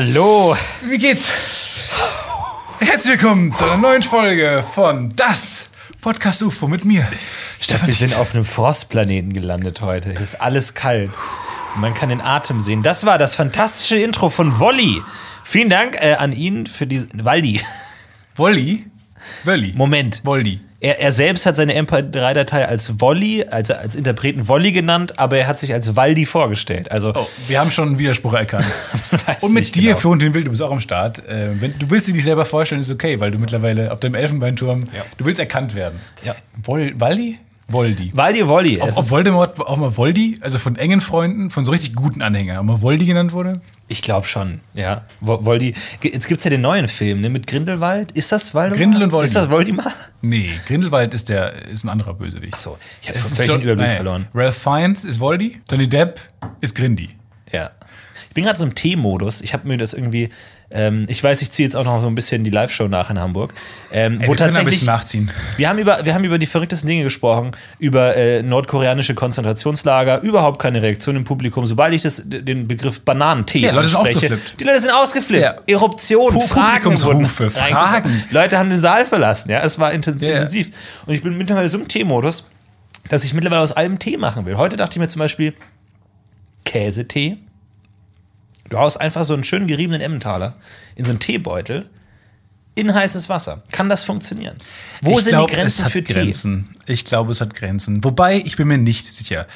Hallo. 0.00 0.56
Wie 0.88 0.96
geht's? 0.96 1.30
Herzlich 2.78 3.20
willkommen 3.20 3.54
zu 3.54 3.66
einer 3.66 3.76
neuen 3.76 4.02
Folge 4.02 4.64
von 4.72 5.10
Das 5.14 5.68
Podcast 6.00 6.42
UFO 6.42 6.66
mit 6.68 6.86
mir, 6.86 7.06
Stefan. 7.60 7.86
Wir 7.86 7.92
sind 7.92 8.16
auf 8.16 8.34
einem 8.34 8.46
Frostplaneten 8.46 9.34
gelandet 9.34 9.82
heute. 9.82 10.12
Hier 10.12 10.22
ist 10.22 10.40
alles 10.40 10.72
kalt. 10.72 11.10
Man 11.76 11.92
kann 11.92 12.08
den 12.08 12.22
Atem 12.22 12.60
sehen. 12.60 12.82
Das 12.82 13.04
war 13.04 13.18
das 13.18 13.34
fantastische 13.34 13.96
Intro 13.96 14.30
von 14.30 14.58
Wolli. 14.58 15.02
Vielen 15.44 15.68
Dank 15.68 16.00
äh, 16.00 16.14
an 16.14 16.32
ihn 16.32 16.66
für 16.66 16.86
die. 16.86 17.06
Waldi. 17.12 17.60
Wolli. 18.36 18.86
Wolli. 19.44 19.74
Moment. 19.76 20.22
Wolli. 20.24 20.62
Er, 20.80 20.98
er 20.98 21.12
selbst 21.12 21.44
hat 21.44 21.56
seine 21.56 21.78
MP3-Datei 21.78 22.66
als 22.66 23.00
Wolli, 23.00 23.44
also 23.44 23.74
als 23.74 23.94
Interpreten 23.94 24.48
Wolli 24.48 24.72
genannt, 24.72 25.18
aber 25.18 25.36
er 25.36 25.46
hat 25.46 25.58
sich 25.58 25.74
als 25.74 25.94
Waldi 25.94 26.24
vorgestellt. 26.24 26.90
Also, 26.90 27.12
Oh, 27.14 27.26
wir 27.48 27.60
haben 27.60 27.70
schon 27.70 27.88
einen 27.88 27.98
Widerspruch 27.98 28.32
erkannt. 28.32 28.64
Und 29.42 29.52
mit 29.52 29.64
nicht 29.64 29.74
dir, 29.74 29.82
genau. 29.90 29.98
für 29.98 30.08
und 30.08 30.22
den 30.22 30.32
Wild, 30.32 30.46
du 30.46 30.50
bist 30.50 30.62
auch 30.62 30.72
am 30.72 30.80
Start. 30.80 31.26
Äh, 31.28 31.60
wenn, 31.60 31.78
du 31.78 31.90
willst 31.90 32.06
sie 32.06 32.12
dich 32.14 32.24
selber 32.24 32.46
vorstellen, 32.46 32.80
ist 32.80 32.90
okay, 32.90 33.20
weil 33.20 33.30
du 33.30 33.38
mittlerweile 33.38 33.92
auf 33.92 34.00
deinem 34.00 34.14
Elfenbeinturm, 34.14 34.88
du 35.18 35.24
willst 35.24 35.38
erkannt 35.38 35.74
werden. 35.74 36.00
Ja. 36.24 36.34
Waldi? 36.64 37.38
Woldi. 37.72 38.10
Waldi 38.14 38.46
Wolli. 38.46 38.80
Ob, 38.80 38.96
ob 38.96 39.10
Voldemort 39.10 39.58
auch 39.60 39.76
mal 39.76 39.96
Voldi, 39.96 40.38
also 40.40 40.58
von 40.58 40.76
engen 40.76 41.00
Freunden, 41.00 41.50
von 41.50 41.64
so 41.64 41.70
richtig 41.70 41.94
guten 41.94 42.22
Anhängern, 42.22 42.58
auch 42.58 42.62
mal 42.62 42.82
Voldi 42.82 43.06
genannt 43.06 43.32
wurde? 43.32 43.60
Ich 43.88 44.02
glaube 44.02 44.26
schon, 44.26 44.60
ja. 44.74 45.04
Wo- 45.20 45.44
Woldi. 45.44 45.74
Jetzt 46.02 46.28
gibt 46.28 46.38
es 46.38 46.44
ja 46.44 46.50
den 46.50 46.60
neuen 46.60 46.86
Film, 46.88 47.20
ne, 47.20 47.30
mit 47.30 47.46
Grindelwald. 47.46 48.12
Ist 48.12 48.30
das 48.32 48.54
Waldemar? 48.54 48.78
Grindel 48.78 49.02
und 49.04 49.10
Voldi. 49.12 49.24
Ist 49.26 49.36
das 49.36 49.50
Voldemar? 49.50 49.92
Nee, 50.22 50.50
Grindelwald 50.66 51.12
ist, 51.14 51.28
der, 51.28 51.66
ist 51.66 51.84
ein 51.84 51.88
anderer 51.88 52.14
Bösewicht. 52.14 52.54
Achso, 52.54 52.78
ich 53.02 53.08
habe 53.08 53.18
völlig 53.18 53.50
den 53.52 53.62
Überblick 53.62 53.86
nein, 53.88 53.96
verloren. 53.96 54.26
Ralph 54.34 54.56
Fiennes 54.56 55.04
ist 55.04 55.18
Voldy, 55.18 55.60
Johnny 55.70 55.88
Depp 55.88 56.20
ist 56.60 56.74
Grindy. 56.74 57.10
Ja. 57.52 57.70
Ich 58.30 58.34
bin 58.34 58.44
gerade 58.44 58.58
so 58.58 58.64
im 58.64 58.74
T-Modus. 58.76 59.40
Ich 59.42 59.52
habe 59.52 59.66
mir 59.68 59.76
das 59.76 59.92
irgendwie. 59.92 60.28
Ähm, 60.72 61.04
ich 61.08 61.20
weiß, 61.22 61.42
ich 61.42 61.50
ziehe 61.50 61.66
jetzt 61.66 61.74
auch 61.74 61.82
noch 61.84 62.00
so 62.00 62.06
ein 62.06 62.14
bisschen 62.14 62.44
die 62.44 62.50
Live-Show 62.50 62.86
nach 62.86 63.10
in 63.10 63.18
Hamburg. 63.18 63.52
Ähm, 63.90 64.20
Ey, 64.20 64.28
wo 64.28 64.30
wir 64.32 64.36
können 64.36 64.50
ein 64.50 64.54
tatsächlich. 64.54 64.70
bisschen 64.74 64.86
nachziehen. 64.86 65.30
Wir 65.56 65.68
haben, 65.68 65.80
über, 65.80 66.04
wir 66.04 66.14
haben 66.14 66.22
über 66.22 66.38
die 66.38 66.46
verrücktesten 66.46 66.86
Dinge 66.88 67.02
gesprochen, 67.02 67.50
über 67.80 68.16
äh, 68.16 68.44
nordkoreanische 68.44 69.16
Konzentrationslager, 69.16 70.20
überhaupt 70.20 70.62
keine 70.62 70.80
Reaktion 70.80 71.16
im 71.16 71.24
Publikum. 71.24 71.66
Sobald 71.66 71.92
ich 71.92 72.02
das, 72.02 72.22
den 72.24 72.68
Begriff 72.68 73.00
Bananentee 73.00 73.58
Ja, 73.58 73.72
Leute 73.72 73.88
sind 73.88 73.96
ausgeflippt. 73.98 74.60
Die 74.60 74.64
Leute 74.64 74.78
sind 74.80 74.92
ausgeflippt. 74.92 75.42
Ja. 75.42 75.54
Eruption, 75.66 76.32
Pu- 76.36 76.46
Fragen 76.46 76.84
Publikumsrufe, 76.94 77.50
Fragen. 77.50 78.22
Leute 78.30 78.56
haben 78.56 78.70
den 78.70 78.78
Saal 78.78 79.06
verlassen. 79.06 79.50
Ja, 79.50 79.64
es 79.64 79.76
war 79.80 79.92
intensiv. 79.92 80.70
Und 81.04 81.12
ich 81.14 81.20
bin 81.22 81.36
mittlerweile 81.36 81.68
so 81.68 81.78
im 81.78 81.88
Tee-Modus, 81.88 82.46
dass 83.08 83.24
ich 83.24 83.34
mittlerweile 83.34 83.62
aus 83.62 83.72
allem 83.72 83.98
Tee 83.98 84.16
machen 84.16 84.46
will. 84.46 84.56
Heute 84.56 84.76
dachte 84.76 84.92
ich 84.94 85.00
mir 85.00 85.08
zum 85.08 85.18
Beispiel 85.18 85.52
Käsetee. 86.64 87.38
Du 88.70 88.78
haust 88.78 89.00
einfach 89.00 89.24
so 89.24 89.34
einen 89.34 89.44
schön 89.44 89.66
geriebenen 89.66 90.00
Emmentaler 90.00 90.54
in 90.96 91.04
so 91.04 91.10
einen 91.10 91.18
Teebeutel 91.18 91.90
in 92.76 92.94
heißes 92.94 93.28
Wasser. 93.28 93.62
Kann 93.72 93.88
das 93.88 94.04
funktionieren? 94.04 94.56
Wo 95.02 95.18
ich 95.18 95.24
sind 95.24 95.32
glaub, 95.32 95.48
die 95.48 95.56
Grenzen 95.56 95.80
es 95.80 95.84
hat 95.84 95.92
für 95.92 96.02
Tee? 96.04 96.14
Grenzen. 96.14 96.70
Ich 96.86 97.04
glaube, 97.04 97.32
es 97.32 97.40
hat 97.40 97.54
Grenzen. 97.54 98.02
Wobei, 98.04 98.36
ich 98.38 98.56
bin 98.56 98.68
mir 98.68 98.78
nicht 98.78 99.04
sicher. 99.06 99.46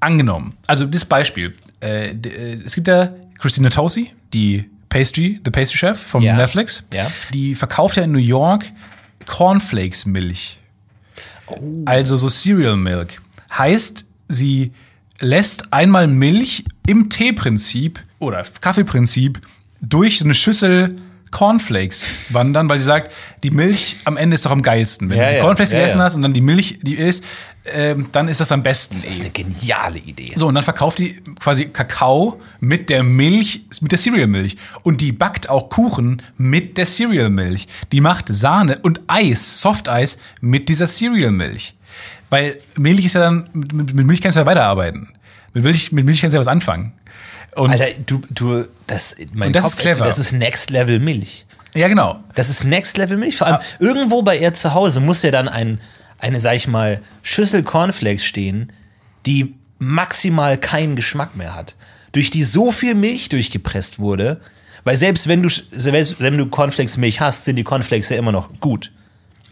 Angenommen, 0.00 0.56
also 0.66 0.84
das 0.86 1.04
Beispiel. 1.04 1.54
Äh, 1.80 2.08
äh, 2.10 2.62
es 2.64 2.74
gibt 2.74 2.88
ja 2.88 3.12
Christina 3.38 3.68
Tosi, 3.68 4.10
die 4.32 4.68
Pastry, 4.88 5.40
The 5.44 5.50
Pastry 5.50 5.78
Chef 5.78 6.00
vom 6.00 6.22
Ja. 6.22 6.34
Netflix. 6.36 6.82
Ja. 6.92 7.10
Die 7.32 7.54
verkauft 7.54 7.96
ja 7.98 8.02
in 8.02 8.12
New 8.12 8.18
York 8.18 8.64
Cornflakes-Milch. 9.26 10.58
Oh. 11.46 11.82
Also 11.84 12.16
so 12.16 12.28
Cereal 12.28 12.76
Milk. 12.76 13.20
Heißt, 13.56 14.06
sie 14.28 14.72
lässt 15.20 15.72
einmal 15.72 16.08
Milch 16.08 16.64
im 16.86 17.10
Teeprinzip 17.10 18.00
oder 18.22 18.44
Kaffeeprinzip 18.60 19.40
durch 19.80 20.18
so 20.18 20.24
eine 20.24 20.34
Schüssel 20.34 20.96
Cornflakes 21.32 22.12
wandern, 22.28 22.68
weil 22.68 22.78
sie 22.78 22.84
sagt, 22.84 23.10
die 23.42 23.50
Milch 23.50 23.96
am 24.04 24.16
Ende 24.18 24.34
ist 24.34 24.44
doch 24.44 24.50
am 24.50 24.60
geilsten. 24.62 25.08
Wenn 25.10 25.18
Ja, 25.18 25.30
du 25.30 25.34
die 25.36 25.40
Cornflakes 25.40 25.72
ja, 25.72 25.78
gegessen 25.78 25.98
ja. 25.98 26.04
hast 26.04 26.14
und 26.14 26.22
dann 26.22 26.34
die 26.34 26.42
Milch, 26.42 26.78
die 26.82 26.94
ist, 26.94 27.24
ähm, 27.64 28.08
dann 28.12 28.28
ist 28.28 28.40
das 28.40 28.52
am 28.52 28.62
besten. 28.62 28.96
Das 28.96 29.04
ist 29.04 29.20
eine 29.20 29.30
geniale 29.30 29.98
Idee. 29.98 30.34
So, 30.36 30.48
und 30.48 30.54
dann 30.54 30.62
verkauft 30.62 30.98
die 30.98 31.20
quasi 31.40 31.66
Kakao 31.66 32.38
mit 32.60 32.90
der 32.90 33.02
Milch, 33.02 33.64
mit 33.80 33.92
der 33.92 33.98
Cereal-Milch. 33.98 34.56
Und 34.82 35.00
die 35.00 35.10
backt 35.12 35.48
auch 35.48 35.70
Kuchen 35.70 36.20
mit 36.36 36.76
der 36.76 36.84
Cereal-Milch. 36.84 37.66
Die 37.92 38.02
macht 38.02 38.28
Sahne 38.28 38.78
und 38.82 39.00
Eis, 39.06 39.60
Softeis 39.60 40.18
mit 40.42 40.68
dieser 40.68 40.86
Cereal-Milch. 40.86 41.74
Weil 42.28 42.58
Milch 42.76 43.06
ist 43.06 43.14
ja 43.14 43.22
dann, 43.22 43.48
mit, 43.54 43.72
mit 43.72 43.94
mit 43.94 44.06
Milch 44.06 44.20
kannst 44.20 44.36
du 44.36 44.40
ja 44.40 44.46
weiterarbeiten. 44.46 45.08
Mit 45.54 45.64
Milch, 45.64 45.92
mit 45.92 46.04
Milch 46.04 46.20
kannst 46.20 46.34
du 46.34 46.36
ja 46.36 46.40
was 46.40 46.48
anfangen. 46.48 46.92
Und 47.54 47.70
Alter, 47.70 47.86
du, 48.06 48.22
du, 48.30 48.64
das, 48.86 49.16
mein 49.32 49.48
Und 49.48 49.56
das 49.56 49.64
Kopf 49.64 49.74
ist 49.74 49.78
clever. 49.78 50.04
Das 50.04 50.18
ist 50.18 50.32
Next 50.32 50.70
Level 50.70 51.00
Milch. 51.00 51.46
ja, 51.74 51.88
genau. 51.88 52.20
Das 52.34 52.48
ist 52.48 52.64
Next 52.64 52.96
Level 52.96 53.16
Milch. 53.16 53.36
Vor 53.36 53.46
allem 53.46 53.60
irgendwo 53.78 54.22
bei 54.22 54.38
ihr 54.38 54.54
zu 54.54 54.74
Hause 54.74 55.00
muss 55.00 55.22
ja 55.22 55.30
dann 55.30 55.48
ein, 55.48 55.80
eine, 56.18 56.40
sag 56.40 56.56
ich 56.56 56.66
mal, 56.66 57.00
Schüssel 57.22 57.62
Cornflakes 57.62 58.24
stehen, 58.24 58.72
die 59.26 59.54
maximal 59.78 60.56
keinen 60.58 60.96
Geschmack 60.96 61.36
mehr 61.36 61.54
hat. 61.54 61.76
Durch 62.12 62.30
die 62.30 62.44
so 62.44 62.70
viel 62.70 62.94
Milch 62.94 63.28
durchgepresst 63.28 63.98
wurde, 63.98 64.40
weil 64.84 64.96
selbst 64.96 65.28
wenn 65.28 65.42
du, 65.42 65.48
selbst 65.48 66.16
wenn 66.20 66.36
du 66.36 66.46
Cornflakes 66.46 66.96
Milch 66.96 67.20
hast, 67.20 67.44
sind 67.44 67.56
die 67.56 67.64
Cornflakes 67.64 68.08
ja 68.08 68.16
immer 68.16 68.32
noch 68.32 68.60
gut. 68.60 68.92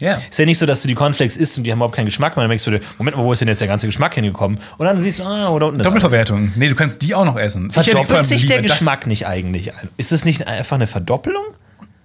Ja. 0.01 0.19
Ist 0.29 0.39
ja 0.39 0.45
nicht 0.45 0.57
so, 0.57 0.65
dass 0.65 0.81
du 0.81 0.87
die 0.87 0.95
Cornflakes 0.95 1.37
isst 1.37 1.57
und 1.57 1.63
die 1.63 1.71
haben 1.71 1.77
überhaupt 1.77 1.95
keinen 1.95 2.07
Geschmack 2.07 2.35
mehr. 2.35 2.43
Dann 2.43 2.49
denkst 2.49 2.65
du 2.65 2.71
dir, 2.71 2.81
Moment 2.97 3.15
mal, 3.15 3.23
wo 3.23 3.31
ist 3.31 3.39
denn 3.39 3.47
jetzt 3.47 3.61
der 3.61 3.67
ganze 3.67 3.85
Geschmack 3.85 4.15
hingekommen? 4.15 4.59
Und 4.77 4.85
dann 4.85 4.99
siehst 4.99 5.19
du, 5.19 5.23
ah, 5.23 5.49
oder 5.49 5.67
unten 5.67 5.79
ist 5.79 5.85
alles. 5.85 6.01
Doppelverwertung. 6.01 6.51
Nee, 6.55 6.69
du 6.69 6.75
kannst 6.75 7.01
die 7.01 7.15
auch 7.15 7.23
noch 7.23 7.37
essen. 7.37 7.71
Verdoppelt 7.71 8.25
sich 8.25 8.47
der 8.47 8.61
Geschmack 8.61 9.07
nicht 9.07 9.27
eigentlich? 9.27 9.71
Ist 9.97 10.11
das 10.11 10.25
nicht 10.25 10.47
einfach 10.47 10.75
eine 10.75 10.87
Verdoppelung? 10.87 11.43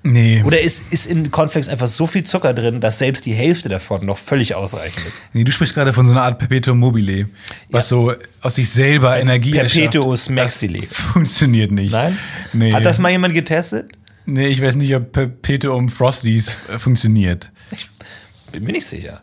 Nee. 0.03 0.43
Oder 0.45 0.61
ist, 0.61 0.93
ist 0.93 1.07
in 1.09 1.33
Cornflakes 1.33 1.69
einfach 1.69 1.89
so 1.89 2.07
viel 2.07 2.23
Zucker 2.23 2.55
drin, 2.55 2.81
dass 2.81 2.99
selbst 2.99 3.27
die 3.27 3.33
Hälfte 3.33 3.69
davon 3.69 4.07
noch 4.07 4.19
völlig 4.19 4.55
ausreichend 4.55 5.05
ist? 5.05 5.21
nee, 5.33 5.43
du 5.43 5.51
sprichst 5.51 5.75
gerade 5.75 5.93
von 5.93 6.07
so 6.07 6.13
einer 6.13 6.23
Art 6.23 6.39
Perpetuum 6.39 6.79
mobile, 6.79 7.27
was 7.71 7.89
so 7.89 8.13
aus 8.41 8.55
sich 8.55 8.71
selber 8.71 9.19
Energie 9.19 9.53
Perpetuus 9.53 10.31
maxile. 10.31 10.83
Funktioniert 10.83 11.73
nicht. 11.73 11.91
Nein? 11.91 12.17
Nee. 12.53 12.73
Hat 12.73 12.85
das 12.85 13.01
mal 13.01 13.11
jemand 13.11 13.35
getestet? 13.35 13.91
Nee, 14.27 14.49
ich 14.49 14.63
weiß 14.63 14.77
nicht, 14.77 14.95
ob 14.95 15.11
Perpetuum 15.11 15.89
Frosties 15.89 16.57
äh, 16.73 16.79
funktioniert. 17.69 18.53
Bin 18.53 18.65
mir 18.65 18.73
nicht 18.73 18.87
sicher. 18.87 19.23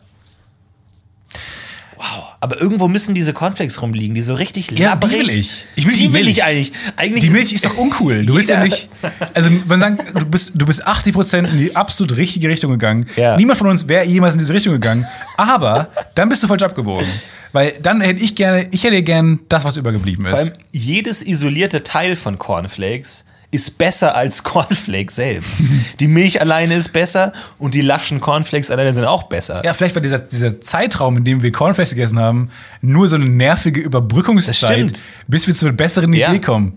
Wow. 1.96 2.24
Aber 2.40 2.60
irgendwo 2.60 2.88
müssen 2.88 3.14
diese 3.14 3.32
Cornflakes 3.32 3.80
rumliegen, 3.80 4.14
die 4.14 4.20
so 4.20 4.34
richtig 4.34 4.70
Ja, 4.72 4.90
labbrig. 4.90 5.12
die 5.12 5.18
will 5.18 5.30
ich. 5.30 5.64
Ich 5.76 5.86
will 5.86 5.94
die 5.94 6.00
die 6.00 6.12
will 6.12 6.24
Milch. 6.24 6.38
ich 6.38 6.44
eigentlich. 6.44 6.72
eigentlich 6.96 7.24
Die 7.24 7.30
Milch 7.30 7.52
ist 7.52 7.64
doch 7.64 7.76
uncool. 7.78 8.26
Du 8.26 8.34
willst 8.34 8.50
ja, 8.50 8.58
Ja. 8.58 8.64
nicht. 8.64 8.88
Also, 9.32 9.48
man 9.66 9.78
sagt, 9.80 10.14
du 10.20 10.24
bist, 10.26 10.52
du 10.54 10.66
bist 10.66 10.86
80% 10.86 11.48
in 11.48 11.56
die 11.56 11.76
absolut 11.76 12.16
richtige 12.16 12.48
Richtung 12.48 12.72
gegangen. 12.72 13.06
Ja. 13.16 13.36
Niemand 13.36 13.58
von 13.58 13.68
uns 13.68 13.86
wäre 13.88 14.04
jemals 14.04 14.34
in 14.34 14.40
diese 14.40 14.52
Richtung 14.52 14.72
gegangen. 14.74 15.06
Aber 15.36 15.88
dann 16.14 16.28
bist 16.28 16.42
du 16.42 16.48
falsch 16.48 16.62
abgebogen. 16.62 17.06
Weil 17.52 17.74
dann 17.80 18.00
hätte 18.00 18.20
ich 18.22 18.34
gerne, 18.34 18.68
ich 18.72 18.82
hätte 18.82 19.00
gern 19.04 19.40
das, 19.48 19.64
was 19.64 19.76
übergeblieben 19.76 20.26
Vor 20.26 20.36
allem 20.36 20.48
ist. 20.48 20.56
jedes 20.72 21.22
isolierte 21.22 21.84
Teil 21.84 22.16
von 22.16 22.36
Cornflakes 22.38 23.24
ist 23.54 23.78
besser 23.78 24.14
als 24.14 24.42
Cornflakes 24.44 25.16
selbst. 25.16 25.54
die 26.00 26.08
Milch 26.08 26.40
alleine 26.40 26.74
ist 26.74 26.92
besser 26.92 27.32
und 27.58 27.74
die 27.74 27.80
laschen 27.80 28.20
Cornflakes 28.20 28.70
alleine 28.70 28.92
sind 28.92 29.04
auch 29.04 29.24
besser. 29.24 29.62
Ja, 29.64 29.72
vielleicht 29.74 29.94
war 29.94 30.02
dieser, 30.02 30.18
dieser 30.18 30.60
Zeitraum, 30.60 31.16
in 31.16 31.24
dem 31.24 31.42
wir 31.42 31.52
Cornflakes 31.52 31.90
gegessen 31.90 32.18
haben, 32.18 32.50
nur 32.80 33.08
so 33.08 33.16
eine 33.16 33.26
nervige 33.26 33.80
Überbrückungszeit, 33.80 35.00
bis 35.28 35.46
wir 35.46 35.54
zu 35.54 35.66
einer 35.66 35.74
besseren 35.76 36.12
Ja. 36.12 36.30
Idee 36.30 36.40
kommen. 36.40 36.76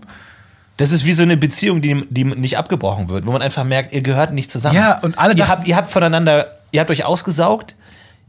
Das 0.76 0.92
ist 0.92 1.04
wie 1.04 1.12
so 1.12 1.24
eine 1.24 1.36
Beziehung, 1.36 1.82
die, 1.82 2.04
die 2.08 2.24
nicht 2.24 2.56
abgebrochen 2.56 3.08
wird, 3.08 3.26
wo 3.26 3.32
man 3.32 3.42
einfach 3.42 3.64
merkt, 3.64 3.92
ihr 3.92 4.00
gehört 4.02 4.32
nicht 4.32 4.50
zusammen. 4.50 4.76
Ja, 4.76 4.98
und 5.00 5.18
alle 5.18 5.34
ihr 5.34 5.48
habt, 5.48 5.66
ihr 5.66 5.74
habt 5.74 5.90
voneinander, 5.90 6.58
ihr 6.70 6.80
habt 6.80 6.90
euch 6.90 7.04
ausgesaugt, 7.04 7.74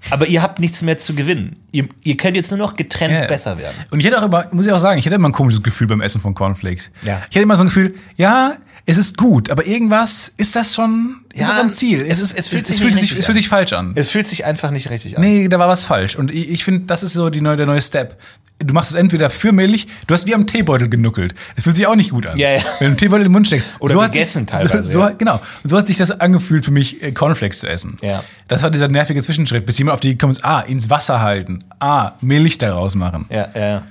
aber 0.10 0.28
ihr 0.28 0.42
habt 0.42 0.60
nichts 0.60 0.82
mehr 0.82 0.98
zu 0.98 1.14
gewinnen. 1.16 1.58
Ihr, 1.72 1.88
ihr 2.04 2.18
könnt 2.18 2.36
jetzt 2.36 2.52
nur 2.52 2.58
noch 2.58 2.76
getrennt 2.76 3.14
Ja. 3.14 3.28
besser 3.28 3.58
werden. 3.58 3.76
Und 3.92 4.00
ich 4.00 4.06
hätte 4.06 4.18
auch 4.20 4.26
immer, 4.26 4.48
muss 4.52 4.66
ich 4.66 4.72
auch 4.72 4.80
sagen, 4.80 4.98
ich 5.00 5.06
hätte 5.06 5.16
immer 5.16 5.30
ein 5.30 5.34
komisches 5.34 5.62
Gefühl 5.64 5.88
beim 5.88 6.02
Essen 6.02 6.22
von 6.22 6.34
Cornflakes. 6.34 6.92
Ja. 7.04 7.22
Ich 7.30 7.36
hätte 7.36 7.44
immer 7.44 7.56
so 7.56 7.64
ein 7.64 7.68
Gefühl, 7.68 7.96
ja, 8.16 8.54
es 8.90 8.98
ist 8.98 9.18
gut, 9.18 9.52
aber 9.52 9.66
irgendwas 9.68 10.34
ist 10.38 10.56
das 10.56 10.74
schon, 10.76 11.18
ist 11.34 11.42
Ja, 11.42 11.48
das 11.48 11.58
am 11.58 11.70
Ziel? 11.70 12.06
es 12.08 12.20
ist- 12.20 12.38
es 12.38 12.48
fühlt 12.48 12.66
sich 12.66 12.76
es 12.76 12.82
fühlt 12.82 12.96
nicht 12.96 13.10
sich, 13.10 13.18
es 13.20 13.26
fühlt 13.26 13.38
sich 13.38 13.48
falsch 13.50 13.74
an. 13.74 13.92
Es 13.96 14.10
fühlt 14.10 14.28
sich 14.28 14.46
einfach 14.46 14.72
nicht 14.72 14.90
richtig 14.90 15.18
an. 15.18 15.24
Nee, 15.24 15.48
da 15.48 15.60
war 15.60 15.68
was 15.68 15.84
falsch. 15.84 16.16
Und 16.16 16.32
ich, 16.32 16.50
ich 16.50 16.64
finde, 16.64 16.82
das 16.88 17.04
ist 17.04 17.14
so 17.14 17.30
die 17.30 17.42
neue, 17.42 17.58
der 17.58 17.66
neue 17.66 17.82
Step. 17.82 18.18
Du 18.62 18.74
machst 18.74 18.90
es 18.92 18.96
entweder 18.98 19.30
für 19.30 19.54
Milch, 19.54 19.88
du 20.08 20.14
hast 20.14 20.26
wie 20.26 20.36
am 20.36 20.46
Teebeutel 20.46 20.90
genuckelt. 20.90 21.34
Das 21.56 21.64
fühlt 21.64 21.78
sich 21.78 21.88
auch 21.88 21.96
nicht 21.96 22.10
gut 22.10 22.28
an. 22.28 22.38
Ja, 22.38 22.50
ja. 22.52 22.58
Wenn 22.58 22.66
du 22.80 22.86
einen 22.88 22.98
Teebeutel 22.98 23.22
in 23.22 23.30
den 23.30 23.32
Mund 23.32 23.48
steckst. 23.48 23.70
Oder 23.80 24.02
hat 24.04 24.12
gegessen 24.12 24.40
sich, 24.40 24.48
teilweise, 24.48 24.84
So, 24.84 25.00
so. 25.02 25.10
Genau. 25.18 25.40
Und 25.64 25.70
so 25.70 25.78
hat 25.78 25.88
sich 25.88 25.96
das 25.96 26.12
angefühlt 26.20 26.66
für 26.66 26.72
mich, 26.72 27.02
äh, 27.02 27.14
Cornflakes 27.14 27.60
zu 27.60 27.68
essen. 27.70 27.96
Ja. 28.02 28.22
Das 28.50 28.62
war 28.62 28.70
dieser 28.70 28.90
nervige 28.90 29.22
Zwischenschritt, 29.22 29.66
bis 29.66 29.78
jemand 29.78 29.94
auf 29.94 30.00
die 30.02 30.18
ist, 30.18 30.44
ah, 30.44 30.60
ins 30.60 30.90
Wasser 30.90 31.22
halten, 31.22 31.60
ah, 31.80 32.12
Milch 32.20 32.58
daraus 32.58 32.96
machen. 32.96 33.28
Ja, 33.30 33.48
ja. 33.56 33.84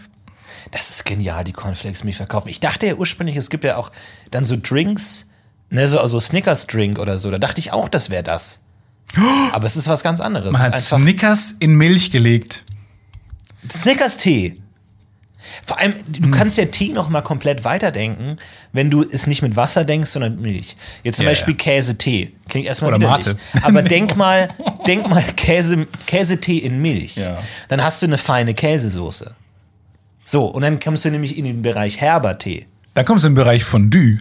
Das 0.71 0.91
ist 0.91 1.05
genial, 1.05 1.45
die 1.45 1.53
Cornflakes 1.53 2.05
Milch 2.05 2.17
verkaufen. 2.17 2.49
Ich 2.49 2.61
dachte 2.61 2.87
ja 2.87 2.95
ursprünglich, 2.95 3.37
es 3.37 3.51
gibt 3.51 3.65
ja 3.65 3.77
auch 3.77 3.91
dann 4.31 4.45
so 4.45 4.57
Drinks, 4.61 5.29
ne, 5.71 5.87
so 5.89 5.99
also 6.01 6.21
Snickers 6.21 6.67
Drink 6.67 6.99
oder 6.99 7.19
so. 7.19 7.31
Da 7.31 7.39
dachte 7.39 7.61
ich 7.61 7.73
auch, 7.73 7.89
das 7.89 8.11
wäre 8.11 8.23
das. 8.23 8.61
Aber 9.53 9.65
es 9.65 9.77
ist 9.77 9.89
was 9.89 10.03
ganz 10.03 10.21
anderes. 10.21 10.53
Man 10.53 10.61
hat 10.61 10.79
Snickers 10.79 11.53
in 11.61 11.75
Milch 11.77 12.11
gelegt. 12.11 12.65
Snickers 13.71 14.19
Tee. 14.19 14.61
Vor 15.67 15.79
allem, 15.79 15.95
Hm. 15.95 16.03
du 16.21 16.31
kannst 16.31 16.59
ja 16.59 16.67
Tee 16.67 16.93
noch 16.93 17.09
mal 17.09 17.23
komplett 17.23 17.65
weiterdenken, 17.65 18.37
wenn 18.73 18.91
du 18.91 19.03
es 19.03 19.27
nicht 19.27 19.41
mit 19.41 19.57
Wasser 19.57 19.85
denkst, 19.85 20.11
sondern 20.11 20.35
mit 20.35 20.43
Milch. 20.43 20.77
Jetzt 21.03 21.17
zum 21.17 21.25
Ja, 21.25 21.31
Beispiel 21.31 21.55
ja. 21.55 21.59
Käse-Tee. 21.59 22.33
Klingt 22.49 22.67
erstmal 22.67 22.93
Oder. 22.95 23.09
Mate. 23.09 23.37
Aber 23.63 23.83
denk 23.83 24.17
mal, 24.17 24.49
denk 24.87 25.09
mal 25.09 25.23
Käse, 25.37 25.87
Käsetee 26.07 26.59
in 26.59 26.81
Milch. 26.83 27.17
Ja. 27.17 27.43
Dann 27.69 27.83
hast 27.83 28.03
du 28.03 28.07
eine 28.07 28.19
feine 28.19 28.53
Käsesoße. 28.53 29.35
So, 30.29 30.45
und 30.45 30.61
dann 30.61 30.79
kommst 30.79 31.07
du 31.07 31.11
nämlich 31.11 31.39
in 31.39 31.47
den 31.47 31.63
Bereich 31.63 32.03
Herbertee. 32.03 32.67
Da 32.93 33.03
kommst 33.03 33.25
du 33.25 33.29
im 33.29 33.35
Bereich 33.35 33.65
Fondue. 33.65 34.19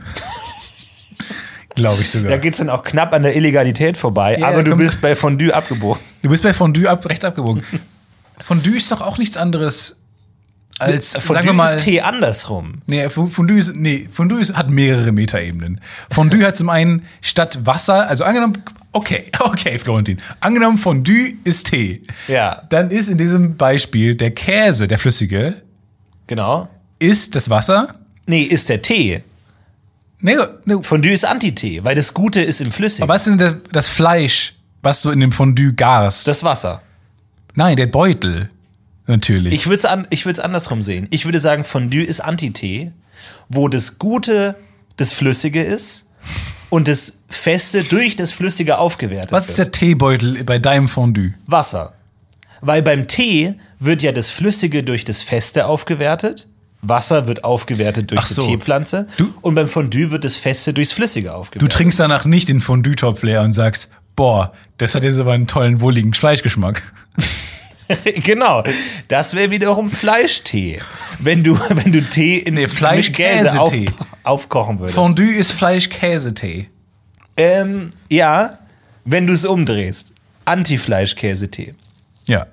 Glaube 1.75 2.01
ich 2.01 2.09
sogar. 2.09 2.29
Da 2.29 2.37
geht 2.37 2.53
es 2.53 2.59
dann 2.59 2.69
auch 2.69 2.85
knapp 2.85 3.13
an 3.13 3.23
der 3.23 3.35
Illegalität 3.35 3.97
vorbei, 3.97 4.37
Ja, 4.39 4.47
aber 4.47 4.63
du 4.63 4.77
bist 4.77 5.01
bei 5.01 5.17
Fondue 5.17 5.53
abgebogen. 5.53 6.01
Du 6.21 6.29
bist 6.29 6.43
bei 6.43 6.53
Fondue 6.53 6.89
ab, 6.89 7.05
rechts 7.09 7.25
abgebogen. 7.25 7.61
Fondue 8.37 8.77
ist 8.77 8.89
doch 8.89 9.01
auch 9.01 9.17
nichts 9.17 9.35
anderes 9.35 9.97
als, 10.79 11.11
Fondue 11.11 11.33
sagen 11.33 11.45
wir 11.47 11.53
mal, 11.53 11.75
ist 11.75 11.83
Tee 11.83 11.99
andersrum. 11.99 12.83
Nee, 12.85 13.09
Fondue, 13.09 13.57
ist, 13.57 13.75
nee, 13.75 14.07
Fondue 14.09 14.39
ist, 14.39 14.55
hat 14.55 14.69
mehrere 14.69 15.11
Metaebenen. 15.11 15.81
Fondue 16.09 16.45
hat 16.45 16.55
zum 16.55 16.69
einen 16.69 17.03
statt 17.21 17.65
Wasser, 17.65 18.07
also 18.07 18.23
angenommen, 18.23 18.63
okay, 18.93 19.25
okay, 19.41 19.77
Florentin, 19.77 20.17
angenommen 20.39 20.77
Fondue 20.77 21.33
ist 21.43 21.67
Tee. 21.71 22.03
Ja. 22.29 22.61
Dann 22.69 22.91
ist 22.91 23.09
in 23.09 23.17
diesem 23.17 23.57
Beispiel 23.57 24.15
der 24.15 24.31
Käse, 24.31 24.87
der 24.87 24.99
flüssige, 24.99 25.66
Genau. 26.27 26.69
ist 26.99 27.35
das 27.35 27.49
Wasser. 27.49 27.95
Nee, 28.25 28.43
ist 28.43 28.69
der 28.69 28.81
Tee. 28.81 29.23
Nee, 30.19 30.35
nee, 30.65 30.75
Fondue 30.81 31.11
ist 31.11 31.25
Antitee, 31.25 31.83
weil 31.83 31.95
das 31.95 32.13
Gute 32.13 32.41
ist 32.41 32.59
im 32.61 32.71
Flüssigen. 32.71 33.03
aber 33.03 33.13
was 33.15 33.27
ist 33.27 33.39
denn 33.39 33.61
das, 33.71 33.87
Fleisch, 33.87 34.55
was 34.81 35.01
du 35.01 35.11
in 35.11 35.19
dem 35.19 35.31
Fondue 35.31 35.73
garst? 35.73 36.27
Das 36.27 36.43
Wasser. 36.43 36.81
Nein, 37.55 37.77
der 37.77 37.87
Beutel. 37.87 38.49
Natürlich. 39.05 39.53
Ich 39.53 39.67
würde 39.67 39.77
es 39.77 39.85
an, 39.85 40.05
ich 40.09 40.25
andersrum 40.39 40.81
sehen. 40.81 41.07
Ich 41.11 41.25
würde 41.25 41.39
sagen, 41.39 41.63
Fondue 41.63 42.03
ist 42.03 42.19
Antitee, 42.19 42.91
wo 43.47 43.69
das 43.69 43.99
Gute 43.99 44.55
das 44.97 45.13
Flüssige 45.13 45.63
ist 45.63 46.05
und 46.69 46.87
das 46.89 47.23
Feste 47.29 47.83
durch 47.83 48.17
das 48.17 48.31
Flüssige 48.31 48.77
aufgewertet 48.77 49.31
was 49.31 49.49
ist 49.49 49.57
wird. 49.57 49.67
der 49.67 49.79
Teebeutel 49.79 50.43
bei 50.43 50.59
deinem 50.59 50.89
Fondue? 50.89 51.33
Wasser. 51.45 51.93
Weil 52.59 52.81
beim 52.81 53.07
Tee 53.07 53.53
wird 53.79 54.01
ja 54.01 54.11
das 54.11 54.29
Flüssige 54.29 54.83
durch 54.83 55.05
das 55.05 55.21
Feste 55.21 55.65
aufgewertet. 55.67 56.47
Wasser 56.81 57.25
wird 57.27 57.43
aufgewertet 57.43 58.11
durch 58.11 58.25
so. 58.25 58.41
die 58.43 58.49
Teepflanze. 58.49 59.07
Du- 59.17 59.33
und 59.41 59.55
beim 59.55 59.67
Fondue 59.67 60.11
wird 60.11 60.23
das 60.23 60.35
Feste 60.35 60.73
durchs 60.73 60.91
Flüssige 60.91 61.29
Du 61.29 61.33
aufgewertet. 61.35 61.71
trinkst 61.71 61.99
danach 61.99 62.25
nicht 62.25 62.49
den 62.49 62.61
Fondue-Topf 62.61 63.23
leer 63.23 63.41
und 63.41 63.53
sagst, 63.53 63.89
boah, 64.15 64.53
das 64.77 64.93
hat 64.95 65.03
jetzt 65.03 65.17
aber 65.19 65.33
einen 65.33 65.47
tollen, 65.47 65.81
wohligen 65.81 66.13
Fleischgeschmack. 66.13 66.81
genau. 68.23 68.63
Das 69.07 69.33
wäre 69.33 69.49
wiederum 69.51 69.89
Fleischtee. 69.89 70.79
Wenn 71.19 71.43
du, 71.43 71.57
wenn 71.69 71.91
du 71.91 72.01
Tee 72.01 72.37
in 72.37 72.53
Nee, 72.55 72.67
Fleisch- 72.67 73.07
mit 73.07 73.17
Käse 73.17 73.59
auf, 73.59 73.73
aufkochen 74.23 74.79
würdest. 74.79 74.95
Fondue 74.95 75.33
ist 75.35 75.51
Fleisch-Käsetee. 75.53 76.69
Ähm, 77.37 77.91
ja, 78.09 78.59
wenn 79.05 79.25
du 79.27 79.33
es 79.33 79.45
umdrehst. 79.45 80.13
Anti-Fleisch-Käsetee. 80.45 81.73
Ja. 82.27 82.45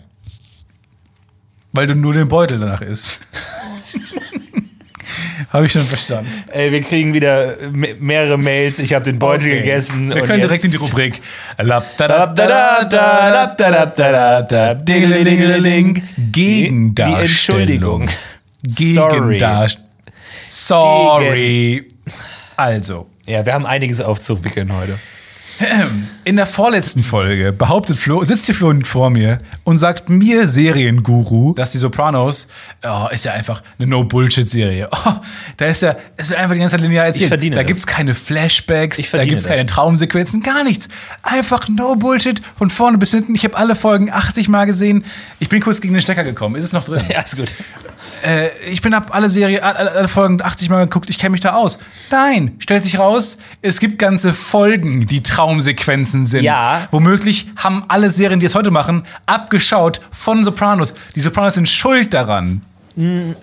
Weil 1.75 1.87
du 1.89 1.95
nur 1.95 2.15
den 2.15 2.29
Beutel 2.29 2.59
danach 2.61 2.81
isst. 2.81 3.21
Habe 5.53 5.67
ich 5.67 5.73
schon 5.73 5.83
verstanden. 5.85 6.31
Ey, 6.53 6.73
wir 6.73 6.81
kriegen 6.83 7.13
wieder 7.15 7.55
me- 7.71 7.95
mehrere 8.01 8.39
Mails. 8.39 8.79
Ich 8.79 8.93
habe 8.95 9.05
den 9.05 9.19
Beutel 9.19 9.47
Okay. 9.49 9.59
gegessen. 9.61 10.13
Wir 10.13 10.23
können 10.23 10.41
direkt 10.41 10.65
in 10.65 10.71
die 10.71 10.77
Rubrik. 10.77 11.21
Gegendarstellung. 16.17 17.21
Entschuldigung. 17.21 18.09
Sorry. 18.67 19.37
Gegendarstellung. 19.37 19.89
Sorry. 20.49 21.89
Also, 22.57 23.07
Ja, 23.27 23.45
wir 23.47 23.53
haben 23.55 23.67
einiges 23.67 24.01
aufzuwickeln 24.01 24.73
heute. 24.77 24.99
In 26.25 26.37
der 26.37 26.47
vorletzten 26.47 27.03
Folge 27.03 27.53
behauptet 27.53 27.99
Flo, 27.99 28.25
sitzt 28.25 28.47
hier 28.47 28.55
Flo 28.55 28.73
vor 28.85 29.11
mir 29.11 29.39
und 29.65 29.77
sagt 29.77 30.09
mir 30.09 30.49
Serienguru, 30.49 31.53
dass 31.55 31.73
die 31.73 31.79
Sopranos, 31.79 32.49
oh, 32.85 33.07
ist 33.13 33.25
ja 33.27 33.33
einfach 33.33 33.63
eine 33.79 33.87
No-Bullshit-Serie. 33.87 34.89
Oh, 34.91 35.13
da 35.59 35.67
ist 35.67 35.83
ja, 35.83 35.97
es 36.17 36.31
wird 36.31 36.41
einfach 36.41 36.55
die 36.55 36.61
ganze 36.61 36.77
Zeit 36.77 36.81
linear 36.83 37.07
erzählt. 37.07 37.29
verdiene 37.29 37.57
da 37.57 37.63
das. 37.63 37.69
gibt's 37.69 37.87
keine 37.87 38.15
Flashbacks, 38.15 38.99
Ich 38.99 39.11
da 39.11 39.25
gibt's 39.25 39.43
das. 39.45 39.51
keine 39.53 39.67
Traumsequenzen, 39.67 40.43
gar 40.43 40.65
nichts. 40.65 40.89
Einfach 41.23 41.69
No-Bullshit 41.69 42.41
von 42.57 42.71
vorne 42.71 42.99
bis 42.99 43.11
hinten. 43.11 43.35
Ich 43.35 43.45
habe 43.45 43.57
alle 43.57 43.75
Folgen 43.77 44.11
80 44.11 44.49
Mal 44.49 44.65
gesehen. 44.65 45.05
Ich 45.39 45.49
bin 45.49 45.61
kurz 45.61 45.81
gegen 45.81 45.95
den 45.95 46.03
Stecker 46.03 46.25
gekommen. 46.25 46.57
Ist 46.57 46.65
es 46.65 46.73
noch 46.73 46.85
drin? 46.85 47.03
Ja, 47.15 47.21
ist 47.21 47.37
gut. 47.37 47.55
Äh, 48.25 48.51
ich 48.71 48.81
bin 48.81 48.95
ab 48.95 49.09
alle 49.11 49.29
Serie, 49.31 49.63
alle, 49.63 50.09
Folgen 50.09 50.41
80 50.41 50.71
Mal 50.71 50.85
geguckt, 50.85 51.11
ich 51.11 51.19
kenne 51.19 51.31
mich 51.31 51.41
da 51.41 51.55
aus. 51.55 51.79
Nein, 52.11 52.57
stellt 52.59 52.83
sich 52.83 52.99
raus, 52.99 53.39
es 53.63 53.81
gibt 53.81 53.99
ganze 53.99 54.33
Folgen, 54.33 55.07
die 55.07 55.23
Traumsequenzen 55.23 56.25
sind. 56.25 56.45
Ja. 56.45 56.89
Womöglich 56.91 57.47
haben 57.57 57.85
alle 57.89 58.11
Serien, 58.11 58.41
die 58.41 58.47
es 58.47 58.55
heute 58.55 58.71
machen, 58.71 59.05
abgeschaut 59.27 60.01
von 60.11 60.43
Sopranos. 60.45 60.95
Die 61.15 61.21
Sopranos 61.21 61.55
sind 61.55 61.69
schuld 61.69 62.15
daran. 62.15 62.63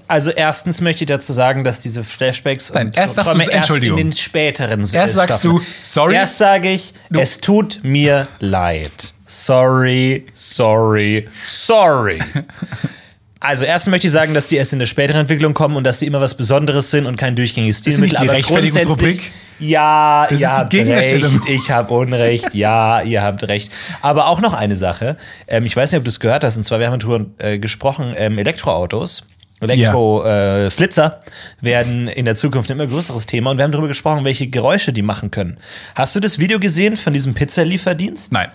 Also 0.07 0.31
erstens 0.31 0.79
möchte 0.79 1.03
ich 1.03 1.09
dazu 1.09 1.33
sagen, 1.33 1.65
dass 1.65 1.79
diese 1.79 2.05
Flashbacks 2.05 2.71
Nein, 2.73 2.87
und 2.87 2.97
erst 2.97 3.15
sagst 3.15 3.31
Träume 3.31 3.45
du 3.45 3.51
erst 3.51 3.69
in 3.69 3.95
den 3.97 4.13
späteren 4.13 4.81
äh, 4.81 4.95
Erst 4.95 5.15
sagst 5.15 5.39
Staffeln. 5.39 5.57
du, 5.57 5.65
sorry. 5.81 6.15
Erst 6.15 6.37
sage 6.37 6.71
ich, 6.71 6.93
es 7.09 7.39
tut 7.39 7.79
mir 7.83 8.27
leid. 8.39 9.13
Sorry, 9.27 10.25
sorry, 10.33 11.27
sorry. 11.45 12.19
Also 13.41 13.65
erst 13.65 13.87
möchte 13.87 14.05
ich 14.07 14.13
sagen, 14.13 14.33
dass 14.35 14.47
die 14.49 14.55
erst 14.55 14.71
in 14.71 14.79
der 14.79 14.85
späteren 14.85 15.21
Entwicklung 15.21 15.53
kommen 15.55 15.75
und 15.75 15.83
dass 15.83 15.99
sie 15.99 16.05
immer 16.05 16.21
was 16.21 16.35
Besonderes 16.37 16.91
sind 16.91 17.07
und 17.07 17.17
kein 17.17 17.35
durchgängiges 17.35 17.79
ist 17.79 17.85
nicht 17.99 18.11
Stilmittel. 18.15 18.21
die 18.27 18.29
Rechtfertigungsrubrik? 18.29 19.31
Ja, 19.57 20.27
Das 20.29 20.39
ihr 20.39 20.47
ist 20.47 20.53
habt 20.53 20.73
recht. 20.73 21.25
Ich 21.47 21.71
habe 21.71 21.93
Unrecht. 21.93 22.53
Ja, 22.53 23.01
ihr 23.01 23.21
habt 23.23 23.43
recht. 23.47 23.71
Aber 24.01 24.27
auch 24.27 24.41
noch 24.41 24.53
eine 24.53 24.75
Sache. 24.75 25.17
Ähm, 25.47 25.65
ich 25.65 25.75
weiß 25.75 25.91
nicht, 25.91 25.97
ob 25.97 26.03
du 26.05 26.09
es 26.09 26.19
gehört 26.19 26.43
hast. 26.43 26.55
Und 26.55 26.63
zwar, 26.63 26.79
wir 26.79 26.89
haben 26.91 26.99
darüber 26.99 27.25
äh, 27.39 27.57
gesprochen, 27.59 28.13
ähm, 28.15 28.37
Elektroautos. 28.37 29.23
Elektroflitzer 29.59 31.19
werden 31.61 32.07
in 32.07 32.25
der 32.25 32.35
Zukunft 32.35 32.69
ein 32.71 32.79
immer 32.79 32.87
größeres 32.87 33.27
Thema 33.27 33.51
und 33.51 33.57
wir 33.57 33.63
haben 33.63 33.71
darüber 33.71 33.87
gesprochen, 33.87 34.25
welche 34.25 34.47
Geräusche 34.47 34.91
die 34.93 35.03
machen 35.03 35.29
können. 35.29 35.57
Hast 35.93 36.15
du 36.15 36.19
das 36.19 36.39
Video 36.39 36.59
gesehen 36.59 36.97
von 36.97 37.13
diesem 37.13 37.33
Pizzalieferdienst? 37.35 38.31
Nein. 38.31 38.49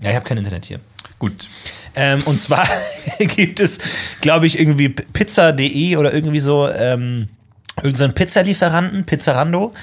Ja, 0.00 0.10
ich 0.10 0.16
habe 0.16 0.24
kein 0.26 0.38
Internet 0.38 0.64
hier. 0.66 0.78
Gut. 1.18 1.48
Ähm, 1.94 2.22
und 2.24 2.38
zwar 2.38 2.66
gibt 3.18 3.60
es, 3.60 3.78
glaube 4.20 4.46
ich, 4.46 4.58
irgendwie 4.58 4.88
pizza.de 4.88 5.96
oder 5.96 6.12
irgendwie 6.12 6.40
so, 6.40 6.68
ähm, 6.68 7.28
irgendeinen 7.76 8.10
so 8.10 8.14
Pizzalieferanten, 8.14 9.04
Pizzarando, 9.04 9.74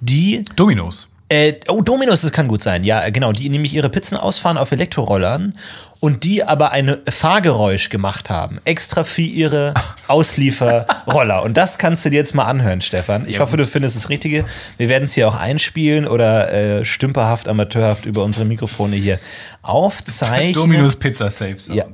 die 0.00 0.44
Dominos. 0.56 1.09
Äh, 1.30 1.60
oh, 1.68 1.80
Dominos, 1.80 2.22
das 2.22 2.32
kann 2.32 2.48
gut 2.48 2.60
sein. 2.60 2.82
Ja, 2.82 3.08
genau. 3.10 3.30
Die 3.30 3.48
nämlich 3.48 3.72
ihre 3.72 3.88
Pizzen 3.88 4.18
ausfahren 4.18 4.58
auf 4.58 4.72
Elektrorollern 4.72 5.56
und 6.00 6.24
die 6.24 6.42
aber 6.42 6.72
ein 6.72 6.96
Fahrgeräusch 7.08 7.88
gemacht 7.88 8.30
haben. 8.30 8.58
Extra 8.64 9.04
für 9.04 9.22
ihre 9.22 9.72
Auslieferroller. 10.08 11.44
Und 11.44 11.56
das 11.56 11.78
kannst 11.78 12.04
du 12.04 12.10
dir 12.10 12.16
jetzt 12.16 12.34
mal 12.34 12.46
anhören, 12.46 12.80
Stefan. 12.80 13.28
Ich 13.28 13.38
hoffe, 13.38 13.56
du 13.56 13.64
findest 13.64 13.94
das 13.94 14.08
Richtige. 14.08 14.44
Wir 14.76 14.88
werden 14.88 15.04
es 15.04 15.12
hier 15.12 15.28
auch 15.28 15.36
einspielen 15.36 16.08
oder 16.08 16.52
äh, 16.52 16.84
stümperhaft, 16.84 17.46
amateurhaft 17.46 18.06
über 18.06 18.24
unsere 18.24 18.44
Mikrofone 18.44 18.96
hier 18.96 19.20
aufzeichnen. 19.62 20.54
Dominos 20.54 20.96
Pizza 20.96 21.30
Safe 21.30 21.58
Sound. 21.58 21.76
Ja. 21.76 21.86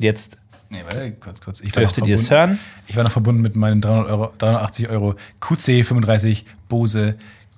Jetzt 0.00 0.36
Nee, 0.70 0.82
warte, 0.82 1.12
kurz, 1.12 1.40
kurz. 1.40 1.60
Ich 1.62 1.72
dürftet 1.72 2.06
ihr 2.06 2.14
es 2.14 2.30
hören. 2.30 2.58
Ich 2.88 2.96
war 2.96 3.02
noch 3.02 3.10
verbunden 3.10 3.40
mit 3.40 3.56
meinen 3.56 3.80
300 3.80 4.10
Euro, 4.10 4.32
380 4.36 4.88
Euro 4.90 5.14
QC35 5.40 6.44
Bose 6.68 7.14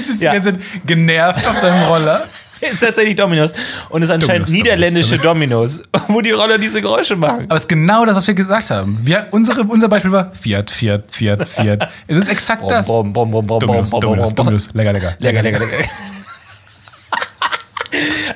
Typ 0.00 0.08
ist 0.08 0.22
Ja. 0.22 0.32
die 0.32 0.40
ganze 0.40 0.52
Zeit 0.58 0.86
genervt 0.86 1.46
auf 1.46 1.56
seinem 1.58 1.82
Roller. 1.84 2.24
Ist 2.58 2.80
tatsächlich 2.80 3.14
Dominos. 3.14 3.52
Und 3.90 4.02
es 4.02 4.08
ist 4.08 4.14
anscheinend 4.14 4.48
Domino's, 4.48 4.50
niederländische 4.50 5.18
Dominos, 5.18 5.82
wo 6.08 6.22
die 6.22 6.30
Roller 6.30 6.56
diese 6.56 6.80
Geräusche 6.80 7.14
machen. 7.14 7.44
Aber 7.48 7.56
es 7.56 7.64
ist 7.64 7.68
genau 7.68 8.06
das, 8.06 8.16
was 8.16 8.26
wir 8.26 8.32
gesagt 8.32 8.70
haben. 8.70 8.98
Wir, 9.02 9.26
unsere, 9.30 9.60
unser 9.64 9.90
Beispiel 9.90 10.10
war 10.10 10.32
Fiat, 10.34 10.70
Fiat, 10.70 11.04
Fiat, 11.10 11.46
Fiat. 11.46 11.86
Es 12.06 12.16
ist 12.16 12.28
exakt 12.30 12.62
das. 12.66 12.86
Bom, 12.86 13.12
bom, 13.12 13.30
bom, 13.30 13.46
bom, 13.46 13.58
Dominus, 13.60 13.90
bom, 13.90 14.00
bom, 14.00 14.08
Dominus, 14.08 14.30
bom, 14.30 14.36
bom. 14.36 14.44
Dominus. 14.46 14.68
Lecker, 14.72 14.92
lecker. 14.94 15.16
Lecker, 15.18 15.42
lecker, 15.42 15.58
lecker. 15.58 15.84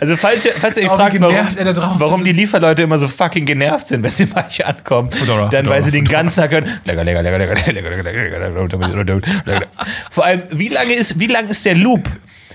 Also 0.00 0.16
falls 0.16 0.45
ihr, 0.47 0.52
falls 0.52 0.76
ihr 0.78 0.85
euch 0.85 0.90
Oh, 0.90 0.97
fragt, 0.97 1.21
warum, 1.21 1.35
er 1.35 1.76
warum 1.76 2.25
die 2.25 2.33
Lieferleute 2.33 2.83
immer 2.83 2.97
so 2.97 3.07
fucking 3.07 3.45
genervt 3.45 3.88
sind, 3.88 4.02
wenn 4.02 4.11
sie 4.11 4.25
bei 4.26 4.47
euch 4.47 4.66
ankommen, 4.66 5.12
Fedora, 5.12 5.42
dann 5.49 5.50
Fedora, 5.50 5.76
weil 5.76 5.83
sie 5.83 5.90
den 5.90 6.07
Fedora. 6.07 6.23
ganzen 6.23 6.40
Tag 6.40 6.52
hören, 6.52 6.64
lecker, 6.85 7.04
lecker, 7.04 7.23
lecker, 7.23 7.38
lecker, 7.38 7.54
lecker, 7.54 7.73
lecker, 7.73 8.02
lecker, 8.02 8.02
lecker, 8.02 9.14
lecker, 9.14 9.42
lecker. 9.45 9.66
Vor 10.11 10.25
allem, 10.25 10.42
wie 10.50 10.69
lange 10.69 10.95
ist, 10.95 11.21
wie 11.21 11.26
lang 11.26 11.49
ist 11.49 11.64
der 11.66 11.75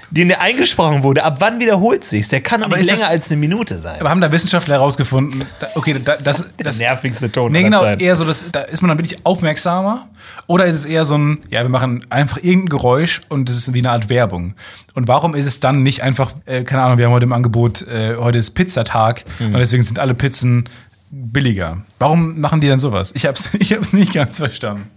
Loop, 0.09 0.15
den 0.15 0.27
der 0.27 0.41
eingesprochen 0.41 1.03
wurde? 1.03 1.24
Ab 1.24 1.38
wann 1.39 1.59
wiederholt 1.59 2.03
sich's? 2.05 2.29
Der 2.29 2.41
kann 2.41 2.63
Aber 2.63 2.77
nicht 2.77 2.83
ist 2.88 2.91
das- 2.91 3.00
länger 3.01 3.12
als 3.12 3.31
eine 3.31 3.39
Minute 3.39 3.77
sein. 3.77 4.00
Aber 4.00 4.09
haben 4.09 4.21
da 4.21 4.31
Wissenschaftler 4.31 4.75
herausgefunden, 4.75 5.43
okay, 5.75 6.00
da, 6.03 6.17
das, 6.17 6.50
das, 6.57 6.79
nervigste 6.79 7.31
Ton 7.31 7.51
Nee, 7.51 7.63
genau, 7.63 7.83
eher 7.85 8.15
so, 8.15 8.25
das, 8.25 8.51
da 8.51 8.62
ist 8.62 8.81
man 8.81 8.89
dann 8.89 8.97
wirklich 8.97 9.19
aufmerksamer. 9.25 10.07
Oder 10.47 10.65
ist 10.65 10.75
es 10.75 10.85
eher 10.85 11.05
so 11.05 11.17
ein, 11.17 11.39
ja, 11.50 11.62
wir 11.63 11.69
machen 11.69 12.05
einfach 12.09 12.38
irgendein 12.38 12.69
Geräusch 12.69 13.21
und 13.29 13.47
das 13.50 13.55
ist 13.57 13.74
wie 13.74 13.79
eine 13.79 13.91
Art 13.91 14.09
Werbung. 14.09 14.53
Und 14.93 15.07
warum 15.07 15.35
ist 15.35 15.45
es 15.45 15.59
dann 15.59 15.83
nicht 15.83 16.03
einfach, 16.03 16.31
äh, 16.45 16.63
keine 16.63 16.83
Ahnung, 16.83 16.97
wir 16.97 17.05
haben 17.05 17.13
heute 17.13 17.25
im 17.25 17.33
Angebot, 17.33 17.81
äh, 17.88 18.15
heute 18.17 18.38
ist 18.38 18.51
Pizzatag 18.51 19.24
Mhm. 19.39 19.47
und 19.53 19.59
deswegen 19.59 19.83
sind 19.83 20.00
alle 20.00 20.13
Pizzen 20.13 20.69
billiger. 21.12 21.81
Warum 22.00 22.39
machen 22.39 22.62
die 22.62 22.67
dann 22.67 22.79
sowas? 22.79 23.12
Ich 23.15 23.25
hab's, 23.25 23.51
ich 23.59 23.71
hab's 23.74 23.93
nicht 23.93 24.13
ganz 24.13 24.38
verstanden. 24.38 24.89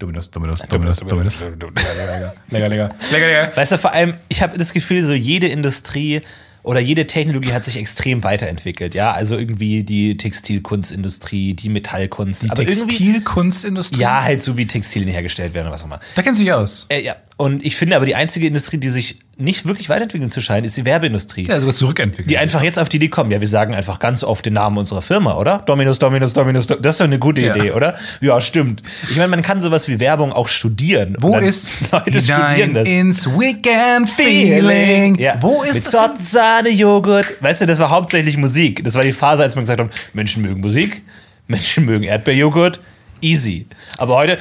Dominus, 0.00 0.30
Dominus, 0.30 0.62
Dominus, 0.62 0.96
Dominus. 0.96 1.38
Lecker, 1.38 2.34
lecker, 2.50 2.68
lecker. 2.68 2.88
Lecker, 3.12 3.26
lecker. 3.28 3.56
Weißt 3.56 3.72
du, 3.72 3.78
vor 3.78 3.92
allem, 3.92 4.14
ich 4.28 4.40
habe 4.42 4.56
das 4.56 4.72
Gefühl, 4.72 5.02
so 5.02 5.12
jede 5.12 5.46
Industrie 5.48 6.22
oder 6.62 6.80
jede 6.80 7.06
Technologie 7.06 7.52
hat 7.52 7.64
sich 7.64 7.76
extrem 7.76 8.22
weiterentwickelt. 8.24 8.94
Ja, 8.94 9.12
also 9.12 9.36
irgendwie 9.36 9.82
die 9.82 10.16
Textilkunstindustrie, 10.16 11.54
die 11.54 11.68
Metallkunst. 11.68 12.50
aber 12.50 12.62
irgendwie. 12.62 12.86
Textilkunstindustrie? 12.86 14.00
Ja, 14.00 14.22
halt 14.22 14.42
so 14.42 14.56
wie 14.56 14.66
Textilien 14.66 15.10
hergestellt 15.10 15.54
werden 15.54 15.66
oder 15.66 15.74
was 15.74 15.82
auch 15.82 15.86
immer. 15.86 16.00
Da 16.14 16.22
kennst 16.22 16.40
du 16.40 16.44
dich 16.44 16.52
aus. 16.52 16.86
Äh, 16.88 17.02
ja. 17.02 17.16
Und 17.40 17.64
ich 17.64 17.74
finde 17.76 17.96
aber, 17.96 18.04
die 18.04 18.14
einzige 18.14 18.46
Industrie, 18.46 18.76
die 18.76 18.90
sich 18.90 19.18
nicht 19.38 19.64
wirklich 19.64 19.88
weiterentwickeln 19.88 20.30
zu 20.30 20.42
scheinen, 20.42 20.66
ist 20.66 20.76
die 20.76 20.84
Werbeindustrie. 20.84 21.46
Ja, 21.48 21.58
sogar 21.58 21.74
zurückentwickelt. 21.74 22.28
Die 22.30 22.36
einfach 22.36 22.62
jetzt 22.62 22.78
auf 22.78 22.90
die 22.90 22.98
Idee 22.98 23.08
kommen, 23.08 23.30
ja, 23.30 23.40
wir 23.40 23.48
sagen 23.48 23.72
einfach 23.74 23.98
ganz 23.98 24.22
oft 24.24 24.44
den 24.44 24.52
Namen 24.52 24.76
unserer 24.76 25.00
Firma, 25.00 25.36
oder? 25.36 25.62
Dominus, 25.64 25.98
Dominus, 25.98 26.34
Dominus, 26.34 26.66
Do- 26.66 26.74
das 26.74 26.96
ist 26.96 27.00
doch 27.00 27.06
eine 27.06 27.18
gute 27.18 27.40
Ja. 27.40 27.56
Idee, 27.56 27.70
oder? 27.70 27.96
Ja, 28.20 28.42
stimmt. 28.42 28.82
Ich 29.10 29.16
meine, 29.16 29.28
man 29.28 29.40
kann 29.40 29.62
sowas 29.62 29.88
wie 29.88 29.98
Werbung 29.98 30.32
auch 30.34 30.48
studieren. 30.48 31.16
Wo 31.18 31.38
ist 31.38 31.72
Leute 31.92 32.20
studieren 32.20 32.74
das. 32.74 32.86
ins 32.86 33.26
Weekend 33.26 34.10
Feeling? 34.10 35.14
Ja. 35.14 35.36
Wo 35.40 35.62
ist 35.62 35.72
Mit 35.74 35.84
das? 35.86 35.92
Zott, 35.92 36.20
Sahne, 36.20 36.68
Joghurt. 36.68 37.42
Weißt 37.42 37.62
du, 37.62 37.66
das 37.66 37.78
war 37.78 37.88
hauptsächlich 37.88 38.36
Musik. 38.36 38.84
Das 38.84 38.94
war 38.96 39.02
die 39.02 39.12
Phase, 39.14 39.42
als 39.44 39.54
man 39.56 39.62
gesagt 39.64 39.80
hat, 39.80 39.88
Menschen 40.12 40.42
mögen 40.42 40.60
Musik, 40.60 41.00
Menschen 41.48 41.86
mögen 41.86 42.04
Erdbeerjoghurt. 42.04 42.80
Easy. 43.22 43.66
Aber 43.96 44.16
heute. 44.16 44.38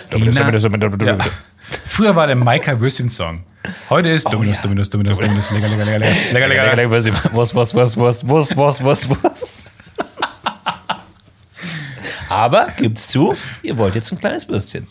Ja. 1.05 1.17
Früher 1.85 2.15
war 2.15 2.27
der 2.27 2.35
Maika 2.35 2.79
Würstchen 2.79 3.09
Song. 3.09 3.43
Heute 3.89 4.09
ist 4.09 4.25
Dominus, 4.31 4.57
ja. 4.57 4.63
Dominus, 4.63 4.89
Dominus, 4.89 5.17
Dominus, 5.19 5.51
lecker, 5.51 5.67
lecker, 5.67 5.85
lecker, 5.85 5.99
lecker, 5.99 6.47
lecker, 6.47 6.75
lecker. 6.75 7.33
Wurst, 7.33 7.53
Wurst, 7.55 7.73
Wurst, 7.75 7.97
Wurst, 7.97 8.27
Wurst, 8.27 8.55
Wurst, 8.57 8.83
Wurst, 8.83 9.09
Wurst. 9.09 9.61
Aber 12.29 12.67
gibt's 12.77 13.07
zu, 13.09 13.35
ihr 13.63 13.77
wollt 13.77 13.95
jetzt 13.95 14.11
ein 14.11 14.19
kleines 14.19 14.47
Würstchen. 14.47 14.87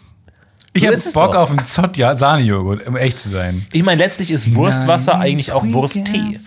Ich 0.75 0.83
So 0.83 0.89
hab 1.21 1.29
Bock 1.31 1.37
auf 1.37 1.51
einen 1.51 1.65
Zott 1.65 1.97
ja, 1.97 2.17
Sahnejoghurt, 2.17 2.87
um 2.87 2.97
echt 2.97 3.19
zu 3.19 3.31
sein. 3.31 3.67
Ich 3.73 3.83
meine, 3.83 4.03
letztlich 4.03 4.31
ist 4.31 4.55
Wurstwasser 4.55 5.19
eigentlich 5.19 5.51
auch 5.53 5.65
Wursttee. 5.65 6.39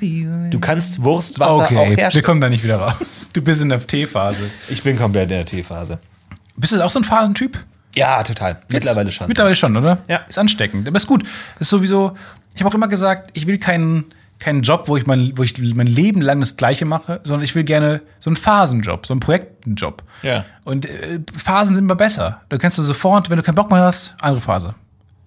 Du 0.52 0.60
kannst 0.60 1.04
Wurstwasser 1.04 1.54
auch 1.54 1.64
Okay, 1.64 1.90
wir 1.90 1.98
herstellen. 1.98 2.24
kommen 2.26 2.42
da 2.42 2.50
nicht 2.50 2.64
wieder 2.64 2.78
raus. 2.78 3.30
Du 3.34 3.42
bist 3.42 3.62
in 3.62 3.70
der 3.70 3.86
Teephase. 3.86 4.50
Ich 4.70 4.84
bin 4.84 4.98
komplett 4.98 5.24
in 5.24 5.38
der 5.38 5.46
Teephase. 5.46 6.00
Bist 6.56 6.72
du 6.74 6.82
auch 6.86 6.90
so 6.90 7.00
ein 7.00 7.04
Phasentyp? 7.04 7.58
Ja, 7.96 8.24
total. 8.24 8.62
Mittlerweile 8.70 9.12
schon. 9.12 9.28
Mittlerweile 9.28 9.56
schon, 9.56 9.76
oder? 9.76 10.00
Ja. 10.08 10.18
Ist 10.28 10.38
ansteckend. 10.38 10.88
Aber 10.88 10.98
ist 10.98 11.08
gut. 11.08 11.24
Ist 11.60 11.70
sowieso, 11.70 12.14
ich 12.54 12.62
habe 12.62 12.70
auch 12.70 12.76
immer 12.76 12.88
gesagt, 12.88 13.32
ich 13.34 13.48
will 13.48 13.58
keinen 13.58 14.06
keinen 14.42 14.64
Job, 14.64 14.88
wo 14.88 14.98
ich, 14.98 15.06
mein, 15.06 15.38
wo 15.38 15.44
ich 15.44 15.58
mein 15.76 15.88
Leben 15.88 16.20
lang 16.20 16.40
das 16.40 16.58
Gleiche 16.58 16.84
mache, 16.84 17.22
sondern 17.24 17.44
ich 17.44 17.54
will 17.56 17.64
gerne 17.64 18.02
so 18.20 18.30
einen 18.30 18.36
Phasenjob, 18.36 19.06
so 19.06 19.14
einen 19.14 19.20
Projektenjob. 19.20 20.04
Ja. 20.24 20.46
Und 20.66 20.90
äh, 20.90 21.20
Phasen 21.36 21.76
sind 21.76 21.86
immer 21.86 21.96
besser. 21.96 22.42
Da 22.50 22.58
kannst 22.58 22.78
du 22.78 22.82
sofort, 22.82 23.30
wenn 23.30 23.38
du 23.38 23.44
keinen 23.44 23.56
Bock 23.56 23.70
mehr 23.70 23.82
hast, 23.82 24.16
andere 24.20 24.42
Phase. 24.42 24.74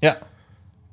Ja. 0.03 0.17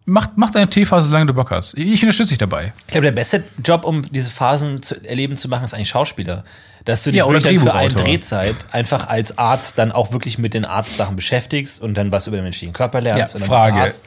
Mach, 0.06 0.30
mach 0.36 0.50
deine 0.50 0.70
T-Phase, 0.70 1.08
solange 1.08 1.28
du 1.28 1.34
Bock 1.34 1.52
hast. 1.52 1.78
Ich 1.78 2.02
unterstütze 2.02 2.30
dich 2.30 2.38
dabei. 2.40 2.74
Ich 2.88 2.92
glaube, 2.92 3.06
der 3.06 3.12
beste 3.12 3.44
Job, 3.64 3.86
um 3.86 4.02
diese 4.12 4.30
Phasen 4.30 4.82
zu 4.82 4.96
erleben 5.06 5.38
zu 5.38 5.48
machen, 5.48 5.64
ist 5.64 5.74
eigentlich 5.74 5.90
Schauspieler. 5.90 6.44
Dass 6.86 7.04
du 7.04 7.12
dich 7.12 7.20
Ja, 7.20 7.28
wirklich 7.30 7.58
dann 7.58 7.64
für 7.64 7.74
eine. 7.76 7.94
Drehzeit 7.94 8.56
einfach 8.72 9.08
als 9.08 9.38
Arzt 9.38 9.78
dann 9.78 9.92
auch 9.92 10.12
wirklich 10.12 10.40
mit 10.40 10.56
den 10.56 10.66
Arztsachen 10.66 11.16
beschäftigst 11.16 11.80
und 11.80 11.94
dann 11.94 12.12
was 12.12 12.26
über 12.26 12.38
den 12.38 12.44
menschlichen 12.44 12.74
Körper 12.74 13.00
lernst. 13.02 13.36
und 13.36 13.42
dann 13.42 13.50
bist 13.50 13.60
du 13.60 13.64
Frage. 13.64 13.82
Arzt. 13.82 14.04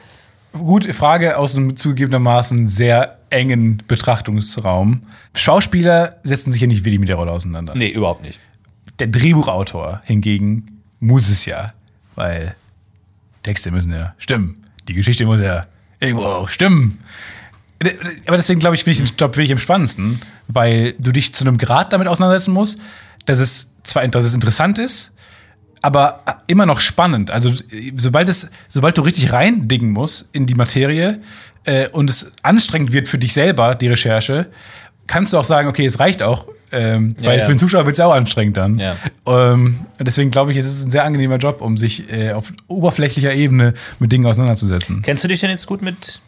Gut, 0.51 0.85
Frage 0.93 1.37
aus 1.37 1.55
einem 1.55 1.75
zugegebenermaßen 1.77 2.67
sehr 2.67 3.17
engen 3.29 3.81
Betrachtungsraum. 3.87 5.03
Schauspieler 5.33 6.17
setzen 6.23 6.51
sich 6.51 6.61
ja 6.61 6.67
nicht 6.67 6.83
wirklich 6.83 6.99
mit 6.99 7.09
der 7.09 7.15
Rolle 7.15 7.31
auseinander. 7.31 7.73
Nee, 7.75 7.89
überhaupt 7.89 8.21
nicht. 8.21 8.39
Der 8.99 9.07
Drehbuchautor 9.07 10.01
hingegen 10.05 10.81
muss 10.99 11.29
es 11.29 11.45
ja, 11.45 11.67
weil 12.15 12.55
Texte 13.43 13.71
müssen 13.71 13.93
ja 13.93 14.13
stimmen. 14.17 14.65
Die 14.87 14.93
Geschichte 14.93 15.25
muss 15.25 15.41
ja 15.41 15.61
irgendwo 15.99 16.25
auch 16.25 16.49
stimmen. 16.49 16.99
Aber 18.25 18.37
deswegen 18.37 18.59
glaube 18.59 18.75
ich, 18.75 18.83
finde 18.83 19.03
ich 19.03 19.09
den 19.11 19.17
Job 19.17 19.35
wirklich 19.35 19.51
am 19.51 19.57
spannendsten, 19.57 20.21
weil 20.47 20.93
du 20.97 21.11
dich 21.11 21.33
zu 21.33 21.43
einem 21.43 21.57
Grad 21.57 21.93
damit 21.93 22.07
auseinandersetzen 22.07 22.53
musst, 22.53 22.79
dass 23.25 23.39
es 23.39 23.73
zwar 23.83 24.07
dass 24.07 24.25
es 24.25 24.33
interessant 24.33 24.77
ist, 24.77 25.11
aber 25.81 26.23
immer 26.47 26.65
noch 26.65 26.79
spannend. 26.79 27.31
Also 27.31 27.53
sobald 27.95 28.29
es, 28.29 28.49
sobald 28.69 28.97
du 28.97 29.01
richtig 29.01 29.31
reindingen 29.33 29.91
musst 29.91 30.29
in 30.31 30.45
die 30.45 30.55
Materie 30.55 31.21
äh, 31.65 31.89
und 31.89 32.09
es 32.09 32.33
anstrengend 32.41 32.91
wird 32.91 33.07
für 33.07 33.17
dich 33.17 33.33
selber, 33.33 33.75
die 33.75 33.87
Recherche, 33.87 34.47
kannst 35.05 35.33
du 35.33 35.37
auch 35.37 35.43
sagen, 35.43 35.67
okay, 35.67 35.85
es 35.85 35.99
reicht 35.99 36.23
auch, 36.23 36.47
ähm, 36.71 37.15
weil 37.23 37.39
ja. 37.39 37.45
für 37.45 37.51
den 37.53 37.59
Zuschauer 37.59 37.85
wird 37.85 37.93
es 37.93 37.97
ja 37.97 38.05
auch 38.05 38.13
anstrengend 38.13 38.57
dann. 38.57 38.79
Ja. 38.79 38.95
Ähm, 39.25 39.81
deswegen 39.99 40.31
glaube 40.31 40.51
ich, 40.51 40.57
es 40.57 40.65
ist 40.65 40.85
ein 40.85 40.91
sehr 40.91 41.03
angenehmer 41.03 41.37
Job, 41.37 41.61
um 41.61 41.77
sich 41.77 42.11
äh, 42.11 42.33
auf 42.33 42.51
oberflächlicher 42.67 43.33
Ebene 43.33 43.73
mit 43.99 44.11
Dingen 44.11 44.25
auseinanderzusetzen. 44.25 45.01
Kennst 45.03 45.23
du 45.23 45.27
dich 45.27 45.39
denn 45.39 45.49
jetzt 45.49 45.67
gut 45.67 45.81
mit 45.81 46.21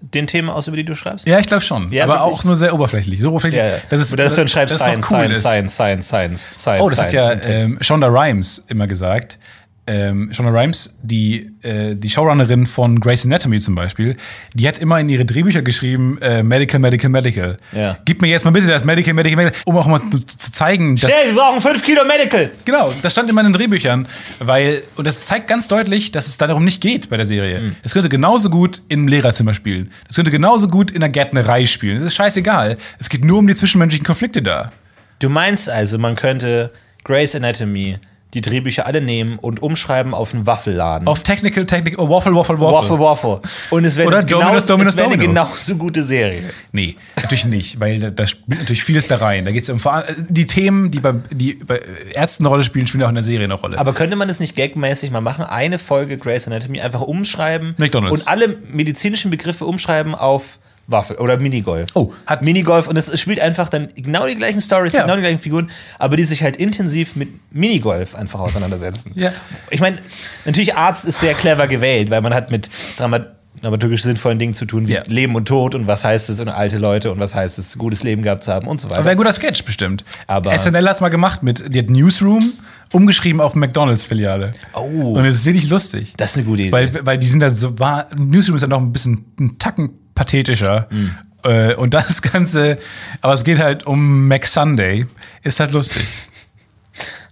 den 0.00 0.26
Themen 0.26 0.50
aus, 0.50 0.68
über 0.68 0.76
die 0.76 0.84
du 0.84 0.94
schreibst? 0.94 1.26
Ja, 1.26 1.38
ich 1.38 1.46
glaube 1.46 1.62
schon. 1.62 1.90
Ja, 1.92 2.04
aber 2.04 2.14
wirklich? 2.14 2.34
auch 2.34 2.44
nur 2.44 2.56
sehr 2.56 2.74
oberflächlich. 2.74 3.20
So 3.20 3.30
oberflächlich, 3.30 3.60
Ja, 3.60 3.68
ja. 3.68 3.76
dass 3.88 4.00
es 4.00 4.10
dass 4.10 4.34
du 4.34 4.40
dann 4.42 4.48
schreibst 4.48 4.74
dass 4.74 4.82
Science, 4.82 5.10
cool 5.10 5.36
Science. 5.36 5.40
Science, 5.40 5.74
Science, 5.74 6.06
Science, 6.08 6.50
Science. 6.56 6.82
Oh, 6.82 6.88
das 6.90 7.00
hat 7.00 7.10
Science 7.10 7.26
ja 7.26 7.32
im 7.32 7.40
Text. 7.40 7.68
ähm, 7.70 7.78
Shonda 7.80 8.06
Rhimes 8.08 8.64
immer 8.68 8.86
gesagt. 8.86 9.38
Ähm, 9.88 10.30
Shonda 10.32 10.50
Rhimes, 10.50 10.98
die, 11.02 11.50
äh, 11.62 11.94
die 11.94 12.10
Showrunnerin 12.10 12.66
von 12.66 12.98
Grey's 12.98 13.24
Anatomy 13.24 13.60
zum 13.60 13.76
Beispiel, 13.76 14.16
die 14.54 14.66
hat 14.66 14.78
immer 14.78 14.98
in 14.98 15.08
ihre 15.08 15.24
Drehbücher 15.24 15.62
geschrieben, 15.62 16.18
äh, 16.20 16.42
Medical, 16.42 16.80
Medical, 16.80 17.08
Medical. 17.08 17.56
Ja. 17.72 17.96
Gib 18.04 18.20
mir 18.20 18.28
jetzt 18.28 18.44
mal 18.44 18.50
bitte 18.50 18.66
das 18.66 18.84
Medical, 18.84 19.14
Medical, 19.14 19.36
Medical, 19.36 19.60
um 19.64 19.76
auch 19.76 19.86
mal 19.86 20.00
zu, 20.10 20.18
zu 20.18 20.50
zeigen, 20.50 20.96
dass, 20.96 21.10
Schnell, 21.10 21.34
wir 21.34 21.40
brauchen 21.40 21.60
5 21.60 21.84
Kilo 21.84 22.04
Medical. 22.04 22.50
Genau, 22.64 22.92
das 23.00 23.12
stand 23.12 23.30
immer 23.30 23.42
in 23.42 23.48
den 23.48 23.52
Drehbüchern, 23.52 24.08
weil, 24.40 24.82
und 24.96 25.06
das 25.06 25.26
zeigt 25.26 25.46
ganz 25.46 25.68
deutlich, 25.68 26.10
dass 26.10 26.26
es 26.26 26.36
darum 26.36 26.64
nicht 26.64 26.80
geht 26.80 27.08
bei 27.08 27.16
der 27.16 27.26
Serie. 27.26 27.60
Mhm. 27.60 27.76
Es 27.82 27.92
könnte 27.92 28.08
genauso 28.08 28.50
gut 28.50 28.82
im 28.88 29.06
Lehrerzimmer 29.06 29.54
spielen. 29.54 29.90
Es 30.08 30.16
könnte 30.16 30.30
genauso 30.30 30.68
gut 30.68 30.90
in 30.90 31.00
der 31.00 31.10
Gärtnerei 31.10 31.66
spielen. 31.66 31.96
Es 31.98 32.02
ist 32.02 32.16
scheißegal. 32.16 32.76
Es 32.98 33.08
geht 33.08 33.24
nur 33.24 33.38
um 33.38 33.46
die 33.46 33.54
zwischenmenschlichen 33.54 34.04
Konflikte 34.06 34.42
da. 34.42 34.72
Du 35.18 35.28
meinst 35.28 35.70
also, 35.70 35.98
man 35.98 36.16
könnte 36.16 36.72
Grey's 37.04 37.34
Anatomy 37.34 37.98
die 38.36 38.42
Drehbücher 38.42 38.86
alle 38.86 39.00
nehmen 39.00 39.38
und 39.38 39.62
umschreiben 39.62 40.12
auf 40.14 40.34
einen 40.34 40.46
Waffelladen. 40.46 41.08
Auf 41.08 41.22
Technical, 41.22 41.64
Technical, 41.64 42.04
oh, 42.04 42.10
Waffle, 42.10 42.34
Waffle, 42.34 42.60
Waffle. 42.60 42.98
Waffle, 42.98 42.98
Waffle. 43.00 43.40
Und 43.70 43.84
es 43.86 43.96
wäre 43.96 44.08
Oder 44.08 44.22
genau, 44.22 44.40
Dominus, 44.42 44.66
Dominus, 44.66 44.94
es 44.94 45.00
eine 45.00 45.10
Dominus. 45.16 45.26
genauso 45.26 45.76
gute 45.76 46.02
Serie. 46.02 46.42
Nee, 46.72 46.96
natürlich 47.16 47.46
nicht, 47.46 47.80
weil 47.80 47.98
da, 47.98 48.10
da 48.10 48.26
spielt 48.26 48.60
natürlich 48.60 48.84
vieles 48.84 49.08
da 49.08 49.16
rein. 49.16 49.44
Da 49.46 49.50
geht 49.52 49.62
es 49.62 49.70
um 49.70 49.80
Veran- 49.80 50.04
die 50.28 50.46
Themen, 50.46 50.90
die 50.90 51.00
bei, 51.00 51.14
die 51.30 51.54
bei 51.54 51.80
Ärzten 52.12 52.42
eine 52.44 52.50
Rolle 52.50 52.64
spielen, 52.64 52.86
spielen 52.86 53.02
auch 53.04 53.08
in 53.08 53.14
der 53.14 53.24
Serie 53.24 53.44
eine 53.44 53.54
Rolle. 53.54 53.78
Aber 53.78 53.94
könnte 53.94 54.16
man 54.16 54.28
das 54.28 54.38
nicht 54.38 54.54
gagmäßig 54.54 55.10
mal 55.10 55.20
machen? 55.22 55.44
Eine 55.44 55.78
Folge 55.78 56.18
Grey's 56.18 56.46
Anatomy 56.46 56.80
einfach 56.82 57.00
umschreiben 57.00 57.74
McDonald's. 57.78 58.20
und 58.22 58.28
alle 58.28 58.48
medizinischen 58.70 59.30
Begriffe 59.30 59.64
umschreiben 59.64 60.14
auf 60.14 60.58
Waffel 60.88 61.16
oder 61.16 61.36
Minigolf. 61.36 61.90
Oh, 61.94 62.12
hat- 62.26 62.44
Minigolf 62.44 62.86
und 62.88 62.96
es 62.96 63.18
spielt 63.20 63.40
einfach 63.40 63.68
dann 63.68 63.88
genau 63.96 64.26
die 64.26 64.36
gleichen 64.36 64.60
Stories, 64.60 64.92
Ja. 64.92 65.02
genau 65.02 65.16
die 65.16 65.22
gleichen 65.22 65.38
Figuren, 65.40 65.70
aber 65.98 66.16
die 66.16 66.24
sich 66.24 66.42
halt 66.42 66.56
intensiv 66.58 67.16
mit 67.16 67.28
Minigolf 67.52 68.14
einfach 68.14 68.38
auseinandersetzen. 68.40 69.12
Ja. 69.14 69.32
Ich 69.70 69.80
meine, 69.80 69.98
natürlich 70.44 70.76
Arzt 70.76 71.04
ist 71.04 71.20
sehr 71.20 71.34
clever 71.34 71.66
gewählt, 71.66 72.10
weil 72.10 72.20
man 72.20 72.32
hat 72.34 72.50
mit 72.50 72.70
Dramat 72.98 73.32
dramaturgisch 73.62 74.02
sinnvollen 74.02 74.38
Dingen 74.38 74.52
zu 74.52 74.66
tun, 74.66 74.86
wie 74.86 74.92
Ja. 74.92 75.02
Leben 75.06 75.34
und 75.34 75.48
Tod 75.48 75.74
und 75.74 75.86
was 75.86 76.04
heißt 76.04 76.28
es 76.28 76.40
und 76.40 76.48
alte 76.50 76.76
Leute 76.76 77.10
und 77.10 77.18
was 77.18 77.34
heißt 77.34 77.58
es, 77.58 77.78
gutes 77.78 78.02
Leben 78.02 78.20
gehabt 78.20 78.44
zu 78.44 78.52
haben 78.52 78.68
und 78.68 78.82
so 78.82 78.88
weiter. 78.88 78.98
Aber 78.98 79.06
wäre 79.06 79.12
ein 79.14 79.16
guter 79.16 79.32
Sketch 79.32 79.64
bestimmt. 79.64 80.04
Aber- 80.26 80.52
SNL 80.52 80.86
hat's 80.86 81.00
mal 81.00 81.08
gemacht 81.08 81.42
mit, 81.42 81.74
die 81.74 81.78
hat 81.78 81.88
Newsroom 81.88 82.52
umgeschrieben 82.92 83.40
auf 83.40 83.54
McDonalds-Filiale. 83.54 84.52
Oh. 84.74 85.14
Und 85.16 85.24
es 85.24 85.36
ist 85.36 85.44
wirklich 85.46 85.70
lustig. 85.70 86.12
Das 86.18 86.32
ist 86.32 86.36
eine 86.36 86.46
gute 86.46 86.62
Idee. 86.64 86.72
Weil, 86.72 87.06
weil 87.06 87.18
die 87.18 87.26
sind 87.26 87.40
da 87.40 87.50
so, 87.50 87.78
war, 87.78 88.08
Newsroom 88.14 88.56
ist 88.56 88.60
dann 88.62 88.70
noch 88.70 88.78
ein 88.78 88.92
bisschen, 88.92 89.24
ein 89.40 89.58
Tacken 89.58 89.90
pathetischer. 90.16 90.88
Mhm. 90.90 91.14
Äh, 91.44 91.74
und 91.74 91.94
das 91.94 92.22
Ganze, 92.22 92.78
aber 93.20 93.34
es 93.34 93.44
geht 93.44 93.60
halt 93.60 93.86
um 93.86 94.26
McSunday. 94.26 95.06
Ist 95.44 95.60
halt 95.60 95.70
lustig. 95.70 96.04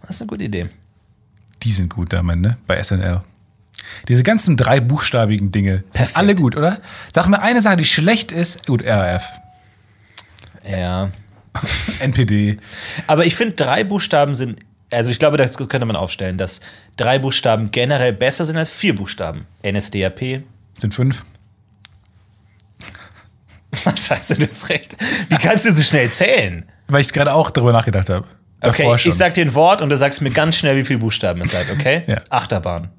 das 0.03 0.11
ist 0.11 0.23
eine 0.23 0.29
gute 0.29 0.45
Idee. 0.45 0.69
Die 1.65 1.73
sind 1.73 1.89
gut 1.93 2.13
da, 2.13 2.23
Mann, 2.23 2.41
ne? 2.41 2.57
Bei 2.69 2.81
SNL. 2.81 3.23
Diese 4.09 4.23
ganzen 4.23 4.57
drei 4.57 4.81
buchstabigen 4.81 5.51
Dinge 5.51 5.79
sind 5.79 5.93
Perfekt. 5.93 6.17
alle 6.17 6.35
gut, 6.35 6.57
oder? 6.57 6.79
Sag 7.13 7.27
mir 7.29 7.41
eine 7.43 7.61
Sache, 7.63 7.77
die 7.77 7.85
schlecht 7.85 8.33
ist. 8.33 8.67
Gut, 8.67 8.85
RAF, 8.85 9.25
Ja. 10.69 11.11
NPD. 12.01 12.59
Aber 13.07 13.25
ich 13.27 13.37
finde, 13.37 13.55
drei 13.55 13.85
Buchstaben 13.85 14.35
sind, 14.35 14.59
also 14.91 15.11
ich 15.11 15.19
glaube, 15.19 15.37
das 15.37 15.57
könnte 15.57 15.87
man 15.87 15.97
aufstellen, 15.97 16.37
dass 16.37 16.61
drei 16.97 17.19
Buchstaben 17.19 17.71
generell 17.71 18.13
besser 18.13 18.45
sind 18.45 18.57
als 18.57 18.71
vier 18.71 18.95
Buchstaben. 18.95 19.47
NSDAP. 19.65 20.43
Sind 20.77 20.93
fünf. 20.95 21.25
Scheiße, 23.97 24.37
du 24.37 24.49
hast 24.49 24.69
recht. 24.69 24.97
Wie 25.29 25.37
kannst 25.37 25.67
du 25.67 25.73
so 25.73 25.83
schnell 25.83 26.11
zählen? 26.11 26.65
Weil 26.89 27.01
ich 27.01 27.13
gerade 27.13 27.33
auch 27.33 27.51
darüber 27.51 27.73
nachgedacht 27.73 28.11
habe. 28.11 28.27
Okay, 28.61 28.85
schon. 28.99 29.11
ich 29.11 29.17
sag 29.17 29.35
dir 29.35 29.45
ein 29.45 29.55
Wort 29.55 29.83
und 29.83 29.91
du 29.91 29.97
sagst 29.97 30.21
mir 30.23 30.31
ganz 30.31 30.57
schnell, 30.57 30.77
wie 30.77 30.85
viele 30.85 30.99
Buchstaben 30.99 31.41
es 31.43 31.55
hat, 31.55 31.71
okay? 31.71 32.03
Ja. 32.07 32.23
Achterbahn. 32.31 32.91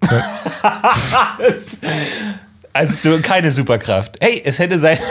also 2.72 3.16
du 3.16 3.22
keine 3.22 3.50
Superkraft. 3.50 4.16
Hey, 4.20 4.42
es 4.44 4.58
hätte 4.58 4.78
sein. 4.78 4.98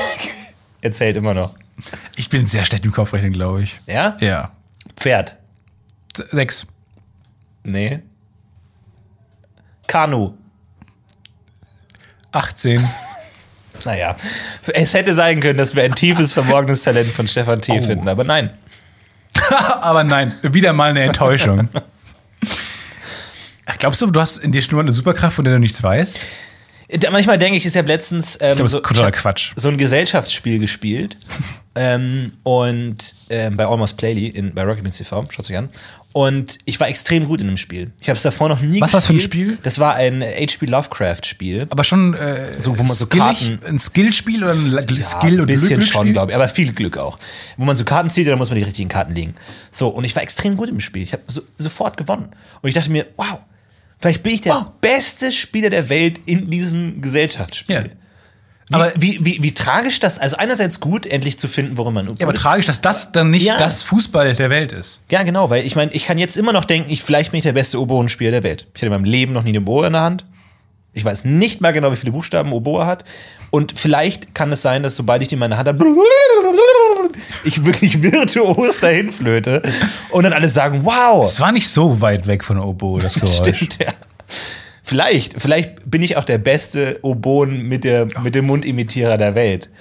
Er 0.82 0.92
zählt 0.92 1.18
immer 1.18 1.34
noch. 1.34 1.56
Ich 2.16 2.30
bin 2.30 2.46
sehr 2.46 2.64
schlecht 2.64 2.86
im 2.86 2.92
Kopfrechnen, 2.92 3.34
glaube 3.34 3.64
ich. 3.64 3.82
Ja? 3.88 4.18
Ja. 4.20 4.52
Pferd. 4.96 5.36
Sechs. 6.14 6.68
Nee. 7.64 8.04
Kanu. 9.88 10.36
18. 12.32 12.88
Naja, 13.86 14.16
es 14.74 14.94
hätte 14.94 15.14
sein 15.14 15.40
können, 15.40 15.58
dass 15.58 15.76
wir 15.76 15.84
ein 15.84 15.94
tiefes, 15.94 16.34
verborgenes 16.34 16.84
Talent 16.84 17.12
von 17.12 17.28
Stefan 17.28 17.62
T. 17.62 17.80
Oh. 17.80 17.84
finden, 17.84 18.08
aber 18.08 18.24
nein. 18.24 18.52
Aber 19.82 20.04
nein, 20.04 20.34
wieder 20.44 20.72
mal 20.72 20.92
eine 20.92 21.04
Enttäuschung. 21.04 21.70
Glaubst 23.80 24.02
du, 24.02 24.08
du 24.08 24.22
hast 24.22 24.38
in 24.38 24.52
dir 24.52 24.62
schon 24.62 24.76
mal 24.76 24.82
eine 24.82 24.92
Superkraft, 24.92 25.36
von 25.36 25.46
der 25.46 25.56
du 25.56 25.60
nichts 25.60 25.82
weißt? 25.82 26.26
Manchmal 27.12 27.38
denke 27.38 27.58
ich, 27.58 27.66
ich 27.66 27.76
habe 27.76 27.88
letztens 27.88 28.38
ähm, 28.40 28.58
das 28.58 28.72
so, 28.72 28.82
so 29.56 29.70
ein 29.70 29.78
Gesellschaftsspiel 29.78 30.60
gespielt 30.60 31.18
ähm, 31.76 32.34
und 32.44 33.16
ähm, 33.30 33.58
bei 33.58 33.66
Almost 33.66 33.98
Playly 33.98 34.28
in, 34.28 34.54
bei 34.54 34.64
Rocket 34.64 34.94
TV, 34.94 35.26
schaut 35.30 35.50
euch 35.50 35.58
an. 35.58 35.70
Und 36.18 36.60
ich 36.64 36.80
war 36.80 36.88
extrem 36.88 37.26
gut 37.28 37.42
in 37.42 37.48
dem 37.48 37.58
Spiel. 37.58 37.92
Ich 38.00 38.08
habe 38.08 38.16
es 38.16 38.24
davor 38.24 38.48
noch 38.48 38.62
nie 38.62 38.80
Was 38.80 38.94
war's 38.94 39.06
für 39.08 39.12
ein 39.12 39.20
Spiel? 39.20 39.58
Das 39.64 39.80
war 39.80 39.96
ein 39.96 40.22
H.P. 40.24 40.66
Lovecraft-Spiel. 40.66 41.68
Aber 41.70 41.84
schon 41.84 42.14
äh, 42.14 42.54
So, 42.58 42.72
wo 42.78 42.84
man 42.84 42.88
so? 42.96 43.06
Karten- 43.08 43.60
ein 43.68 43.78
Skillspiel 43.80 44.42
oder 44.42 44.54
ein 44.54 44.72
La- 44.72 44.82
Skill- 45.02 45.34
ein 45.34 45.40
und 45.42 45.48
bisschen 45.48 45.68
Glücksspiel? 45.68 45.82
schon, 45.94 46.14
glaube 46.14 46.32
ich, 46.32 46.36
aber 46.38 46.48
viel 46.48 46.72
Glück 46.72 46.98
auch. 46.98 47.20
Wo 47.58 47.66
man 47.66 47.76
so 47.76 47.84
Karten 47.84 48.12
zieht, 48.12 48.28
dann 48.28 48.38
muss 48.38 48.50
man 48.50 48.58
die 48.58 48.64
richtigen 48.64 48.88
Karten 48.88 49.14
legen. 49.14 49.36
So, 49.72 49.90
und 49.90 50.06
ich 50.06 50.16
war 50.16 50.24
extrem 50.24 50.56
gut 50.56 50.70
im 50.70 50.80
Spiel. 50.80 51.04
Ich 51.04 51.12
habe 51.12 51.24
so, 51.28 51.42
sofort 51.58 51.98
gewonnen. 51.98 52.30
Und 52.62 52.70
ich 52.70 52.76
dachte 52.76 52.92
mir, 52.92 53.08
wow, 53.18 53.40
vielleicht 54.00 54.24
bin 54.24 54.36
ich 54.36 54.40
der 54.42 54.54
Wow. 54.54 54.72
beste 54.80 55.34
Spieler 55.34 55.70
der 55.70 55.90
Welt 55.90 56.22
in 56.26 56.50
diesem 56.50 57.02
Gesellschaftsspiel. 57.02 57.76
Ja. 57.76 57.84
Wie, 58.70 58.74
Aber- 58.76 58.92
wie, 58.98 59.20
wie, 59.24 59.44
wie 59.44 59.54
tragisch 59.54 60.00
das, 60.00 60.18
also 60.18 60.38
einerseits 60.38 60.80
gut, 60.80 61.06
endlich 61.06 61.38
zu 61.38 61.48
finden, 61.48 61.78
worum 61.78 61.94
man 61.94 62.08
Ja, 62.08 62.14
aber 62.26 62.34
tragisch, 62.34 62.66
dass 62.66 62.82
das 62.82 63.12
dann 63.12 63.30
nicht 63.30 63.46
Ja. 63.46 63.58
das 63.58 63.84
Fußball 63.84 64.34
der 64.34 64.50
Welt 64.50 64.72
ist. 64.72 65.02
Ja, 65.12 65.22
genau, 65.24 65.50
weil 65.52 65.66
ich 65.66 65.76
meine, 65.76 65.92
ich 65.94 66.06
kann 66.06 66.18
jetzt 66.18 66.36
immer 66.36 66.52
noch 66.52 66.66
denken, 66.66 66.90
ich, 66.92 67.04
vielleicht 67.04 67.32
bin 67.32 67.38
ich 67.38 67.44
der 67.44 67.54
beste 67.54 67.80
Oboenspieler 67.80 68.32
der 68.32 68.44
Welt. 68.44 68.66
Ich 68.74 68.78
hatte 68.80 68.88
in 68.88 68.92
meinem 68.92 69.04
Leben 69.04 69.34
noch 69.34 69.44
nie 69.44 69.50
eine 69.50 69.60
Oboe 69.60 69.86
in 69.86 69.94
der 69.94 70.02
Hand. 70.02 70.26
Ich 70.94 71.06
weiß 71.06 71.26
nicht 71.26 71.62
mal 71.62 71.74
genau, 71.74 71.92
wie 71.92 71.96
viele 71.98 72.12
Buchstaben 72.14 72.54
Oboe 72.54 72.86
hat. 72.88 73.04
Und 73.52 73.78
vielleicht 73.78 74.34
kann 74.34 74.52
es 74.52 74.62
sein, 74.64 74.82
dass 74.82 74.96
sobald 74.96 75.22
ich 75.22 75.28
die 75.28 75.36
in 75.36 75.40
meiner 75.40 75.58
Hand 75.58 75.68
habe, 75.68 75.86
ich 77.44 77.64
wirklich 77.66 78.02
virtuos 78.02 78.80
dahin 78.80 79.12
flöte 79.12 79.62
und 80.10 80.24
dann 80.24 80.34
alle 80.34 80.50
sagen, 80.50 80.82
wow, 80.84 81.24
Es 81.26 81.40
war 81.40 81.52
nicht 81.52 81.70
so 81.70 82.02
weit 82.02 82.28
weg 82.28 82.44
von 82.44 82.60
Oboe, 82.60 83.00
das 83.02 83.14
Geräusch. 83.16 83.36
stimmt, 83.36 83.78
ja. 83.80 83.94
Vielleicht, 84.88 85.42
vielleicht 85.42 85.90
bin 85.90 86.04
ich 86.04 86.16
auch 86.16 86.26
der 86.26 86.38
beste 86.38 87.00
Oboen 87.02 87.64
mit, 87.64 87.84
der, 87.84 88.08
mit 88.22 88.36
dem 88.36 88.46
Mundimitierer 88.46 89.18
der 89.18 89.34
Welt. 89.34 89.72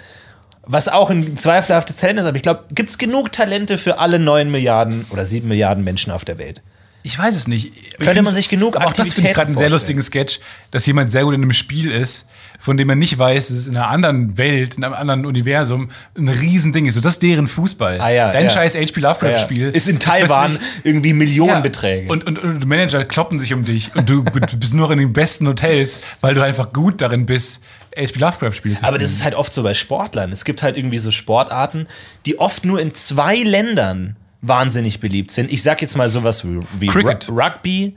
Was 0.62 0.88
auch 0.88 1.10
ein 1.10 1.36
zweifelhaftes 1.36 1.98
Talent 1.98 2.20
ist, 2.20 2.26
aber 2.26 2.38
ich 2.38 2.42
glaube, 2.42 2.64
gibt 2.72 2.88
es 2.88 2.96
genug 2.96 3.30
Talente 3.30 3.76
für 3.76 3.98
alle 3.98 4.18
9 4.18 4.50
Milliarden 4.50 5.04
oder 5.10 5.26
7 5.26 5.46
Milliarden 5.46 5.84
Menschen 5.84 6.10
auf 6.10 6.24
der 6.24 6.38
Welt? 6.38 6.62
Ich 7.06 7.18
weiß 7.18 7.36
es 7.36 7.48
nicht. 7.48 7.72
Ich 7.76 7.98
Könnte 7.98 8.22
man 8.22 8.34
sich 8.34 8.48
genug 8.48 8.76
aber 8.76 8.86
Auch 8.86 8.92
das 8.94 9.12
finde 9.12 9.28
ich 9.28 9.36
gerade 9.36 9.48
einen 9.48 9.58
sehr 9.58 9.68
lustigen 9.68 10.00
Sketch, 10.00 10.40
dass 10.70 10.86
jemand 10.86 11.10
sehr 11.10 11.24
gut 11.24 11.34
in 11.34 11.42
einem 11.42 11.52
Spiel 11.52 11.90
ist, 11.90 12.26
von 12.58 12.78
dem 12.78 12.88
man 12.88 12.98
nicht 12.98 13.18
weiß, 13.18 13.48
dass 13.48 13.58
es 13.58 13.66
in 13.66 13.76
einer 13.76 13.88
anderen 13.88 14.38
Welt, 14.38 14.78
in 14.78 14.84
einem 14.84 14.94
anderen 14.94 15.26
Universum 15.26 15.90
ein 16.16 16.30
Riesending 16.30 16.86
ist. 16.86 16.94
So, 16.94 17.02
das 17.02 17.12
ist 17.14 17.22
deren 17.22 17.46
Fußball. 17.46 18.00
Ah 18.00 18.08
ja, 18.08 18.32
Dein 18.32 18.44
ja. 18.44 18.50
scheiß 18.50 18.74
HP 18.74 19.00
Lovecraft-Spiel. 19.00 19.68
Ist 19.68 19.86
in 19.86 19.98
Taiwan 19.98 20.58
irgendwie 20.82 21.12
Millionenbeträge. 21.12 22.06
Ja, 22.06 22.10
und, 22.10 22.24
und, 22.24 22.38
und 22.38 22.66
Manager 22.66 23.04
kloppen 23.04 23.38
sich 23.38 23.52
um 23.52 23.64
dich 23.64 23.94
und 23.94 24.08
du 24.08 24.24
bist 24.24 24.72
nur 24.72 24.90
in 24.90 24.98
den 24.98 25.12
besten 25.12 25.46
Hotels, 25.46 26.00
weil 26.22 26.34
du 26.34 26.42
einfach 26.42 26.72
gut 26.72 27.02
darin 27.02 27.26
bist, 27.26 27.62
HP 27.94 28.18
Lovecraft-Spiele 28.18 28.76
zu 28.76 28.84
Aber 28.86 28.96
das 28.96 29.10
spielen. 29.10 29.18
ist 29.18 29.24
halt 29.24 29.34
oft 29.34 29.52
so 29.52 29.62
bei 29.62 29.74
Sportlern. 29.74 30.32
Es 30.32 30.46
gibt 30.46 30.62
halt 30.62 30.78
irgendwie 30.78 30.98
so 30.98 31.10
Sportarten, 31.10 31.86
die 32.24 32.38
oft 32.38 32.64
nur 32.64 32.80
in 32.80 32.94
zwei 32.94 33.36
Ländern 33.36 34.16
wahnsinnig 34.48 35.00
beliebt 35.00 35.30
sind. 35.30 35.52
Ich 35.52 35.62
sag 35.62 35.82
jetzt 35.82 35.96
mal 35.96 36.08
sowas 36.08 36.44
wie, 36.46 36.60
wie 36.78 36.86
Cricket. 36.86 37.24
Ru- 37.28 37.42
Rugby. 37.44 37.96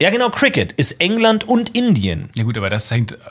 Ja, 0.00 0.10
genau, 0.10 0.30
Cricket 0.30 0.72
ist 0.72 1.00
England 1.00 1.44
und 1.44 1.76
Indien. 1.76 2.28
Ja 2.36 2.44
gut, 2.44 2.56
aber 2.56 2.70
das 2.70 2.90
hängt... 2.90 3.16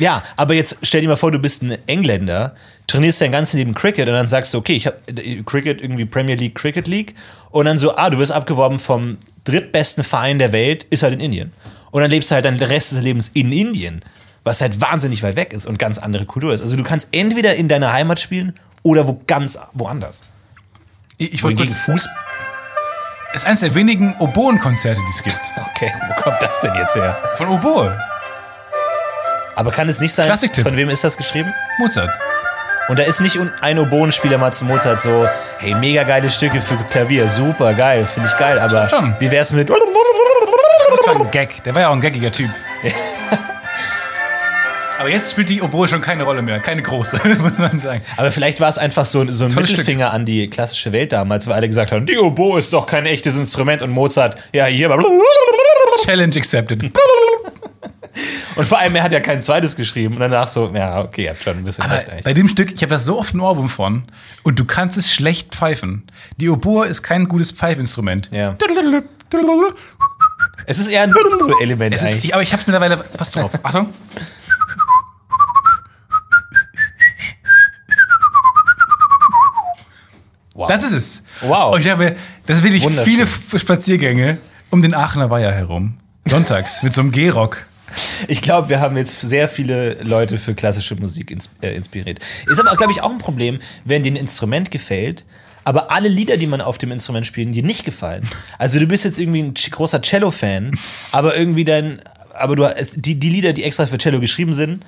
Ja, 0.00 0.22
aber 0.36 0.54
jetzt 0.54 0.78
stell 0.84 1.00
dir 1.00 1.08
mal 1.08 1.16
vor, 1.16 1.32
du 1.32 1.40
bist 1.40 1.60
ein 1.60 1.76
Engländer, 1.88 2.54
trainierst 2.86 3.20
dein 3.20 3.32
ganzes 3.32 3.54
Leben 3.54 3.74
Cricket 3.74 4.06
und 4.06 4.14
dann 4.14 4.28
sagst 4.28 4.54
du, 4.54 4.58
okay, 4.58 4.74
ich 4.74 4.86
habe 4.86 4.96
Cricket, 5.44 5.80
irgendwie 5.80 6.04
Premier 6.04 6.36
League, 6.36 6.54
Cricket 6.54 6.86
League 6.86 7.16
und 7.50 7.64
dann 7.64 7.78
so, 7.78 7.96
ah, 7.96 8.08
du 8.08 8.16
wirst 8.18 8.30
abgeworben 8.30 8.78
vom 8.78 9.18
drittbesten 9.42 10.04
Verein 10.04 10.38
der 10.38 10.52
Welt, 10.52 10.84
ist 10.84 11.02
halt 11.02 11.14
in 11.14 11.18
Indien. 11.20 11.52
Und 11.90 12.02
dann 12.02 12.12
lebst 12.12 12.30
du 12.30 12.36
halt 12.36 12.44
den 12.44 12.54
Rest 12.62 12.92
des 12.92 13.02
Lebens 13.02 13.32
in 13.34 13.50
Indien, 13.50 14.04
was 14.44 14.60
halt 14.60 14.80
wahnsinnig 14.80 15.24
weit 15.24 15.34
weg 15.34 15.52
ist 15.52 15.66
und 15.66 15.80
ganz 15.80 15.98
andere 15.98 16.26
Kultur 16.26 16.52
ist. 16.52 16.60
Also 16.60 16.76
du 16.76 16.84
kannst 16.84 17.08
entweder 17.10 17.56
in 17.56 17.66
deiner 17.66 17.92
Heimat 17.92 18.20
spielen 18.20 18.52
oder 18.84 19.08
wo 19.08 19.20
ganz 19.26 19.58
woanders. 19.74 20.22
Ich, 21.18 21.34
ich 21.34 21.42
wollte 21.42 21.64
kurz... 21.64 21.74
Fuß. 21.74 22.08
ist 23.34 23.44
eines 23.44 23.60
der 23.60 23.74
wenigen 23.74 24.14
Oboen-Konzerte, 24.18 25.00
die 25.00 25.10
es 25.10 25.22
gibt. 25.22 25.40
Okay, 25.74 25.92
wo 26.08 26.22
kommt 26.22 26.40
das 26.40 26.60
denn 26.60 26.74
jetzt 26.76 26.94
her? 26.94 27.18
Von 27.36 27.48
Oboe. 27.48 27.98
Aber 29.56 29.72
kann 29.72 29.88
es 29.88 29.98
nicht 29.98 30.14
sein, 30.14 30.26
Klassiktipp. 30.26 30.62
von 30.64 30.76
wem 30.76 30.88
ist 30.88 31.02
das 31.02 31.16
geschrieben? 31.16 31.52
Mozart. 31.80 32.10
Und 32.88 33.00
da 33.00 33.02
ist 33.02 33.20
nicht 33.20 33.36
ein 33.60 33.78
Oboenspieler 33.80 34.38
mal 34.38 34.52
zu 34.52 34.64
Mozart 34.64 35.02
so, 35.02 35.28
hey, 35.58 35.74
mega 35.74 36.04
geile 36.04 36.30
Stücke 36.30 36.60
für 36.60 36.76
Klavier, 36.88 37.28
super 37.28 37.74
geil, 37.74 38.06
finde 38.06 38.28
ich 38.28 38.36
geil, 38.38 38.58
aber 38.60 38.88
Schon. 38.88 39.14
wie 39.18 39.30
wär's 39.30 39.52
mit. 39.52 39.68
Das 39.68 39.76
war 41.06 41.16
ein 41.16 41.30
Gag. 41.32 41.62
Der 41.64 41.74
war 41.74 41.82
ja 41.82 41.88
auch 41.88 41.94
ein 41.94 42.00
gaggiger 42.00 42.30
Typ. 42.30 42.50
Aber 44.98 45.10
jetzt 45.10 45.30
spielt 45.30 45.48
die 45.48 45.62
Oboe 45.62 45.86
schon 45.86 46.00
keine 46.00 46.24
Rolle 46.24 46.42
mehr. 46.42 46.58
Keine 46.58 46.82
große, 46.82 47.20
muss 47.38 47.56
man 47.56 47.78
sagen. 47.78 48.02
Aber 48.16 48.32
vielleicht 48.32 48.60
war 48.60 48.68
es 48.68 48.78
einfach 48.78 49.06
so, 49.06 49.24
so 49.32 49.44
ein 49.44 49.50
Tolles 49.50 49.70
Mittelfinger 49.70 50.12
an 50.12 50.26
die 50.26 50.50
klassische 50.50 50.92
Welt 50.92 51.12
damals, 51.12 51.46
weil 51.46 51.54
alle 51.54 51.68
gesagt 51.68 51.92
haben, 51.92 52.04
die 52.04 52.18
Oboe 52.18 52.58
ist 52.58 52.72
doch 52.72 52.86
kein 52.86 53.06
echtes 53.06 53.36
Instrument 53.36 53.80
und 53.82 53.90
Mozart, 53.90 54.36
ja, 54.52 54.66
hier. 54.66 54.88
Challenge 56.04 56.36
accepted. 56.36 56.82
Und 58.56 58.66
vor 58.66 58.78
allem, 58.78 58.96
er 58.96 59.04
hat 59.04 59.12
ja 59.12 59.20
kein 59.20 59.44
zweites 59.44 59.76
geschrieben 59.76 60.14
und 60.14 60.20
danach 60.20 60.48
so, 60.48 60.72
ja, 60.74 61.02
okay, 61.02 61.24
ihr 61.24 61.30
habt 61.30 61.42
schon 61.42 61.58
ein 61.58 61.64
bisschen 61.64 61.84
Aber 61.84 61.94
recht 61.98 62.10
eigentlich. 62.10 62.24
bei 62.24 62.34
dem 62.34 62.48
Stück, 62.48 62.72
ich 62.74 62.82
habe 62.82 62.90
da 62.90 62.98
so 62.98 63.16
oft 63.16 63.32
ein 63.32 63.38
Ohrwurm 63.38 63.68
von 63.68 64.04
und 64.42 64.58
du 64.58 64.64
kannst 64.64 64.96
es 64.96 65.12
schlecht 65.12 65.54
pfeifen. 65.54 66.10
Die 66.38 66.48
Oboe 66.48 66.86
ist 66.86 67.04
kein 67.04 67.28
gutes 67.28 67.52
Pfeifinstrument. 67.52 68.28
Ja. 68.32 68.56
Es 70.66 70.78
ist 70.78 70.88
eher 70.88 71.02
ein 71.02 71.14
Element 71.60 71.94
Es 71.94 72.02
ist, 72.02 72.32
aber 72.32 72.42
ich 72.42 72.52
habe 72.52 72.62
mittlerweile. 72.66 72.96
Pass 72.96 73.30
drauf. 73.30 73.52
Achtung. 73.62 73.92
Wow. 80.58 80.66
Das 80.66 80.82
ist 80.82 80.92
es. 80.92 81.22
Wow. 81.42 81.72
Und 81.72 81.82
ich 81.82 81.88
habe, 81.88 82.16
das 82.46 82.64
will 82.64 82.74
ich 82.74 82.84
viele 82.84 83.28
Spaziergänge 83.56 84.38
um 84.70 84.82
den 84.82 84.92
Aachener 84.92 85.30
Weiher 85.30 85.52
herum. 85.52 85.94
Sonntags 86.26 86.82
mit 86.82 86.92
so 86.92 87.00
einem 87.00 87.12
Gehrock. 87.12 87.64
Ich 88.26 88.42
glaube, 88.42 88.68
wir 88.68 88.80
haben 88.80 88.96
jetzt 88.96 89.20
sehr 89.20 89.46
viele 89.48 89.94
Leute 90.02 90.36
für 90.36 90.54
klassische 90.54 90.96
Musik 90.96 91.30
ins, 91.30 91.48
äh, 91.62 91.76
inspiriert. 91.76 92.18
Ist 92.46 92.58
aber, 92.58 92.76
glaube 92.76 92.92
ich, 92.92 93.02
auch 93.02 93.10
ein 93.10 93.18
Problem, 93.18 93.60
wenn 93.84 94.02
dir 94.02 94.10
ein 94.10 94.16
Instrument 94.16 94.72
gefällt, 94.72 95.24
aber 95.64 95.92
alle 95.92 96.08
Lieder, 96.08 96.36
die 96.36 96.48
man 96.48 96.60
auf 96.60 96.76
dem 96.76 96.90
Instrument 96.90 97.24
spielt, 97.24 97.54
dir 97.54 97.62
nicht 97.62 97.84
gefallen. 97.84 98.28
Also 98.58 98.80
du 98.80 98.86
bist 98.86 99.04
jetzt 99.04 99.20
irgendwie 99.20 99.44
ein 99.44 99.54
großer 99.54 100.02
Cello-Fan, 100.02 100.76
aber 101.12 101.36
irgendwie 101.36 101.64
dein, 101.64 102.00
aber 102.34 102.56
du 102.56 102.68
die, 102.96 103.14
die 103.14 103.30
Lieder, 103.30 103.52
die 103.52 103.62
extra 103.62 103.86
für 103.86 103.98
Cello 103.98 104.18
geschrieben 104.18 104.54
sind, 104.54 104.84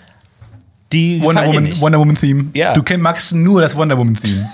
die 0.92 1.22
Wonder 1.22 1.46
Woman. 1.46 1.80
Wonder 1.80 1.98
Woman 2.00 2.16
Theme. 2.16 2.50
Ja. 2.54 2.74
Du 2.74 2.82
magst 2.98 3.32
nur 3.32 3.60
das 3.60 3.76
Wonder 3.76 3.96
Woman 3.96 4.18
Theme. 4.20 4.48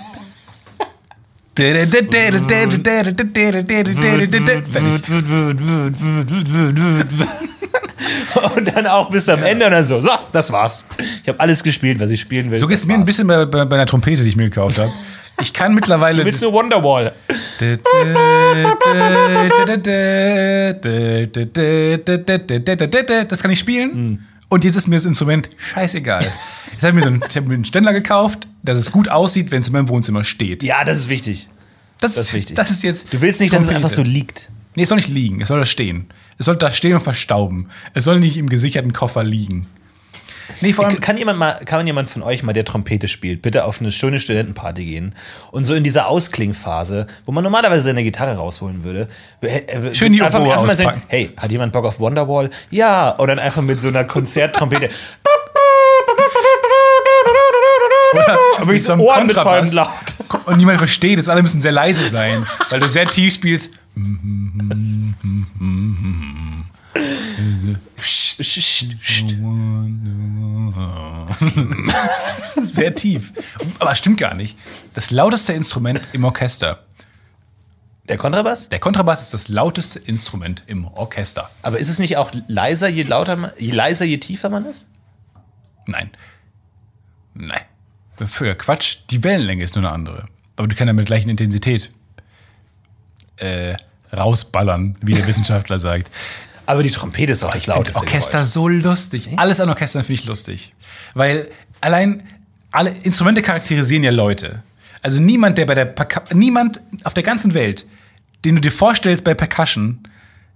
Und 8.55 8.75
dann 8.75 8.87
auch 8.87 9.09
bis 9.09 9.27
am 9.29 9.43
Ende 9.43 9.65
und 9.65 9.71
dann 9.71 9.85
so, 9.85 10.01
so, 10.01 10.11
das 10.31 10.51
war's. 10.51 10.85
Ich 11.23 11.29
habe 11.29 11.39
alles 11.39 11.63
gespielt, 11.63 11.99
was 11.99 12.11
ich 12.11 12.21
spielen 12.21 12.51
will. 12.51 12.57
So 12.57 12.67
geht's 12.67 12.85
mir 12.85 12.93
ein 12.93 13.03
bisschen 13.03 13.27
bei, 13.27 13.45
bei, 13.45 13.65
bei 13.65 13.75
einer 13.75 13.85
Trompete, 13.85 14.23
die 14.23 14.29
ich 14.29 14.35
mir 14.35 14.45
gekauft 14.45 14.77
habe. 14.79 14.91
Ich 15.39 15.53
kann 15.53 15.73
mittlerweile. 15.75 16.25
Willst 16.25 16.41
du 16.43 16.51
Wonderwall? 16.51 17.13
Das 23.27 23.39
kann 23.41 23.51
ich 23.51 23.59
spielen. 23.59 24.25
Und 24.49 24.63
jetzt 24.63 24.75
ist 24.75 24.87
mir 24.87 24.95
das 24.95 25.05
Instrument 25.05 25.49
scheißegal. 25.73 26.23
Jetzt 26.71 26.83
habe 26.83 26.89
ich 26.89 26.93
mir 26.93 27.01
so 27.01 27.07
einen, 27.07 27.23
ich 27.27 27.35
mir 27.41 27.53
einen 27.55 27.65
Ständer 27.65 27.91
gekauft, 27.91 28.47
dass 28.61 28.77
es 28.77 28.91
gut 28.91 29.09
aussieht, 29.09 29.49
wenn 29.51 29.61
es 29.61 29.67
in 29.67 29.73
meinem 29.73 29.89
Wohnzimmer 29.89 30.23
steht. 30.23 30.61
Ja, 30.63 30.85
das 30.85 30.97
ist 30.97 31.09
wichtig. 31.09 31.49
Das, 31.99 32.13
Das 32.15 32.25
ist 32.25 32.33
wichtig. 32.33 32.55
Das 32.55 32.69
ist 32.69 32.83
jetzt. 32.83 33.11
Du 33.11 33.21
willst 33.21 33.41
nicht, 33.41 33.51
dass 33.51 33.63
es 33.63 33.69
einfach 33.69 33.89
so 33.89 34.03
liegt. 34.03 34.49
Nee, 34.75 34.83
es 34.83 34.89
soll 34.89 34.97
nicht 34.97 35.09
liegen. 35.09 35.41
Es 35.41 35.47
soll 35.47 35.59
da 35.59 35.65
stehen. 35.65 36.05
Es 36.37 36.45
soll 36.45 36.55
da 36.55 36.71
stehen 36.71 36.93
und 36.93 37.01
verstauben. 37.01 37.69
Es 37.95 38.03
soll 38.03 38.19
nicht 38.19 38.37
im 38.37 38.47
gesicherten 38.47 38.93
Koffer 38.93 39.23
liegen. 39.23 39.65
Nee, 40.61 40.73
vor 40.73 40.85
allem. 40.85 41.01
Kann 41.01 41.17
jemand 41.17 41.39
mal, 41.39 41.59
kann 41.65 41.85
jemand 41.85 42.09
von 42.09 42.23
euch 42.23 42.43
mal, 42.43 42.53
der 42.53 42.65
Trompete 42.65 43.07
spielt, 43.07 43.41
bitte 43.41 43.65
auf 43.65 43.81
eine 43.81 43.91
schöne 43.91 44.19
Studentenparty 44.19 44.85
gehen 44.85 45.15
und 45.51 45.63
so 45.63 45.75
in 45.75 45.83
dieser 45.83 46.07
Ausklingphase, 46.07 47.07
wo 47.25 47.31
man 47.31 47.43
normalerweise 47.43 47.83
seine 47.83 48.03
Gitarre 48.03 48.35
rausholen 48.35 48.83
würde, 48.83 49.07
äh, 49.41 49.59
äh, 49.59 49.95
Schön 49.95 50.13
die 50.13 50.21
einfach, 50.21 50.39
Oboe 50.39 50.53
einfach 50.53 50.67
mal 50.67 50.75
sagen, 50.75 51.01
hey, 51.07 51.31
hat 51.37 51.51
jemand 51.51 51.73
Bock 51.73 51.85
auf 51.85 51.99
Wonderwall? 51.99 52.49
Ja, 52.69 53.09
und 53.11 53.27
dann 53.27 53.39
einfach 53.39 53.61
mit 53.61 53.79
so 53.79 53.87
einer 53.87 54.05
Konzerttrompete. 54.05 54.89
Aber 58.57 58.73
ich 58.73 58.83
so 58.83 58.97
Kontrabass. 58.97 59.73
laut. 59.73 59.89
Und 60.45 60.57
niemand 60.57 60.79
versteht 60.79 61.19
es. 61.19 61.29
Alle 61.29 61.41
müssen 61.41 61.61
sehr 61.61 61.71
leise 61.71 62.07
sein, 62.09 62.45
weil 62.69 62.79
du 62.79 62.87
sehr 62.87 63.07
tief 63.07 63.35
spielst. 63.35 63.71
Sehr 72.65 72.93
tief. 72.95 73.33
Aber 73.79 73.95
stimmt 73.95 74.19
gar 74.19 74.33
nicht. 74.33 74.57
Das 74.93 75.11
lauteste 75.11 75.53
Instrument 75.53 76.01
im 76.13 76.23
Orchester. 76.23 76.83
Der 78.07 78.17
Kontrabass? 78.17 78.69
Der 78.69 78.79
Kontrabass 78.79 79.21
ist 79.21 79.33
das 79.33 79.49
lauteste 79.49 79.99
Instrument 79.99 80.63
im 80.67 80.85
Orchester. 80.85 81.49
Aber 81.61 81.77
ist 81.77 81.89
es 81.89 81.99
nicht 81.99 82.15
auch 82.17 82.31
leiser, 82.47 82.87
je 82.87 83.03
lauter 83.03 83.35
man, 83.35 83.51
je 83.57 83.71
leiser, 83.71 84.05
je 84.05 84.17
tiefer 84.17 84.49
man 84.49 84.65
ist? 84.65 84.87
Nein. 85.87 86.09
Nein. 87.33 87.61
Für 88.25 88.55
Quatsch, 88.55 88.99
die 89.09 89.23
Wellenlänge 89.23 89.63
ist 89.63 89.75
nur 89.75 89.83
eine 89.83 89.93
andere. 89.93 90.27
Aber 90.55 90.67
du 90.67 90.75
kannst 90.75 90.87
ja 90.87 90.93
mit 90.93 91.05
gleichen 91.05 91.29
Intensität 91.29 91.91
äh, 93.37 93.75
rausballern, 94.15 94.97
wie 95.01 95.13
der 95.13 95.27
Wissenschaftler 95.27 95.77
sagt. 95.77 96.09
Aber 96.67 96.83
die 96.83 96.91
Trompete 96.91 97.31
ist 97.31 97.41
doch 97.43 97.51
das 97.51 97.65
lauteste. 97.65 97.99
Orchester 98.01 98.39
Geräusch. 98.39 98.49
so 98.49 98.67
lustig. 98.67 99.29
Alles 99.37 99.59
an 99.59 99.69
Orchestern 99.69 100.03
finde 100.03 100.21
ich 100.21 100.27
lustig. 100.27 100.73
Weil 101.13 101.47
allein 101.81 102.21
alle 102.71 102.91
Instrumente 103.03 103.41
charakterisieren 103.41 104.03
ja 104.03 104.11
Leute. 104.11 104.61
Also 105.01 105.21
niemand, 105.21 105.57
der 105.57 105.65
bei 105.65 105.75
der 105.75 105.85
Perca 105.85 106.23
niemand 106.33 106.81
auf 107.05 107.13
der 107.13 107.23
ganzen 107.23 107.53
Welt, 107.53 107.85
den 108.43 108.55
du 108.55 108.61
dir 108.61 108.71
vorstellst 108.71 109.23
bei 109.23 109.33
Percussion, 109.33 109.99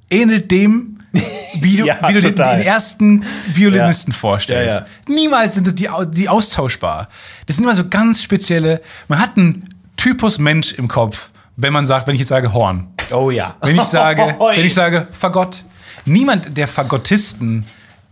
ähnelt 0.10 0.52
dem, 0.52 1.00
wie 1.62 1.78
du, 1.78 1.86
Ja, 1.86 1.97
wie 2.10 2.13
du 2.13 2.19
den, 2.21 2.36
den 2.36 2.62
ersten 2.62 3.24
Violinisten 3.54 4.13
vorstellst. 4.13 4.80
Ja, 4.80 4.86
Niemals 5.08 5.56
sind 5.56 5.80
die, 5.80 5.88
die 6.10 6.30
austauschbar. 6.30 7.08
Das 7.45 7.56
sind 7.56 7.63
immer 7.63 7.76
so 7.76 7.88
ganz 7.88 8.21
spezielle. 8.21 8.82
Man 9.08 9.19
hat 9.19 9.38
einen 9.38 9.69
Typus 9.95 10.39
Mensch 10.39 10.74
im 10.74 10.89
Kopf, 10.89 11.32
wenn 11.56 11.71
man 11.71 11.86
sagt, 11.86 12.08
wenn 12.08 12.15
ich 12.15 12.19
jetzt 12.19 12.30
sage 12.30 12.54
Horn. 12.54 12.88
Oh 13.12 13.30
ja. 13.30 13.56
Wenn 13.62 13.78
ich 13.78 13.84
sage, 13.84 14.36
wenn 14.56 14.65
ich 14.65 14.74
sage 14.74 15.08
Fagott. 15.12 15.63
Niemand 16.06 16.58
der 16.58 16.68
Fagottisten 16.68 17.66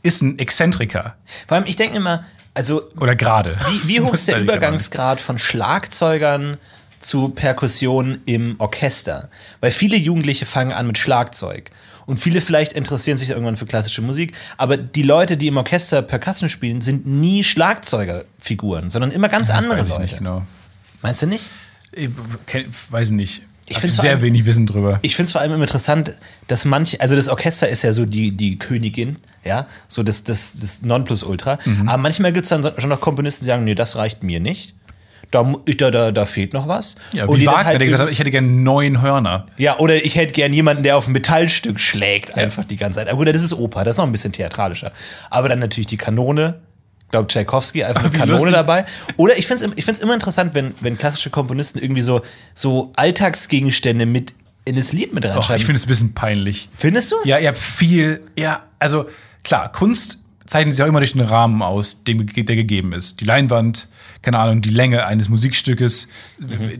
ist 0.04 0.21
ein 0.21 0.39
Exzentriker. 0.39 1.15
Vor 1.47 1.58
allem, 1.58 1.65
ich 1.67 1.75
denke 1.75 1.97
immer, 1.97 2.25
also 2.54 2.84
Oder 2.99 3.15
gerade. 3.15 3.58
Wie, 3.69 3.88
wie 3.88 4.02
hoch 4.02 4.13
ist 4.13 4.28
der 4.28 4.41
Übergangsgrad 4.41 5.21
von 5.21 5.39
Schlagzeugern 5.39 6.58
zu 6.99 7.30
Perkussion 7.30 8.19
im 8.25 8.56
Orchester. 8.60 9.30
Weil 9.62 9.71
viele 9.71 9.97
Jugendliche 9.97 10.45
fangen 10.45 10.73
an 10.73 10.88
mit 10.88 10.97
Schlagzeug. 10.97 11.71
Und 12.06 12.17
viele 12.17 12.41
vielleicht 12.41 12.73
interessieren 12.73 13.17
sich 13.17 13.30
irgendwann 13.30 13.56
für 13.56 13.65
klassische 13.65 14.02
Musik. 14.02 14.36
Aber 14.58 14.78
die 14.78 15.04
Leute, 15.04 15.38
die 15.38 15.47
im 15.47 15.58
Orchester 15.58 16.02
Percussion 16.02 16.49
spielen, 16.49 16.82
sind 16.82 17.06
nie 17.06 17.43
Schlagzeugerfiguren, 17.43 18.89
sondern 18.89 19.12
immer 19.12 19.30
ganz 19.30 19.49
andere 19.49 19.80
Weiß 19.80 19.88
ich 19.88 19.89
Leute. 19.89 20.02
nicht 20.02 20.17
genau. 20.17 20.45
Meinst 21.02 21.21
du 21.21 21.28
nicht? 21.28 21.45
Ich 21.91 22.10
weiß 22.89 23.12
nicht. 23.12 23.43
Ich 23.69 23.77
vor 23.79 23.89
sehr 23.89 24.12
allem- 24.12 24.21
wenig 24.21 24.45
Wissen 24.45 24.65
drüber. 24.65 24.99
Ich 25.01 25.15
finde 25.15 25.27
es 25.27 25.32
vor 25.32 25.41
allem 25.41 25.62
interessant, 25.62 26.13
dass 26.47 26.65
manche, 26.65 26.99
also 27.01 27.15
das 27.15 27.29
Orchester 27.29 27.69
ist 27.69 27.84
ja 27.84 27.93
so 27.93 28.05
die, 28.05 28.32
die 28.36 28.58
Königin, 28.60 29.17
ja, 29.45 29.67
so 29.88 30.03
das, 30.03 30.23
das, 30.23 30.53
das 30.60 30.82
Nonplusultra. 30.82 31.60
Aber 31.86 31.97
manchmal 31.97 32.34
gibt 32.34 32.45
es 32.45 32.49
dann 32.49 32.63
schon 32.77 32.89
noch 32.89 32.99
Komponisten, 32.99 33.45
die 33.45 33.47
sagen, 33.49 33.63
nee, 33.63 33.75
das 33.75 33.95
reicht 33.95 34.23
mir 34.23 34.39
nicht. 34.39 34.75
Da, 35.32 35.43
da, 35.77 35.91
da, 35.91 36.12
da 36.12 36.25
fehlt 36.25 36.53
noch 36.53 36.67
was. 36.67 36.95
Ja, 37.13 37.25
Und 37.25 37.39
wie 37.39 37.45
Wagner, 37.45 37.65
halt 37.65 37.79
der 37.79 37.86
gesagt 37.86 38.01
hat, 38.03 38.12
ich 38.12 38.17
hätte 38.17 38.32
gerne 38.32 38.47
neun 38.47 39.03
Hörner. 39.03 39.45
ja, 39.58 39.77
oder 39.77 40.03
ich 40.03 40.15
hätte 40.15 40.34
gern 40.34 40.51
jemanden, 40.53 40.82
der 40.82 40.97
auf 40.97 41.08
ein 41.08 41.12
Metallstück 41.12 41.79
schlägt, 41.79 42.36
einfach 42.36 42.65
die 42.65 42.77
ganze 42.77 42.97
Zeit. 42.99 43.10
Aber 43.10 43.17
gut, 43.23 43.27
das 43.34 43.43
ist 43.43 43.53
Oper, 43.53 43.84
das 43.84 43.93
ist 43.93 43.97
noch 43.99 44.08
ein 44.08 44.12
bisschen 44.12 44.32
theatralischer. 44.32 44.91
Aber 45.29 45.47
dann 45.47 45.60
natürlich 45.60 45.86
die 45.86 45.97
Kanone. 45.97 46.55
Glaube, 47.12 47.28
Tchaikovsky, 47.28 47.84
einfach 47.84 48.04
eine 48.06 48.12
Kanone 48.12 48.32
lustig. 48.34 48.52
dabei. 48.54 48.86
Oder 49.17 49.38
ich 49.38 49.48
finde 49.48 49.65
es 49.65 49.72
ich 49.76 49.86
find's 49.86 50.00
immer 50.02 50.13
interessant, 50.13 50.54
wenn, 50.54 50.74
wenn 50.82 50.98
klassische 50.98 51.30
Komponisten 51.30 51.80
irgendwie 51.80 52.02
so, 52.04 52.22
so 52.54 52.91
Alltagsgegenstände 52.95 54.06
mit 54.06 54.34
in 54.65 54.76
das 54.76 54.91
Lied 54.91 55.13
mit 55.13 55.26
Och, 55.26 55.32
reinschreiben. 55.32 55.58
ich 55.62 55.65
finde 55.65 55.78
es 55.78 55.86
ein 55.86 55.89
bisschen 55.89 56.13
peinlich. 56.13 56.69
Findest 56.78 57.12
du? 57.12 57.15
Ja, 57.24 57.39
ihr 57.39 57.48
habt 57.48 57.58
viel, 57.58 58.22
ja, 58.38 58.63
also 58.78 59.06
klar, 59.43 59.72
Kunst 59.72 60.19
zeichnet 60.45 60.74
sich 60.76 60.84
auch 60.84 60.88
immer 60.88 61.00
durch 61.00 61.13
den 61.13 61.22
Rahmen 61.22 61.62
aus, 61.62 62.04
dem, 62.04 62.26
der 62.26 62.56
gegeben 62.56 62.91
ist. 62.91 63.19
Die 63.22 63.26
Leinwand, 63.26 63.88
keine 64.24 64.39
Ahnung, 64.39 64.62
die 64.62 64.69
Länge 64.72 65.06
eines 65.06 65.30
Musikstückes. 65.30 66.08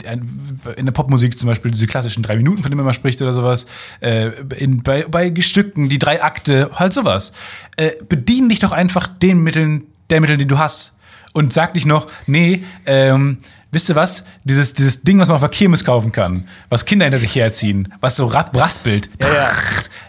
Ein- 0.08 0.60
In 0.76 0.86
der 0.88 0.92
Popmusik 0.92 1.38
zum 1.38 1.48
Beispiel 1.50 1.70
diese 1.70 1.86
klassischen 1.86 2.24
drei 2.24 2.36
Minuten, 2.36 2.64
von 2.64 2.72
denen 2.72 2.78
man 2.78 2.86
mal 2.88 2.94
spricht 2.94 3.22
oder 3.22 3.32
sowas. 3.32 3.68
Äh, 4.02 4.32
in, 4.58 4.82
bei, 4.82 5.04
bei 5.04 5.32
Stücken, 5.42 5.88
die 5.88 6.00
drei 6.00 6.24
Akte, 6.24 6.72
halt 6.74 6.94
sowas. 6.94 7.32
Äh, 7.78 7.92
bedien 8.08 8.50
dich 8.50 8.58
doch 8.60 8.72
einfach 8.72 9.08
den 9.08 9.44
Mitteln, 9.44 9.84
der 10.10 10.22
Mittel, 10.22 10.38
die 10.38 10.48
du 10.48 10.58
hast. 10.58 10.94
Und 11.34 11.54
sag 11.54 11.76
dich 11.76 11.86
noch, 11.86 12.08
nee, 12.26 12.64
ähm, 12.88 13.38
wisst 13.72 13.88
ihr 13.90 13.96
was? 13.96 14.24
Dieses, 14.44 14.74
dieses 14.74 15.04
Ding, 15.04 15.20
was 15.20 15.28
man 15.28 15.36
auf 15.36 15.42
der 15.42 15.50
Kirmes 15.50 15.86
kaufen 15.86 16.12
kann, 16.12 16.48
was 16.70 16.86
Kinder 16.86 17.06
hinter 17.06 17.20
sich 17.20 17.36
herziehen, 17.36 17.94
was 18.02 18.16
so 18.16 18.26
raspelt, 18.26 19.10
ja. 19.22 19.52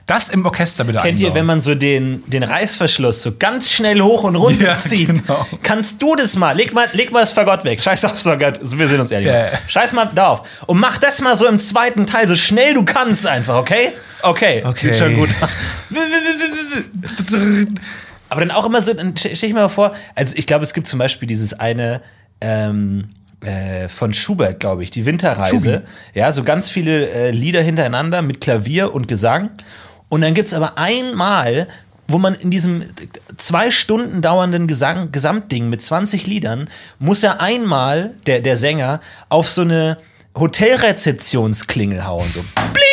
das 0.07 0.31
im 0.31 0.47
Orchester 0.47 0.83
bitte 0.85 0.99
Kennt 1.01 1.21
ihr, 1.21 1.27
einbauen. 1.27 1.39
wenn 1.41 1.47
man 1.47 1.61
so 1.61 1.75
den, 1.75 2.23
den 2.27 2.43
Reißverschluss 2.43 3.21
so 3.21 3.37
ganz 3.39 3.71
schnell 3.71 4.01
hoch 4.01 4.23
und 4.25 4.37
runter 4.37 4.65
Ja, 4.65 4.79
zieht? 4.79 5.09
genau. 5.09 5.47
Kannst 5.63 6.01
du 6.01 6.17
das 6.17 6.37
mal? 6.37 6.57
Leg 6.57 6.73
mal, 6.73 6.89
leg 6.95 7.13
mal 7.13 7.21
das 7.21 7.33
Fagott 7.33 7.65
weg. 7.65 7.83
Scheiß 7.83 8.03
auf 8.07 8.19
Fagott. 8.19 8.59
Wir 8.63 8.89
sind 8.89 9.01
uns 9.01 9.11
ehrlich. 9.11 9.29
Ja. 9.29 9.51
Scheiß 9.69 9.93
mal 9.93 10.07
darauf. 10.15 10.49
Und 10.67 10.79
mach 10.79 10.97
das 10.97 11.21
mal 11.21 11.37
so 11.37 11.47
im 11.47 11.61
zweiten 11.61 12.07
Teil, 12.07 12.27
so 12.27 12.35
schnell 12.35 12.73
du 12.73 12.87
kannst 12.87 13.27
einfach, 13.27 13.57
okay? 13.57 13.93
Okay. 14.23 14.63
Okay. 14.65 14.87
Sieht 14.87 14.97
schon 14.97 15.17
gut. 15.17 15.29
Aber 18.31 18.41
dann 18.41 18.51
auch 18.51 18.65
immer 18.65 18.81
so, 18.81 18.95
dann 18.95 19.17
stell 19.17 19.33
ich 19.33 19.43
mir 19.43 19.61
mal 19.61 19.69
vor, 19.69 19.93
also 20.15 20.37
ich 20.37 20.47
glaube, 20.47 20.65
es 20.65 20.73
gibt 20.73 20.87
zum 20.87 20.99
Beispiel 20.99 21.29
dieses 21.29 21.59
eine 21.59 22.01
ähm, 22.41 23.11
äh, 23.43 23.89
von 23.89 24.15
Schubert, 24.15 24.61
glaube 24.61 24.83
ich, 24.83 24.91
die 24.91 25.07
Winterreise. 25.07 25.83
Ja, 26.15 26.33
so 26.33 26.45
ganz 26.45 26.69
viele 26.71 27.09
äh, 27.11 27.31
Lieder 27.31 27.63
hintereinander 27.63 28.23
mit 28.23 28.41
Klavier 28.41 28.95
und 28.95 29.09
Gesang. 29.09 29.51
Und 30.09 30.21
dann 30.23 30.35
gibt 30.35 30.49
es 30.49 30.55
aber 30.55 30.79
einmal, 30.79 31.69
wo 32.07 32.19
man 32.19 32.35
in 32.35 32.51
diesem 32.51 32.83
zwei 33.37 33.71
Stunden 33.71 34.23
dauernden 34.23 34.67
Gesang, 34.67 35.13
Gesamtding 35.13 35.69
mit 35.69 35.83
20 35.83 36.27
Liedern, 36.27 36.69
muss 36.99 37.23
er 37.23 37.41
einmal, 37.41 38.13
der, 38.27 38.41
der 38.41 38.57
Sänger, 38.57 39.01
auf 39.29 39.49
so 39.49 39.63
eine 39.63 39.97
Hotelrezeptionsklingel 40.37 42.05
hauen. 42.05 42.29
So 42.33 42.45
bling! 42.73 42.90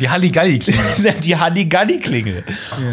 Die 0.00 0.08
Halligalli 0.08 0.58
klingelt. 0.60 0.84
Das 0.88 0.98
ist 0.98 1.04
ja 1.04 1.12
die 1.12 1.36
Halligalli-Klingel. 1.36 2.44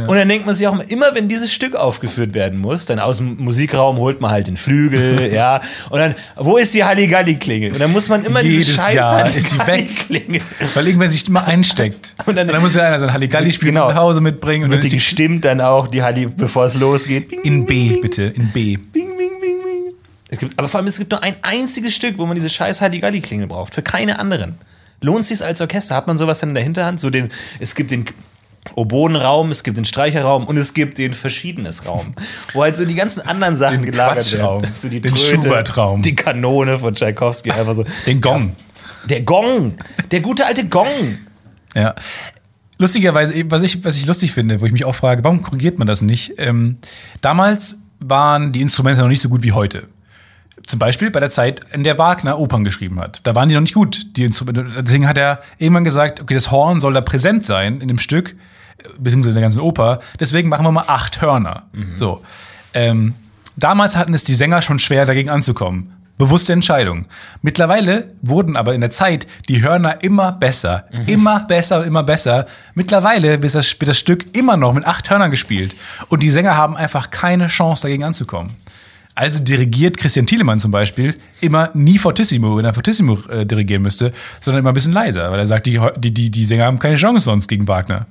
Und 0.08 0.16
dann 0.18 0.28
denkt 0.28 0.46
man 0.46 0.54
sich 0.56 0.68
auch 0.68 0.74
immer, 0.74 0.90
immer 0.90 1.16
wenn 1.16 1.28
dieses 1.30 1.54
Stück 1.54 1.76
aufgeführt 1.76 2.34
werden 2.34 2.60
muss, 2.60 2.86
dann 2.86 3.00
aus 3.00 3.18
dem 3.18 3.38
Musikraum 3.38 3.98
holt 3.98 4.20
man 4.22 4.32
halt 4.32 4.48
den 4.48 4.58
Flügel, 4.58 5.32
ja. 5.34 5.62
Und 5.90 6.00
dann, 6.00 6.16
wo 6.36 6.58
ist 6.58 6.74
die 6.76 6.84
Halligalli-Klingel? 6.84 7.72
Und 7.72 7.80
dann 7.80 7.92
muss 7.92 8.10
man 8.10 8.24
immer 8.24 8.42
diese 8.44 8.54
Jedes 8.64 8.76
scheiß 8.76 8.96
Jahr 8.96 9.28
ist 9.36 9.50
sie 9.52 9.58
weg. 9.60 9.68
Halligalli-Klingel. 9.68 10.42
Weil 10.74 10.88
irgendwer 10.88 11.10
sich 11.10 11.28
immer 11.28 11.46
einsteckt. 11.46 12.16
Und 12.26 12.36
dann- 12.36 12.48
muss 12.62 12.74
wieder 12.74 12.88
einer 12.88 13.00
sein 13.00 13.14
Halligalli-Spiel 13.14 13.70
Genau. 13.70 13.88
zu 13.88 13.96
Hause 13.96 14.20
mitbringen. 14.22 14.66
Und 14.66 14.72
dann 14.72 14.82
Wird 14.82 14.92
die 14.92 14.98
gestimmt 14.98 15.46
dann 15.46 15.62
auch, 15.62 15.88
die 15.88 16.02
Halli, 16.04 16.26
bevor 16.26 16.66
es 16.66 16.74
losgeht. 16.76 17.30
Bing, 17.30 17.42
in 17.44 17.66
B, 17.66 17.90
bing, 17.90 18.02
bitte. 18.02 18.24
In 18.24 18.50
B. 18.52 18.76
Bing, 18.78 19.16
bing, 19.18 19.30
bing, 19.40 19.62
bing. 19.64 19.94
Es 20.30 20.40
gibt, 20.40 20.58
aber 20.60 20.68
vor 20.68 20.80
allem, 20.80 20.88
es 20.88 20.98
gibt 20.98 21.12
nur 21.12 21.24
ein 21.24 21.36
einziges 21.42 21.96
Stück, 21.96 22.18
wo 22.18 22.26
man 22.26 22.36
diese 22.36 22.50
scheiß 22.50 22.82
Halligalli-Klingel 22.82 23.48
braucht. 23.48 23.74
Für 23.76 23.82
keine 23.82 24.20
anderen. 24.20 24.58
Lohnt 25.02 25.26
sich 25.26 25.44
als 25.44 25.62
Orchester? 25.62 25.96
Hat 25.96 26.08
man 26.08 26.18
sowas 26.18 26.40
dann 26.40 26.50
in 26.50 26.56
der 26.56 26.64
Hinterhand? 26.64 27.00
So 27.00 27.10
den, 27.10 27.30
es 27.60 27.76
gibt 27.76 27.92
den 27.92 28.06
Oboenraum, 28.76 29.52
es 29.52 29.64
gibt 29.64 29.78
den 29.78 29.86
Streicherraum 29.86 30.46
und 30.46 30.58
es 30.58 30.74
gibt 30.74 30.98
den 30.98 31.14
Verschiedenes 31.14 31.86
Raum. 31.86 32.14
Wo 32.54 32.64
halt 32.64 32.76
so 32.76 32.86
die 32.86 32.96
ganzen 32.96 33.22
anderen 33.22 33.56
Sachen 33.56 33.82
Den 33.82 33.92
gelagert 33.92 34.32
werden. 34.34 34.68
So 34.74 34.90
die 34.90 35.02
Den 35.02 35.16
Schubert-Raum. 35.16 36.02
Die 36.02 36.16
Kanone 36.16 36.80
von 36.80 36.94
Tchaikovsky, 36.94 37.52
einfach 37.52 37.74
so. 37.74 37.86
Den 38.06 38.22
Gong. 38.22 38.56
Der 39.10 39.22
Gong. 39.22 39.76
Der 40.12 40.22
gute 40.22 40.46
alte 40.46 40.68
Gong. 40.68 41.18
Ja. 41.76 41.96
Lustigerweise, 42.78 43.34
was 43.50 43.62
ich, 43.62 43.84
was 43.84 43.98
ich 43.98 44.06
lustig 44.06 44.34
finde, 44.34 44.62
wo 44.62 44.66
ich 44.66 44.72
mich 44.72 44.86
auch 44.86 44.96
frage, 44.96 45.24
warum 45.24 45.42
korrigiert 45.42 45.78
man 45.80 45.88
das 45.88 46.02
nicht? 46.02 46.34
Ähm, 46.38 46.78
damals 47.22 47.82
waren 48.00 48.52
die 48.52 48.62
Instrumente 48.62 49.02
noch 49.02 49.10
nicht 49.10 49.22
so 49.22 49.30
gut 49.30 49.44
wie 49.44 49.52
heute. 49.52 49.88
Zum 50.63 50.80
Beispiel 50.80 51.10
bei 51.10 51.19
der 51.19 51.30
Zeit, 51.30 51.62
in 51.72 51.84
der 51.84 51.98
Wagner 51.98 52.39
Opern 52.39 52.63
geschrieben 52.63 53.00
hat. 53.00 53.22
Da 53.24 53.36
waren 53.36 53.50
die 53.50 53.56
noch 53.56 53.62
nicht 53.62 53.74
gut, 53.74 54.17
die 54.17 54.26
Instrumente. 54.26 54.65
Deswegen 54.82 55.08
hat 55.08 55.17
er 55.17 55.39
irgendwann 55.58 55.84
gesagt, 55.84 56.22
okay, 56.22 56.34
das 56.34 56.52
Horn 56.52 56.80
soll 56.80 56.93
da 56.93 57.02
präsent 57.02 57.45
sein 57.45 57.82
in 57.82 57.88
dem 57.88 58.00
Stück, 58.00 58.36
äh, 58.78 58.89
beziehungsweise 59.00 59.32
in 59.32 59.36
der 59.36 59.43
ganzen 59.43 59.62
Oper. 59.62 60.00
Deswegen 60.19 60.50
machen 60.50 60.65
wir 60.65 60.72
mal 60.72 60.86
acht 60.88 61.22
Hörner. 61.22 61.63
So. 61.95 62.22
Ähm, 62.74 63.15
damals 63.56 63.95
hatten 63.95 64.13
es 64.13 64.24
die 64.24 64.36
Sänger 64.36 64.62
schon 64.62 64.80
schwer, 64.80 65.06
dagegen 65.06 65.30
anzukommen. 65.30 65.95
Bewusste 66.19 66.52
Entscheidung. 66.52 67.06
Mittlerweile 67.41 68.10
wurden 68.22 68.58
aber 68.58 68.76
in 68.76 68.82
der 68.82 68.89
Zeit 68.89 69.26
die 69.48 69.63
Hörner 69.63 70.04
immer 70.04 70.34
besser. 70.34 70.84
Immer 71.08 71.39
besser 71.45 71.80
und 71.80 71.88
immer 71.88 72.04
besser. 72.04 72.45
Mittlerweile 72.76 73.41
wird 73.41 73.56
das, 73.56 73.80
wird 73.80 73.88
das 73.88 73.98
Stück 73.98 74.36
immer 74.36 74.58
noch 74.58 74.74
mit 74.74 74.86
acht 74.86 75.10
Hörnern 75.10 75.32
gespielt. 75.32 75.76
Und 76.10 76.22
die 76.22 76.30
Sänger 76.30 76.58
haben 76.58 76.76
einfach 76.76 77.10
keine 77.10 77.48
Chance, 77.48 77.84
dagegen 77.84 78.04
anzukommen. 78.04 78.56
Also 79.20 79.44
dirigiert 79.44 79.98
Christian 79.98 80.26
Thielemann 80.26 80.60
zum 80.62 80.72
Beispiel 80.72 81.14
immer 81.42 81.72
nie 81.74 81.98
fortissimo, 81.98 82.56
wenn 82.56 82.64
er 82.64 82.72
fortissimo 82.74 83.20
äh, 83.28 83.46
dirigieren 83.46 83.82
müsste, 83.82 84.14
sondern 84.40 84.62
immer 84.62 84.72
ein 84.72 84.74
bisschen 84.74 84.94
leiser, 84.94 85.30
weil 85.30 85.40
er 85.40 85.46
sagt, 85.46 85.66
die, 85.66 85.78
die, 85.98 86.14
die, 86.14 86.32
die 86.32 86.46
Sänger 86.46 86.64
haben 86.64 86.80
keine 86.80 86.96
Chance 86.96 87.26
sonst 87.26 87.50
gegen 87.50 87.68
Wagner. 87.68 88.08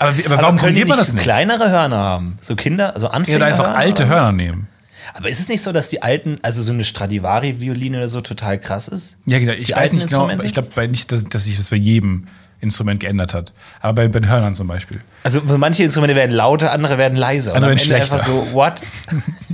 Aber, 0.00 0.10
aber, 0.26 0.42
warum 0.42 0.56
können 0.58 0.74
die 0.74 0.82
nicht 0.84 0.98
das 0.98 1.12
nicht? 1.14 1.22
kleinere 1.22 1.70
Hörner 1.70 1.96
haben? 1.98 2.36
So 2.40 2.56
Kinder, 2.56 2.94
also 2.94 3.06
Ja, 3.06 3.12
Anfänger. 3.12 3.36
oder 3.36 3.46
einfach 3.46 3.74
alte 3.76 4.08
Hörner 4.08 4.32
nehmen. 4.32 4.66
Aber 5.14 5.28
ist 5.28 5.38
es 5.38 5.48
nicht 5.48 5.62
so, 5.62 5.70
dass 5.70 5.88
die 5.88 6.02
alten, 6.02 6.34
also 6.42 6.62
so 6.62 6.72
eine 6.72 6.82
Stradivari-Violine 6.82 7.98
oder 7.98 8.08
so 8.08 8.20
total 8.22 8.58
krass 8.58 8.88
ist? 8.88 9.18
Ja, 9.24 9.38
genau. 9.38 9.52
Ich 9.52 9.68
Die 9.68 9.72
weiß 9.74 9.92
nicht 9.92 10.08
genau, 10.08 10.28
ich 10.42 10.52
glaube 10.52 10.88
nicht, 10.88 11.12
dass, 11.12 11.22
dass 11.26 11.44
sich 11.44 11.56
das 11.56 11.68
bei 11.68 11.76
jedem 11.76 12.26
Instrument 12.60 13.00
geändert 13.00 13.34
hat. 13.34 13.52
Aber 13.80 14.08
bei, 14.08 14.20
den 14.20 14.28
Hörnern 14.28 14.54
zum 14.54 14.66
Beispiel. 14.66 15.00
Also 15.22 15.40
manche 15.42 15.84
Instrumente 15.84 16.16
werden 16.16 16.34
lauter, 16.34 16.72
andere 16.72 16.98
werden 16.98 17.16
leiser. 17.16 17.54
Andere 17.54 17.70
werden 17.70 17.82
Ende 17.82 17.96
einfach 17.96 18.18
so, 18.18 18.52
what? 18.52 18.82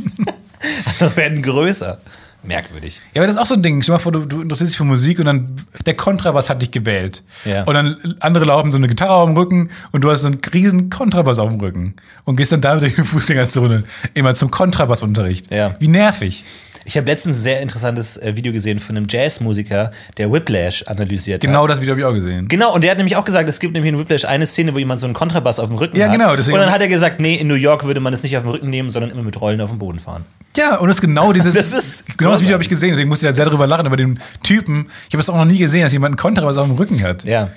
andere 1.01 1.17
werden 1.17 1.43
größer. 1.43 1.99
Merkwürdig. 2.45 3.01
Ja, 3.15 3.23
aber 3.23 3.27
das 3.29 3.37
ist 3.37 3.43
auch 3.43 3.47
so 3.47 3.55
ein 3.55 3.63
Ding. 3.63 3.83
Stell 3.83 3.93
dir 3.93 3.99
mal 3.99 4.03
vor, 4.03 4.13
du, 4.13 4.25
du 4.25 4.41
interessierst 4.43 4.73
dich 4.73 4.79
für 4.79 4.85
Musik 4.85 5.21
und 5.21 5.27
dann 5.27 5.65
der 5.87 5.95
Kontrabass 5.95 6.51
hat 6.51 6.61
dich 6.61 6.73
gewählt. 6.73 7.23
Ja. 7.45 7.63
Und 7.63 7.75
dann 7.75 8.17
andere 8.19 8.47
laufen 8.47 8.73
so 8.73 8.79
eine 8.79 8.89
Gitarre 8.89 9.13
auf 9.13 9.27
dem 9.27 9.37
Rücken 9.37 9.71
und 9.93 10.03
du 10.03 10.11
hast 10.11 10.23
so 10.23 10.27
einen 10.27 10.41
riesen 10.53 10.91
Kontrabass 10.91 11.39
auf 11.39 11.51
dem 11.51 11.61
Rücken. 11.61 11.95
Und 12.25 12.37
gehst 12.37 12.51
dann 12.51 12.61
da 12.61 12.77
durch 12.77 12.97
die 12.97 13.03
Fußgängerzone 13.03 13.85
immer 14.15 14.35
zum 14.35 14.51
Kontrabassunterricht. 14.51 15.53
Ja. 15.53 15.77
Wie 15.79 15.89
nervig. 15.89 16.45
Ich 16.85 16.97
habe 16.97 17.07
letztens 17.07 17.37
ein 17.39 17.43
sehr 17.43 17.61
interessantes 17.61 18.17
äh, 18.17 18.35
Video 18.37 18.53
gesehen 18.53 18.79
von 18.79 18.97
einem 18.97 19.07
Jazzmusiker, 19.09 19.91
der 20.17 20.33
Whiplash 20.33 20.83
analysiert 20.87 21.41
Genau 21.43 21.65
hat. 21.65 21.71
das 21.71 21.81
Video 21.81 21.93
habe 21.93 22.01
ich 22.01 22.07
auch 22.07 22.15
gesehen. 22.15 22.49
Genau, 22.49 22.75
und 22.75 22.83
der 22.85 22.91
hat 22.91 22.99
nämlich 22.99 23.17
auch 23.17 23.25
gesagt, 23.25 23.49
es 23.49 23.61
gibt 23.61 23.75
nämlich 23.75 23.93
in 23.93 23.99
Whiplash 23.99 24.25
eine 24.25 24.47
Szene, 24.47 24.75
wo 24.75 24.79
jemand 24.79 25.01
so 25.01 25.07
einen 25.07 25.15
Kontrabass 25.15 25.59
auf 25.61 25.69
dem 25.69 25.77
Rücken 25.79 25.97
Ja, 25.97 26.07
hat. 26.07 26.13
genau, 26.13 26.35
deswegen- 26.37 26.57
Und 26.57 26.63
dann 26.65 26.73
hat 26.73 26.81
er 26.81 26.89
gesagt, 26.89 27.21
nee, 27.21 27.37
in 27.37 27.47
New 27.47 27.55
York 27.55 27.85
würde 27.85 28.01
man 28.01 28.13
es 28.13 28.23
nicht 28.23 28.37
auf 28.37 28.43
dem 28.43 28.51
Rücken 28.51 28.71
nehmen, 28.71 28.91
sondern 28.91 29.11
immer 29.11 29.23
mit 29.23 29.41
Rollen 29.41 29.61
auf 29.61 29.71
dem 29.71 29.79
Boden 29.79 29.99
fahren. 30.01 30.25
Ja, 30.57 30.77
und 30.77 30.89
das 30.89 30.97
ist 30.97 31.01
genau 31.03 31.33
dieses. 31.33 31.55
Das 31.55 31.73
ist 31.73 32.05
genau 32.19 32.33
das 32.33 32.41
Video 32.43 32.55
habe 32.55 32.63
ich 32.63 32.69
gesehen, 32.69 32.91
deswegen 32.91 33.09
musste 33.09 33.27
ich 33.27 33.31
da 33.31 33.35
sehr 33.35 33.47
drüber 33.47 33.67
lachen, 33.67 33.87
über 33.87 33.97
den 33.97 34.19
Typen. 34.43 34.89
Ich 35.09 35.15
habe 35.15 35.21
es 35.21 35.29
auch 35.31 35.37
noch 35.37 35.45
nie 35.45 35.59
gesehen, 35.59 35.83
dass 35.83 35.93
jemand 35.93 36.13
einen 36.13 36.19
Kontrabass 36.19 36.57
auf 36.59 36.67
dem 36.67 36.77
Rücken 36.77 37.03
hat. 37.03 37.25
Ja. 37.25 37.51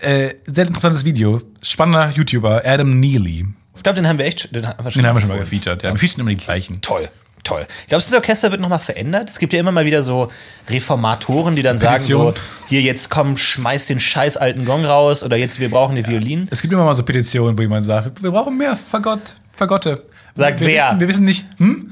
Äh, 0.00 0.34
sehr 0.46 0.66
interessantes 0.66 1.04
Video. 1.04 1.42
Spannender 1.62 2.10
YouTuber, 2.14 2.62
Adam 2.64 3.00
Neely. 3.00 3.46
Ich 3.76 3.82
glaube, 3.82 3.96
den 3.96 4.08
haben 4.08 4.18
wir 4.18 4.26
echt 4.26 4.54
den 4.54 4.66
haben 4.66 4.84
wir 4.84 4.90
schon, 4.90 5.02
Den 5.02 5.08
haben 5.08 5.16
wir 5.16 5.20
schon 5.20 5.28
mal 5.30 5.38
gefeatured. 5.38 5.82
Ja, 5.82 5.90
wir 5.92 5.98
featuren 5.98 6.20
immer 6.20 6.30
die 6.30 6.36
gleichen. 6.44 6.80
Toll. 6.80 7.08
Toll. 7.44 7.66
Glaubst 7.88 8.08
du, 8.08 8.12
das 8.12 8.20
Orchester 8.20 8.50
wird 8.50 8.60
nochmal 8.60 8.78
verändert? 8.78 9.30
Es 9.30 9.38
gibt 9.38 9.52
ja 9.52 9.60
immer 9.60 9.72
mal 9.72 9.84
wieder 9.84 10.02
so 10.02 10.30
Reformatoren, 10.68 11.56
die 11.56 11.62
dann 11.62 11.78
sagen 11.78 12.02
so, 12.02 12.34
hier 12.66 12.82
jetzt 12.82 13.10
komm, 13.10 13.36
schmeiß 13.36 13.86
den 13.86 14.00
scheiß 14.00 14.36
alten 14.36 14.64
Gong 14.64 14.84
raus 14.84 15.22
oder 15.22 15.36
jetzt 15.36 15.60
wir 15.60 15.70
brauchen 15.70 15.96
die 15.96 16.06
Violinen. 16.06 16.46
Es 16.50 16.60
gibt 16.60 16.72
immer 16.72 16.84
mal 16.84 16.94
so 16.94 17.02
Petitionen, 17.04 17.56
wo 17.56 17.62
jemand 17.62 17.84
sagt, 17.84 18.22
wir 18.22 18.30
brauchen 18.30 18.56
mehr 18.56 18.76
Fagott, 18.76 19.34
Fagotte. 19.56 20.04
Sagt 20.34 20.60
wir 20.60 20.68
wer? 20.68 20.84
Wissen, 20.86 21.00
wir 21.00 21.08
wissen 21.08 21.24
nicht, 21.24 21.46
hm? 21.58 21.90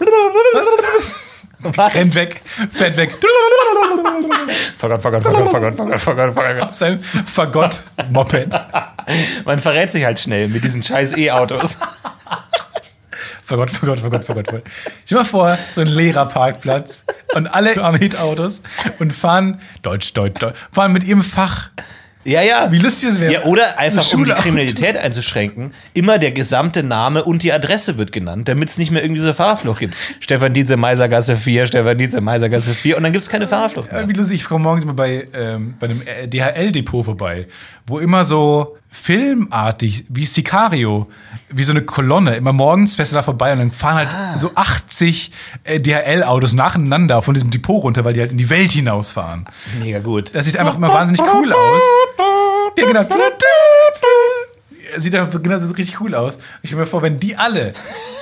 Was? 0.54 0.76
Was? 1.76 1.94
rennt 1.94 2.14
weg, 2.14 2.42
fährt 2.70 2.96
weg. 2.96 3.12
Fagott, 4.76 5.02
Fagott, 5.02 5.22
Fagott, 5.24 5.50
Fagott, 5.50 5.74
Fagott, 5.74 6.00
Fagott, 6.00 6.34
Fagott. 6.34 6.62
Auf 6.62 6.72
sein 6.72 7.00
Fagott-Moped. 7.00 8.60
Man 9.44 9.58
verrät 9.58 9.90
sich 9.90 10.04
halt 10.04 10.20
schnell 10.20 10.48
mit 10.48 10.62
diesen 10.64 10.82
scheiß 10.82 11.16
E-Autos. 11.16 11.78
Fagott, 13.46 13.70
Fagott, 13.70 14.00
Fagott, 14.00 14.24
Fagott. 14.24 14.46
Fagott. 14.48 14.64
Stell 14.66 14.92
dir 15.06 15.14
mal 15.14 15.24
vor, 15.24 15.58
so 15.76 15.80
ein 15.80 15.86
leerer 15.86 16.26
Parkplatz 16.26 17.04
und 17.36 17.46
alle 17.46 17.76
haben 17.76 17.96
Mietautos 17.96 18.60
und 18.98 19.12
fahren 19.12 19.60
Deutsch, 19.82 20.12
Deutsch, 20.14 20.40
Deutsch, 20.40 20.58
fahren 20.72 20.92
mit 20.92 21.04
ihrem 21.04 21.22
Fach. 21.22 21.70
Ja, 22.24 22.42
ja. 22.42 22.72
Wie 22.72 22.78
lustig 22.78 23.08
das 23.08 23.20
wäre. 23.20 23.32
Ja, 23.32 23.44
oder 23.44 23.78
einfach, 23.78 24.12
um 24.14 24.24
die 24.24 24.32
Kriminalität 24.32 24.96
einzuschränken, 24.96 25.72
immer 25.94 26.18
der 26.18 26.32
gesamte 26.32 26.82
Name 26.82 27.22
und 27.22 27.44
die 27.44 27.52
Adresse 27.52 27.98
wird 27.98 28.10
genannt, 28.10 28.48
damit 28.48 28.68
es 28.68 28.78
nicht 28.78 28.90
mehr 28.90 29.02
irgendwie 29.04 29.20
diese 29.20 29.32
Fahrerflucht 29.32 29.78
gibt. 29.78 29.94
Stefan 30.18 30.52
Dietze, 30.52 30.76
Meisergasse 30.76 31.36
4, 31.36 31.66
Stefan 31.68 31.96
Dietze, 31.96 32.20
Meisergasse 32.20 32.74
4 32.74 32.96
und 32.96 33.04
dann 33.04 33.12
gibt 33.12 33.22
es 33.22 33.30
keine 33.30 33.46
Fahrerflucht 33.46 33.92
mehr. 33.92 34.00
Ja, 34.00 34.08
wie 34.08 34.12
lustig, 34.12 34.40
ich 34.40 34.44
komme 34.44 34.64
morgens 34.64 34.84
mal 34.84 34.94
bei, 34.94 35.28
ähm, 35.34 35.74
bei 35.78 35.86
einem 35.86 36.02
äh, 36.04 36.26
DHL-Depot 36.26 37.04
vorbei, 37.04 37.46
wo 37.86 38.00
immer 38.00 38.24
so 38.24 38.76
filmartig, 38.90 40.04
wie 40.08 40.24
Sicario, 40.26 41.06
wie 41.48 41.62
so 41.64 41.72
eine 41.72 41.82
Kolonne, 41.82 42.36
immer 42.36 42.52
morgens 42.52 42.96
fährst 42.96 43.12
du 43.12 43.16
da 43.16 43.22
vorbei 43.22 43.52
und 43.52 43.58
dann 43.58 43.70
fahren 43.70 43.96
halt 43.96 44.08
Ah. 44.12 44.38
so 44.38 44.50
80 44.54 45.30
äh, 45.64 45.80
DHL-Autos 45.80 46.54
nacheinander 46.54 47.22
von 47.22 47.34
diesem 47.34 47.50
Depot 47.50 47.82
runter, 47.82 48.04
weil 48.04 48.14
die 48.14 48.20
halt 48.20 48.32
in 48.32 48.38
die 48.38 48.50
Welt 48.50 48.72
hinausfahren. 48.72 49.46
Mega 49.80 49.98
gut. 50.00 50.34
Das 50.34 50.46
sieht 50.46 50.56
einfach 50.56 50.76
immer 50.76 50.92
wahnsinnig 50.92 51.20
cool 51.34 51.52
aus. 51.52 51.82
Ja, 52.78 52.84
genau. 52.86 53.04
Sieht 54.96 55.14
einfach 55.14 55.42
genau 55.42 55.58
so 55.58 55.72
richtig 55.74 56.00
cool 56.00 56.14
aus. 56.14 56.38
Ich 56.62 56.70
stelle 56.70 56.82
mir 56.82 56.86
vor, 56.86 57.02
wenn 57.02 57.18
die 57.18 57.36
alle 57.36 57.74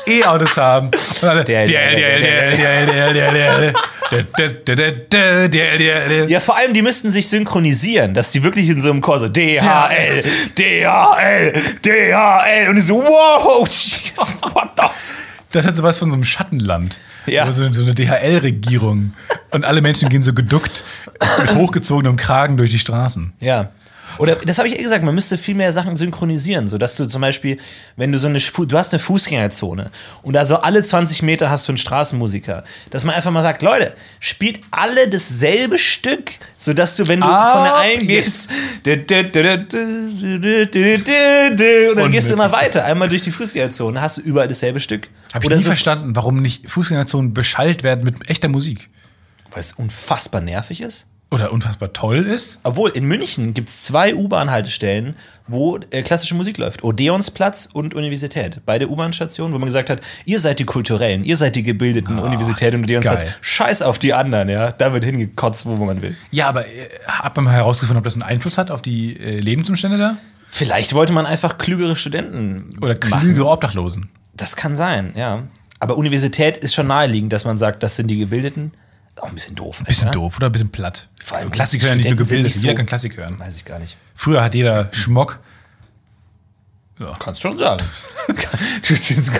E-Autos 0.07 0.57
haben 0.57 0.89
und 0.89 1.25
alle 1.29 1.45
DHL, 1.45 1.67
DHL, 1.67 1.97
DHL, 1.97 2.57
DHL, 2.57 3.75
DHL, 4.13 4.55
DHL, 4.67 5.49
DHL, 5.49 6.31
Ja, 6.31 6.41
vor 6.41 6.57
allem, 6.57 6.73
die 6.73 6.83
müssten 6.83 7.11
sich 7.11 7.29
synchronisieren, 7.29 8.15
dass 8.15 8.31
die 8.33 8.43
wirklich 8.43 8.69
in 8.69 8.81
so 8.81 8.91
einem 8.91 9.01
Chor 9.01 9.21
so 9.21 9.29
DHL, 9.29 10.23
DHL, 10.59 11.53
DHL 11.85 12.69
und 12.69 12.77
die 12.77 12.83
so, 12.83 13.03
wow, 13.03 13.67
Jesus, 13.69 14.41
what 14.53 14.71
the 14.77 14.85
Das 15.53 15.67
hat 15.67 15.77
sowas 15.77 15.99
von 15.99 16.11
so 16.11 16.17
einem 16.17 16.25
Schattenland. 16.25 16.99
Ja. 17.27 17.51
So, 17.51 17.73
so 17.73 17.83
eine 17.83 17.95
DHL-Regierung. 17.95 19.15
Und 19.53 19.65
alle 19.65 19.81
Menschen 19.81 20.09
gehen 20.09 20.23
so 20.23 20.35
geduckt 20.35 20.85
mit 21.41 21.55
hochgezogenem 21.55 22.17
Kragen 22.17 22.57
durch 22.57 22.71
die 22.71 22.79
Straßen. 22.79 23.33
Ja. 23.41 23.71
Oder 24.19 24.37
das 24.37 24.59
habe 24.59 24.69
ich 24.69 24.79
eh 24.79 24.83
gesagt, 24.83 25.05
man 25.05 25.15
müsste 25.15 25.39
viel 25.39 25.55
mehr 25.55 25.73
Sachen 25.73 25.97
synchronisieren, 25.97 26.69
sodass 26.69 26.97
du 26.97 27.07
zum 27.07 27.21
Beispiel, 27.21 27.59
wenn 27.97 28.13
du 28.13 28.19
so 28.19 28.29
eine, 28.29 28.39
du 28.39 28.79
hast 28.79 28.93
eine 28.93 29.01
Fußgängerzone 29.01 29.91
und 30.23 30.37
also 30.37 30.57
alle 30.57 30.83
20 30.83 31.23
Meter 31.23 31.51
hast 31.51 31.67
du 31.67 31.73
einen 31.73 31.79
Straßenmusiker, 31.79 32.65
dass 32.91 33.05
man 33.05 33.15
einfach 33.15 33.31
mal 33.31 33.43
sagt, 33.43 33.63
Leute, 33.63 33.95
spielt 34.21 34.61
alle 34.71 35.09
dasselbe 35.09 35.79
Stück, 35.79 36.33
sodass 36.57 36.97
du, 36.97 37.09
wenn 37.09 37.21
du 37.21 37.27
ah, 37.27 37.53
von 37.53 37.65
der 37.65 37.77
einen 37.77 38.07
gehst, 38.07 38.51
und 41.91 41.99
dann 41.99 42.13
gehst 42.13 42.31
du 42.31 42.35
immer 42.35 42.53
weiter, 42.53 42.85
einmal 42.85 43.09
durch 43.09 43.23
die 43.23 43.31
Fußgängerzone, 43.31 44.01
hast 44.01 44.19
du 44.19 44.21
überall 44.21 44.49
dasselbe 44.49 44.81
Stück. 44.81 45.09
Habe 45.33 45.45
ich 45.45 45.47
Oder 45.47 45.57
nie 45.57 45.63
so 45.63 45.71
verstanden, 45.71 46.15
warum 46.15 46.41
nicht 46.41 46.69
Fußgängerzonen 46.69 47.35
beschallt 47.35 47.83
werden 47.83 48.05
mit 48.05 48.29
echter 48.29 48.49
Musik. 48.49 48.89
Weil 49.51 49.61
es 49.61 49.73
unfassbar 49.73 50.41
nervig 50.41 50.81
ist. 50.81 51.07
Oder 51.35 51.53
unfassbar 51.53 51.93
toll 51.93 52.19
ist. 52.19 52.61
Obwohl, 52.63 52.91
in 52.91 53.05
München 53.05 53.55
gibt 53.55 53.69
es 53.69 53.85
zwei 53.85 54.15
U-Bahn-Haltestellen, 54.15 55.17
wo 55.47 55.79
äh, 55.91 56.03
klassische 56.03 56.35
Musik 56.35 56.59
läuft. 56.59 56.83
Odeonsplatz 56.85 57.69
und 57.73 57.95
Universität. 57.95 58.61
Beide 58.65 58.89
U-Bahn-Stationen, 58.89 59.53
wo 59.53 59.59
man 59.59 59.67
gesagt 59.67 59.91
hat, 59.91 60.01
ihr 60.25 60.41
seid 60.41 60.59
die 60.59 60.65
Kulturellen, 60.65 61.25
ihr 61.25 61.37
seid 61.37 61.57
die 61.57 61.63
Gebildeten, 61.63 62.19
Universität 62.19 62.75
und 62.75 62.85
Odeonsplatz. 62.85 63.23
geil. 63.25 63.35
Scheiß 63.41 63.83
auf 63.83 63.99
die 63.99 64.15
anderen, 64.15 64.49
ja. 64.49 64.73
Da 64.73 64.93
wird 64.93 65.05
hingekotzt, 65.05 65.67
wo 65.67 65.77
man 65.77 66.01
will. 66.03 66.17
Ja, 66.31 66.49
aber 66.49 66.67
äh, 66.67 66.89
hat 67.07 67.37
man 67.37 67.47
mal 67.47 67.53
herausgefunden, 67.53 67.99
ob 67.99 68.05
das 68.05 68.15
einen 68.15 68.23
Einfluss 68.23 68.57
hat 68.59 68.71
auf 68.71 68.83
die 68.83 69.19
äh, 69.19 69.39
Lebensumstände 69.39 69.99
da? 69.99 70.17
Vielleicht 70.49 70.95
wollte 70.95 71.13
man 71.13 71.27
einfach 71.27 71.59
klügere 71.59 71.97
Studenten 71.97 72.73
Oder 72.81 72.97
machen. 73.09 73.21
klügere 73.21 73.51
Obdachlosen? 73.51 74.09
Das 74.37 74.57
kann 74.57 74.77
sein, 74.77 75.13
ja. 75.17 75.43
Aber 75.81 75.97
Universität 75.99 76.57
ist 76.59 76.75
schon 76.75 76.87
naheliegend, 76.87 77.33
dass 77.33 77.45
man 77.45 77.59
sagt, 77.59 77.83
das 77.83 77.97
sind 77.97 78.07
die 78.09 78.19
Gebildeten. 78.19 78.73
Auch 79.21 79.29
ein 79.29 79.35
bisschen 79.35 79.55
doof. 79.55 79.83
Bisschen 79.87 80.09
Alter. 80.09 80.19
doof 80.19 80.37
oder 80.39 80.47
ein 80.49 80.53
bisschen 80.53 80.71
platt. 80.71 81.09
Vor 81.23 81.39
allem 81.39 81.51
Klassik 81.51 81.83
hören 81.83 81.97
nicht 81.99 82.09
nur 82.09 82.17
gebildet, 82.17 82.47
nicht 82.47 82.57
jeder 82.57 82.73
so- 82.73 82.77
kann 82.77 82.87
Klassik 82.87 83.17
hören. 83.17 83.39
Weiß 83.39 83.57
ich 83.57 83.65
gar 83.65 83.79
nicht. 83.79 83.97
Früher 84.15 84.43
hat 84.43 84.55
jeder 84.55 84.89
Schmock. 84.93 85.39
Kannst 87.19 87.43
schon 87.43 87.59
sagen. 87.59 87.85
du, 88.29 88.95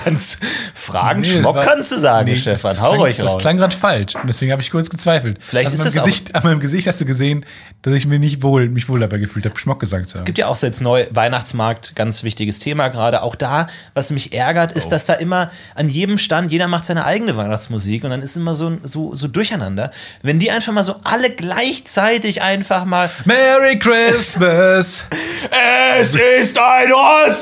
kannst 0.05 0.39
fragen, 0.75 1.21
Nee, 1.21 1.29
das 1.35 1.37
Schmock 1.41 1.55
war- 1.57 1.65
kannst 1.65 1.93
du 1.93 1.99
sagen, 1.99 2.29
Nee, 2.29 2.37
Stefan. 2.37 2.71
das 2.73 2.83
Hau 2.83 2.95
klang, 2.97 3.15
Das 3.17 3.33
raus. 3.35 3.39
klang 3.39 3.57
gerade 3.57 3.75
falsch 3.77 4.17
und 4.17 4.27
deswegen 4.27 4.51
habe 4.53 4.61
ich 4.61 4.71
kurz 4.71 4.91
gezweifelt. 4.91 5.39
Vielleicht 5.41 5.71
also 5.71 5.83
ist 5.85 5.95
das 5.95 6.03
auch- 6.03 6.05
Gesicht, 6.07 6.35
An 6.35 6.43
meinem 6.43 6.59
Gesicht 6.61 6.87
hast 6.89 7.01
du 7.01 7.05
gesehen, 7.07 7.47
dass 7.83 7.95
ich 7.95 8.07
mir 8.07 8.19
nicht 8.19 8.43
wohl, 8.43 8.69
mich 8.69 8.89
wohl 8.89 8.99
dabei 9.01 9.19
gefühlt 9.19 9.47
habe, 9.47 9.59
Schmock 9.59 9.79
gesagt 9.81 10.09
zu 10.09 10.19
haben. 10.19 10.25
gibt 10.25 10.37
ja 10.39 10.49
auch 10.49 10.57
so 10.57 10.67
jetzt 10.67 10.81
neu 10.81 11.07
Weihnachtsmarkt, 11.11 11.95
ganz 11.95 12.25
wichtiges 12.25 12.59
Thema 12.59 12.89
gerade. 12.89 13.23
Auch 13.23 13.37
da, 13.37 13.69
was 13.95 14.11
mich 14.11 14.33
ärgert, 14.35 14.73
Oh. 14.75 14.77
ist, 14.79 14.89
dass 14.89 15.07
da 15.07 15.15
immer 15.15 15.51
an 15.77 15.89
jedem 15.89 16.19
Stand, 16.19 16.51
jeder 16.51 16.67
macht 16.69 16.85
seine 16.85 17.05
eigene 17.05 17.37
Weihnachtsmusik 17.37 18.03
und 18.05 18.11
dann 18.11 18.21
ist 18.23 18.37
immer 18.37 18.55
so, 18.55 18.77
so, 18.83 19.15
so 19.15 19.29
durcheinander. 19.29 19.93
Wenn 20.23 20.41
die 20.41 20.51
einfach 20.51 20.73
mal 20.73 20.83
so 20.83 20.97
alle 21.05 21.31
gleichzeitig 21.31 22.43
einfach 22.43 22.85
mal 22.85 23.09
Merry 23.25 23.79
Christmas! 23.79 25.07
Es 25.97 26.17
ist 26.17 26.59
ein 26.61 26.93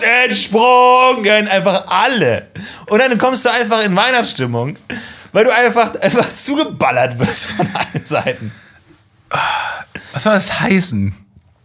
Entsprungen, 0.03 1.49
einfach 1.49 1.87
alle. 1.88 2.49
Und 2.88 2.99
dann 2.99 3.17
kommst 3.19 3.45
du 3.45 3.51
einfach 3.51 3.85
in 3.85 3.95
Weihnachtsstimmung, 3.97 4.77
weil 5.33 5.45
du 5.45 5.55
einfach, 5.55 5.95
einfach 6.01 6.29
zugeballert 6.35 7.19
wirst 7.19 7.47
von 7.47 7.69
allen 7.75 8.05
Seiten. 8.05 8.53
Was 10.12 10.25
soll 10.25 10.35
das 10.35 10.61
heißen? 10.61 11.15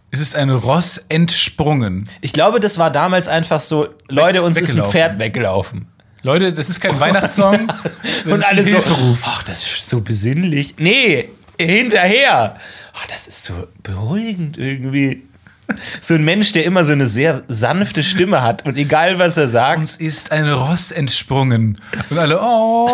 Es 0.10 0.21
ist 0.21 0.36
ein 0.36 0.50
Ross 0.50 1.06
entsprungen. 1.10 2.10
Ich 2.21 2.32
glaube, 2.32 2.60
das 2.60 2.78
war 2.78 2.91
damals 2.91 3.28
einfach 3.28 3.60
so, 3.60 3.89
Leute, 4.08 4.41
uns 4.41 4.58
ist 4.58 4.76
ein. 4.76 4.86
Pferd 4.86 5.19
weggelaufen. 5.19 5.88
Leute, 6.23 6.52
das 6.54 6.69
ist 6.69 6.80
kein 6.80 7.00
Weihnachtssong. 7.00 7.71
Das 8.26 8.34
und 8.34 8.45
alle 8.45 8.63
so, 8.63 9.17
ach, 9.23 9.43
das 9.43 9.65
ist 9.65 9.88
so 9.88 10.02
besinnlich. 10.02 10.76
Nee, 10.78 11.30
hinterher. 11.60 12.58
Ach, 12.93 13.08
das 13.08 13.28
ist 13.28 13.43
so 13.43 13.67
beruhigend 13.84 14.58
irgendwie. 14.58 15.23
So 16.01 16.13
ein 16.13 16.23
Mensch, 16.23 16.51
der 16.53 16.63
immer 16.65 16.84
so 16.86 16.93
eine 16.93 17.08
sehr 17.08 17.43
sanfte 17.47 18.03
Stimme 18.03 18.41
hat 18.41 18.65
und 18.65 18.77
egal 18.77 19.19
was 19.19 19.38
er 19.38 19.47
sagt, 19.47 19.80
Uns 19.80 19.95
ist 19.97 20.32
ein 20.32 20.47
Ross 20.47 20.91
entsprungen. 20.91 21.77
Und 22.10 22.17
alle, 22.17 22.39
oh, 22.41 22.88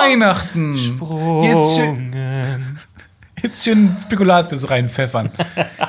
Weihnachten. 0.00 0.74
Jetzt 0.74 1.76
schön, 1.76 2.14
jetzt 3.42 3.64
schön 3.64 3.96
Spekulatius 4.02 4.68
reinpfeffern. 4.70 5.30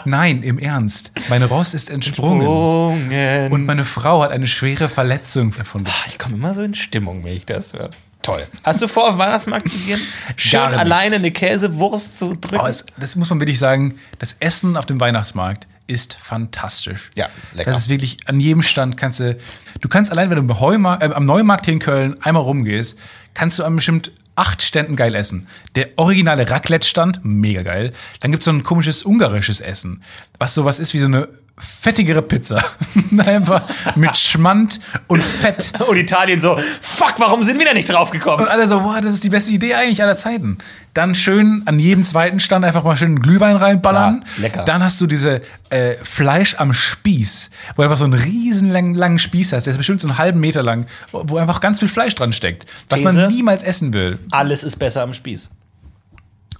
Nein, 0.05 0.43
im 0.43 0.59
Ernst. 0.59 1.11
Mein 1.29 1.43
Ross 1.43 1.73
ist 1.73 1.89
entsprungen. 1.89 2.41
Sprungen. 2.41 3.51
Und 3.51 3.65
meine 3.65 3.85
Frau 3.85 4.21
hat 4.21 4.31
eine 4.31 4.47
schwere 4.47 4.89
Verletzung 4.89 5.51
davon 5.55 5.83
bekommen. 5.83 6.01
Ah, 6.05 6.07
Ich 6.09 6.17
komme 6.17 6.35
immer 6.35 6.53
so 6.53 6.61
in 6.61 6.75
Stimmung, 6.75 7.23
wenn 7.23 7.35
ich 7.37 7.45
das 7.45 7.73
höre. 7.73 7.89
Toll. 8.21 8.45
Hast 8.63 8.81
du 8.81 8.87
vor, 8.89 9.09
auf 9.09 9.17
Weihnachtsmarkt 9.17 9.69
zu 9.69 9.77
gehen? 9.77 10.01
Schön 10.35 10.59
alleine 10.59 11.15
eine 11.15 11.31
Käsewurst 11.31 12.19
zu 12.19 12.33
drücken? 12.35 12.57
Aber 12.59 12.69
es, 12.69 12.85
das 12.99 13.15
muss 13.15 13.29
man 13.29 13.39
wirklich 13.39 13.59
sagen, 13.59 13.95
das 14.19 14.33
Essen 14.39 14.75
auf 14.75 14.85
dem 14.85 14.99
Weihnachtsmarkt 14.99 15.67
ist 15.88 16.13
fantastisch. 16.13 17.10
Ja, 17.15 17.30
lecker. 17.54 17.71
Das 17.71 17.80
ist 17.80 17.89
wirklich, 17.89 18.17
an 18.26 18.39
jedem 18.39 18.62
Stand 18.62 18.97
kannst 18.97 19.19
du, 19.19 19.38
du 19.80 19.88
kannst 19.88 20.12
allein, 20.12 20.30
wenn 20.30 20.36
du 20.36 20.54
am, 20.54 20.60
Heumarkt, 20.60 21.04
äh, 21.04 21.13
am 21.13 21.26
Neumarkt 21.26 21.65
hier 21.65 21.73
in 21.73 21.80
Köln 21.80 22.15
einmal 22.21 22.43
rumgehst, 22.43 22.97
kannst 23.34 23.58
du 23.60 23.63
an 23.63 23.76
bestimmt 23.76 24.12
acht 24.36 24.62
Ständen 24.62 24.95
geil 24.95 25.15
essen. 25.15 25.47
Der 25.76 25.89
originale 25.95 26.50
Raclette-Stand, 26.50 27.21
mega 27.23 27.63
geil. 27.63 27.91
Dann 28.19 28.32
gibt's 28.32 28.45
so 28.45 28.52
ein 28.52 28.63
komisches 28.63 29.04
ungarisches 29.04 29.62
Essen, 29.62 30.04
was 30.38 30.54
sowas 30.54 30.80
ist 30.80 30.93
wie 30.93 31.00
so 31.00 31.06
eine 31.08 31.28
fettigere 31.57 32.21
Pizza. 32.21 32.63
Einfach 33.17 33.63
mit 33.95 34.15
Schmand 34.15 34.79
und 35.07 35.23
Fett. 35.23 35.73
und 35.87 35.97
Italien 35.97 36.39
so, 36.39 36.57
fuck, 36.81 37.15
warum 37.17 37.43
sind 37.43 37.59
wir 37.59 37.65
da 37.65 37.73
nicht 37.73 37.91
drauf 37.91 38.11
gekommen? 38.11 38.41
Und 38.41 38.47
alle 38.47 38.67
so, 38.67 38.81
boah, 38.81 39.01
das 39.01 39.15
ist 39.15 39.23
die 39.23 39.29
beste 39.29 39.51
Idee 39.51 39.73
eigentlich 39.73 40.01
aller 40.03 40.15
Zeiten. 40.15 40.59
Dann 40.93 41.15
schön 41.15 41.63
an 41.65 41.79
jedem 41.79 42.03
zweiten 42.03 42.39
Stand 42.39 42.63
einfach 42.63 42.83
mal 42.83 42.97
schön 42.97 43.19
Glühwein 43.19 43.55
reinballern. 43.55 44.21
Klar, 44.21 44.33
lecker. 44.37 44.63
Dann 44.63 44.83
hast 44.83 45.01
du 45.01 45.07
diese 45.07 45.41
äh, 45.69 45.95
Fleisch 46.01 46.55
am 46.59 46.73
Spieß, 46.73 47.49
wo 47.75 47.81
einfach 47.81 47.97
so 47.97 48.05
einen 48.05 48.13
riesen 48.13 48.69
langen, 48.69 48.93
langen 48.93 49.19
Spieß 49.19 49.53
hast. 49.53 49.65
Der 49.65 49.71
ist 49.71 49.77
bestimmt 49.77 50.01
so 50.01 50.07
einen 50.07 50.17
halben 50.17 50.39
Meter 50.39 50.61
lang, 50.63 50.85
wo 51.11 51.23
wo 51.25 51.37
einfach 51.37 51.59
ganz 51.59 51.79
viel 51.79 51.89
Fleisch 51.89 52.15
dran 52.15 52.33
steckt. 52.33 52.65
Was 52.89 52.99
These? 52.99 53.13
man 53.13 53.27
niemals 53.29 53.63
essen 53.63 53.93
will. 53.93 54.19
Alles 54.31 54.63
ist 54.63 54.77
besser 54.77 55.01
am 55.03 55.13
Spieß. 55.13 55.51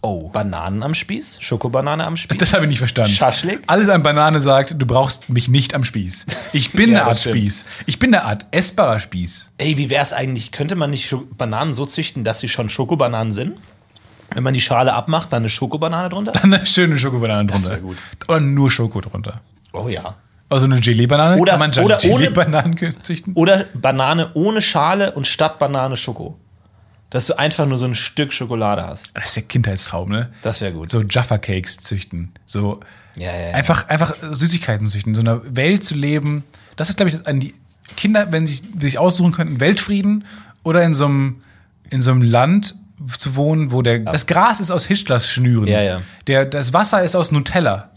Oh. 0.02 0.30
Bananen 0.30 0.84
am 0.84 0.94
Spieß? 0.94 1.38
Schokobanane 1.42 2.06
am 2.06 2.18
Spieß? 2.18 2.38
Das 2.38 2.54
habe 2.54 2.66
ich 2.66 2.70
nicht 2.70 2.78
verstanden. 2.80 3.12
Schaschlik? 3.12 3.62
Alles 3.68 3.90
an 3.90 4.04
Banane 4.04 4.40
sagt, 4.42 4.76
du 4.78 4.86
brauchst 4.86 5.30
mich 5.30 5.50
nicht 5.50 5.74
am 5.74 5.84
Spieß. 5.84 6.26
Ich 6.54 6.72
bin 6.74 6.92
Ja, 6.92 7.00
eine 7.00 7.04
Art 7.08 7.16
das. 7.16 7.24
Spieß. 7.24 7.66
Ich 7.88 8.00
bin 8.00 8.14
eine 8.14 8.24
Art 8.24 8.46
essbarer 8.52 9.00
Spieß. 9.00 9.50
Ey, 9.58 9.78
wie 9.78 9.90
wär's 9.90 10.14
eigentlich? 10.14 10.52
Könnte 10.52 10.76
man 10.76 10.92
nicht 10.92 11.14
Bananen 11.38 11.74
so 11.74 11.86
züchten, 11.86 12.24
dass 12.24 12.40
sie 12.40 12.48
schon 12.50 12.70
Schokobananen 12.70 13.34
sind? 13.34 13.58
Wenn 14.34 14.44
man 14.44 14.54
die 14.54 14.62
Schale 14.62 14.94
abmacht, 14.94 15.34
dann 15.34 15.42
eine 15.44 15.50
Schokobanane 15.50 16.10
drunter? 16.10 16.32
Eine 16.44 16.66
schöne 16.66 16.98
Schokobanane 16.98 17.48
drunter. 17.48 17.72
wär 17.72 17.78
gut. 17.80 17.98
Oder 18.28 18.40
nur 18.40 18.70
Schoko 18.70 19.02
drunter. 19.02 19.42
Oh 19.74 19.88
ja. 19.90 20.16
Also 20.50 20.66
eine 20.66 20.80
Gelee-Banane. 20.80 21.38
Oder- 21.42 21.54
Kann 21.54 21.60
man 21.60 21.72
oder 21.84 21.98
ohne- 22.06 22.26
Gelee-Bananen 22.26 22.78
züchten? 23.04 23.34
Oder 23.34 23.66
Banane 23.74 24.32
ohne 24.34 24.62
Schale 24.62 25.12
und 25.14 25.28
statt 25.28 25.60
Banane 25.60 25.98
Schoko. 25.98 26.38
Dass 27.10 27.28
du 27.28 27.40
einfach 27.40 27.66
nur 27.66 27.78
so 27.78 27.86
ein 27.86 27.96
Stück 27.96 28.34
Schokolade 28.34 28.86
hast. 28.86 29.12
Das 29.14 29.28
ist 29.28 29.36
der 29.38 29.44
Kindheitstraum, 29.44 30.10
ne? 30.10 30.30
Das 30.42 30.60
wäre 30.60 30.74
gut. 30.74 30.90
So 30.90 31.02
Jaffa-Cakes 31.02 31.78
züchten. 31.78 32.34
So 32.46 32.82
Ja, 33.16 33.34
ja, 33.34 33.50
ja. 33.50 33.54
einfach, 33.56 33.88
einfach 33.88 34.14
Süßigkeiten 34.30 34.86
züchten. 34.86 35.12
In 35.12 35.16
so 35.16 35.22
einer 35.22 35.42
Welt 35.56 35.86
zu 35.86 35.96
leben. 35.96 36.44
Das 36.76 36.90
ist, 36.90 36.98
glaube 36.98 37.10
ich, 37.10 37.26
an 37.26 37.40
die 37.40 37.54
Kinder, 37.96 38.32
wenn 38.32 38.46
sie 38.46 38.56
sich, 38.56 38.64
sich 38.82 39.00
aussuchen 39.00 39.32
könnten, 39.32 39.60
Weltfrieden 39.62 40.26
oder 40.64 40.84
in 40.84 40.94
so 40.94 41.06
einem, 41.06 41.42
in 41.90 42.02
so 42.02 42.12
einem 42.12 42.22
Land 42.22 42.76
zu 43.18 43.36
wohnen, 43.36 43.72
wo 43.72 43.82
der, 43.82 44.00
das 44.00 44.26
Gras 44.26 44.60
ist 44.60 44.72
aus 44.72 44.86
Hitlers 44.86 45.30
Schnüren. 45.30 45.68
Der, 46.28 46.46
das 46.46 46.74
Wasser 46.74 47.04
ist 47.04 47.16
aus 47.16 47.32
Nutella. 47.32 47.92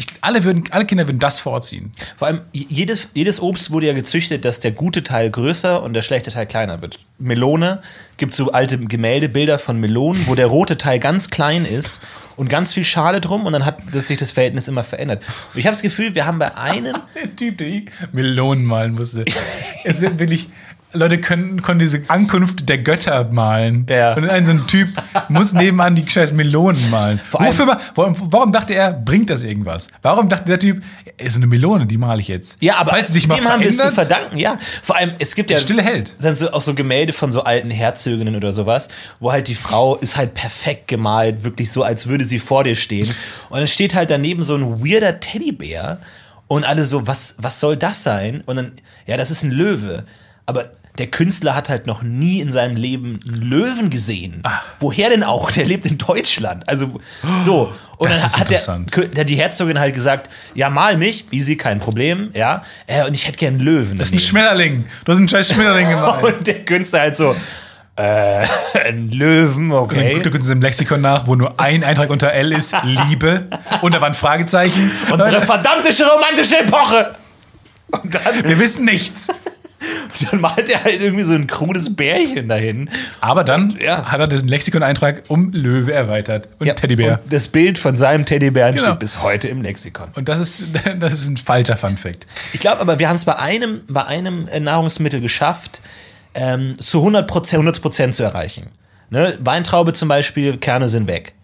Ich, 0.00 0.06
alle, 0.20 0.44
würden, 0.44 0.62
alle 0.70 0.86
Kinder 0.86 1.08
würden 1.08 1.18
das 1.18 1.40
vorziehen. 1.40 1.90
Vor 2.16 2.28
allem, 2.28 2.42
jedes, 2.52 3.08
jedes 3.14 3.42
Obst 3.42 3.72
wurde 3.72 3.88
ja 3.88 3.94
gezüchtet, 3.94 4.44
dass 4.44 4.60
der 4.60 4.70
gute 4.70 5.02
Teil 5.02 5.28
größer 5.28 5.82
und 5.82 5.92
der 5.92 6.02
schlechte 6.02 6.30
Teil 6.30 6.46
kleiner 6.46 6.80
wird. 6.80 7.00
Melone, 7.18 7.82
gibt 8.16 8.32
so 8.32 8.52
alte 8.52 8.78
Gemäldebilder 8.78 9.58
von 9.58 9.80
Melonen, 9.80 10.24
wo 10.28 10.36
der 10.36 10.46
rote 10.46 10.78
Teil 10.78 11.00
ganz 11.00 11.30
klein 11.30 11.64
ist 11.64 12.00
und 12.36 12.48
ganz 12.48 12.74
viel 12.74 12.84
Schale 12.84 13.20
drum 13.20 13.44
und 13.44 13.52
dann 13.52 13.64
hat 13.64 13.78
das 13.92 14.06
sich 14.06 14.18
das 14.18 14.30
Verhältnis 14.30 14.68
immer 14.68 14.84
verändert. 14.84 15.24
Und 15.52 15.58
ich 15.58 15.66
habe 15.66 15.72
das 15.72 15.82
Gefühl, 15.82 16.14
wir 16.14 16.26
haben 16.26 16.38
bei 16.38 16.56
einem, 16.56 16.94
Der 17.16 17.34
Typ, 17.34 17.58
der 17.58 17.82
Melonen 18.12 18.64
malen 18.64 18.94
musste. 18.94 19.24
es 19.84 20.00
wird 20.00 20.20
wirklich. 20.20 20.48
Leute 20.94 21.18
können, 21.20 21.60
konnten 21.60 21.80
diese 21.80 22.02
Ankunft 22.08 22.68
der 22.68 22.78
Götter 22.78 23.24
malen. 23.30 23.86
Ja. 23.90 24.14
Und 24.14 24.28
ein 24.30 24.46
so 24.46 24.52
ein 24.52 24.66
Typ 24.66 24.88
muss 25.28 25.52
nebenan 25.52 25.94
die 25.94 26.08
scheiß 26.08 26.32
Melonen 26.32 26.90
malen. 26.90 27.20
Vor 27.28 27.40
allem- 27.40 27.50
Wofür 27.50 27.66
mal, 27.66 27.76
warum, 27.94 28.14
warum 28.32 28.52
dachte 28.52 28.74
er, 28.74 28.92
bringt 28.94 29.28
das 29.28 29.42
irgendwas? 29.42 29.88
Warum 30.00 30.28
dachte 30.30 30.46
der 30.46 30.58
Typ, 30.58 30.82
ist 31.18 31.36
eine 31.36 31.46
Melone, 31.46 31.86
die 31.86 31.98
male 31.98 32.20
ich 32.20 32.28
jetzt? 32.28 32.62
ja, 32.62 32.76
aber 32.76 32.90
Falls 32.90 33.12
sich 33.12 33.28
mal 33.28 33.36
dem 33.36 33.44
haben 33.48 33.60
wir 33.60 33.68
es 33.68 33.76
zu 33.76 33.90
verdanken, 33.92 34.38
ja. 34.38 34.58
Vor 34.82 34.96
allem, 34.96 35.12
es 35.18 35.34
gibt 35.34 35.50
ja 35.50 35.58
Stille 35.58 35.82
Held. 35.82 36.14
sind 36.18 36.38
so 36.38 36.52
auch 36.52 36.62
so 36.62 36.74
Gemälde 36.74 37.12
von 37.12 37.32
so 37.32 37.42
alten 37.42 37.70
Herzöginnen 37.70 38.34
oder 38.36 38.52
sowas, 38.52 38.88
wo 39.20 39.30
halt 39.30 39.48
die 39.48 39.54
Frau 39.54 39.96
ist 39.96 40.16
halt 40.16 40.32
perfekt 40.34 40.88
gemalt, 40.88 41.44
wirklich 41.44 41.70
so, 41.70 41.82
als 41.82 42.06
würde 42.06 42.24
sie 42.24 42.38
vor 42.38 42.64
dir 42.64 42.76
stehen. 42.76 43.08
Und 43.50 43.58
dann 43.58 43.66
steht 43.66 43.94
halt 43.94 44.10
daneben 44.10 44.42
so 44.42 44.54
ein 44.54 44.82
weirder 44.82 45.20
Teddybär 45.20 45.98
und 46.46 46.64
alle 46.64 46.84
so, 46.86 47.06
was, 47.06 47.34
was 47.38 47.60
soll 47.60 47.76
das 47.76 48.02
sein? 48.02 48.42
Und 48.46 48.56
dann, 48.56 48.72
ja, 49.06 49.16
das 49.18 49.30
ist 49.30 49.42
ein 49.42 49.50
Löwe. 49.50 50.04
Aber 50.48 50.70
der 50.96 51.08
Künstler 51.08 51.54
hat 51.54 51.68
halt 51.68 51.86
noch 51.86 52.00
nie 52.02 52.40
in 52.40 52.50
seinem 52.50 52.74
Leben 52.74 53.18
einen 53.28 53.42
Löwen 53.42 53.90
gesehen. 53.90 54.40
Ah. 54.44 54.52
Woher 54.80 55.10
denn 55.10 55.22
auch? 55.22 55.50
Der 55.50 55.66
lebt 55.66 55.84
in 55.84 55.98
Deutschland. 55.98 56.66
Also 56.66 56.98
so. 57.38 57.70
Und 57.98 58.10
Das 58.10 58.20
dann 58.20 58.30
ist 58.30 58.38
hat 58.38 58.96
der, 58.96 59.20
hat 59.20 59.28
die 59.28 59.34
Herzogin 59.34 59.78
halt 59.78 59.94
gesagt, 59.94 60.30
ja, 60.54 60.70
mal 60.70 60.96
mich, 60.96 61.26
easy, 61.32 61.56
kein 61.56 61.80
Problem, 61.80 62.30
ja. 62.32 62.62
Äh, 62.86 63.04
und 63.06 63.12
ich 63.12 63.26
hätte 63.26 63.36
gern 63.36 63.54
einen 63.54 63.62
Löwen. 63.62 63.98
Das 63.98 64.08
ist 64.08 64.14
ein 64.14 64.18
Schmetterling. 64.20 64.86
Du 65.04 65.12
hast 65.12 65.18
einen 65.18 65.28
scheiß 65.28 65.52
Schmetterling 65.52 65.90
gemalt. 65.90 66.22
Und 66.38 66.46
der 66.46 66.64
Künstler 66.64 67.00
halt 67.00 67.16
so, 67.16 67.36
äh, 67.96 68.46
ein 68.86 69.10
Löwen, 69.10 69.70
okay. 69.72 70.18
Du 70.22 70.30
guckst 70.30 70.48
im 70.48 70.62
Lexikon 70.62 71.02
nach, 71.02 71.26
wo 71.26 71.34
nur 71.34 71.60
ein 71.60 71.84
Eintrag 71.84 72.08
unter 72.08 72.32
L 72.32 72.52
ist, 72.52 72.74
Liebe. 72.84 73.48
Und 73.82 73.92
da 73.92 74.00
war 74.00 74.08
ein 74.08 74.14
Fragezeichen. 74.14 74.90
Unsere 75.12 75.42
verdammte 75.42 75.90
romantische 76.06 76.60
Epoche. 76.60 77.14
Und 77.90 78.14
dann, 78.14 78.44
Wir 78.44 78.58
wissen 78.58 78.86
nichts. 78.86 79.28
Dann 80.30 80.40
malt 80.40 80.68
er 80.70 80.82
halt 80.84 81.00
irgendwie 81.00 81.22
so 81.24 81.34
ein 81.34 81.46
krudes 81.46 81.94
Bärchen 81.94 82.48
dahin. 82.48 82.90
Aber 83.20 83.44
dann 83.44 83.76
Ja. 83.80 84.10
hat 84.10 84.18
er 84.20 84.26
diesen 84.26 84.48
Lexikon-Eintrag 84.48 85.24
um 85.28 85.52
Löwe 85.52 85.92
erweitert 85.92 86.48
und 86.58 86.74
Teddybär. 86.74 87.20
Und 87.22 87.32
das 87.32 87.48
Bild 87.48 87.78
von 87.78 87.96
seinem 87.96 88.24
Teddybären 88.24 88.74
Genau. 88.74 88.88
steht 88.88 88.98
bis 88.98 89.22
heute 89.22 89.48
im 89.48 89.62
Lexikon. 89.62 90.08
Und 90.16 90.28
das 90.28 90.38
ist, 90.40 90.64
das 90.98 91.14
ist 91.14 91.28
ein 91.28 91.36
falscher 91.36 91.76
Funfact. 91.76 92.26
Ich 92.52 92.60
glaube 92.60 92.80
aber, 92.80 92.98
wir 92.98 93.08
haben 93.08 93.16
es 93.16 93.24
bei 93.24 93.36
einem, 93.38 93.82
bei 93.88 94.04
einem 94.04 94.48
äh, 94.48 94.60
Nahrungsmittel 94.60 95.20
geschafft, 95.20 95.80
ähm, 96.34 96.76
zu 96.80 96.98
100 96.98 97.30
100 97.30 98.14
zu 98.14 98.22
erreichen. 98.22 98.70
Ne? 99.10 99.36
Weintraube 99.40 99.92
zum 99.92 100.08
Beispiel, 100.08 100.56
Kerne 100.58 100.88
sind 100.88 101.06
weg. 101.06 101.34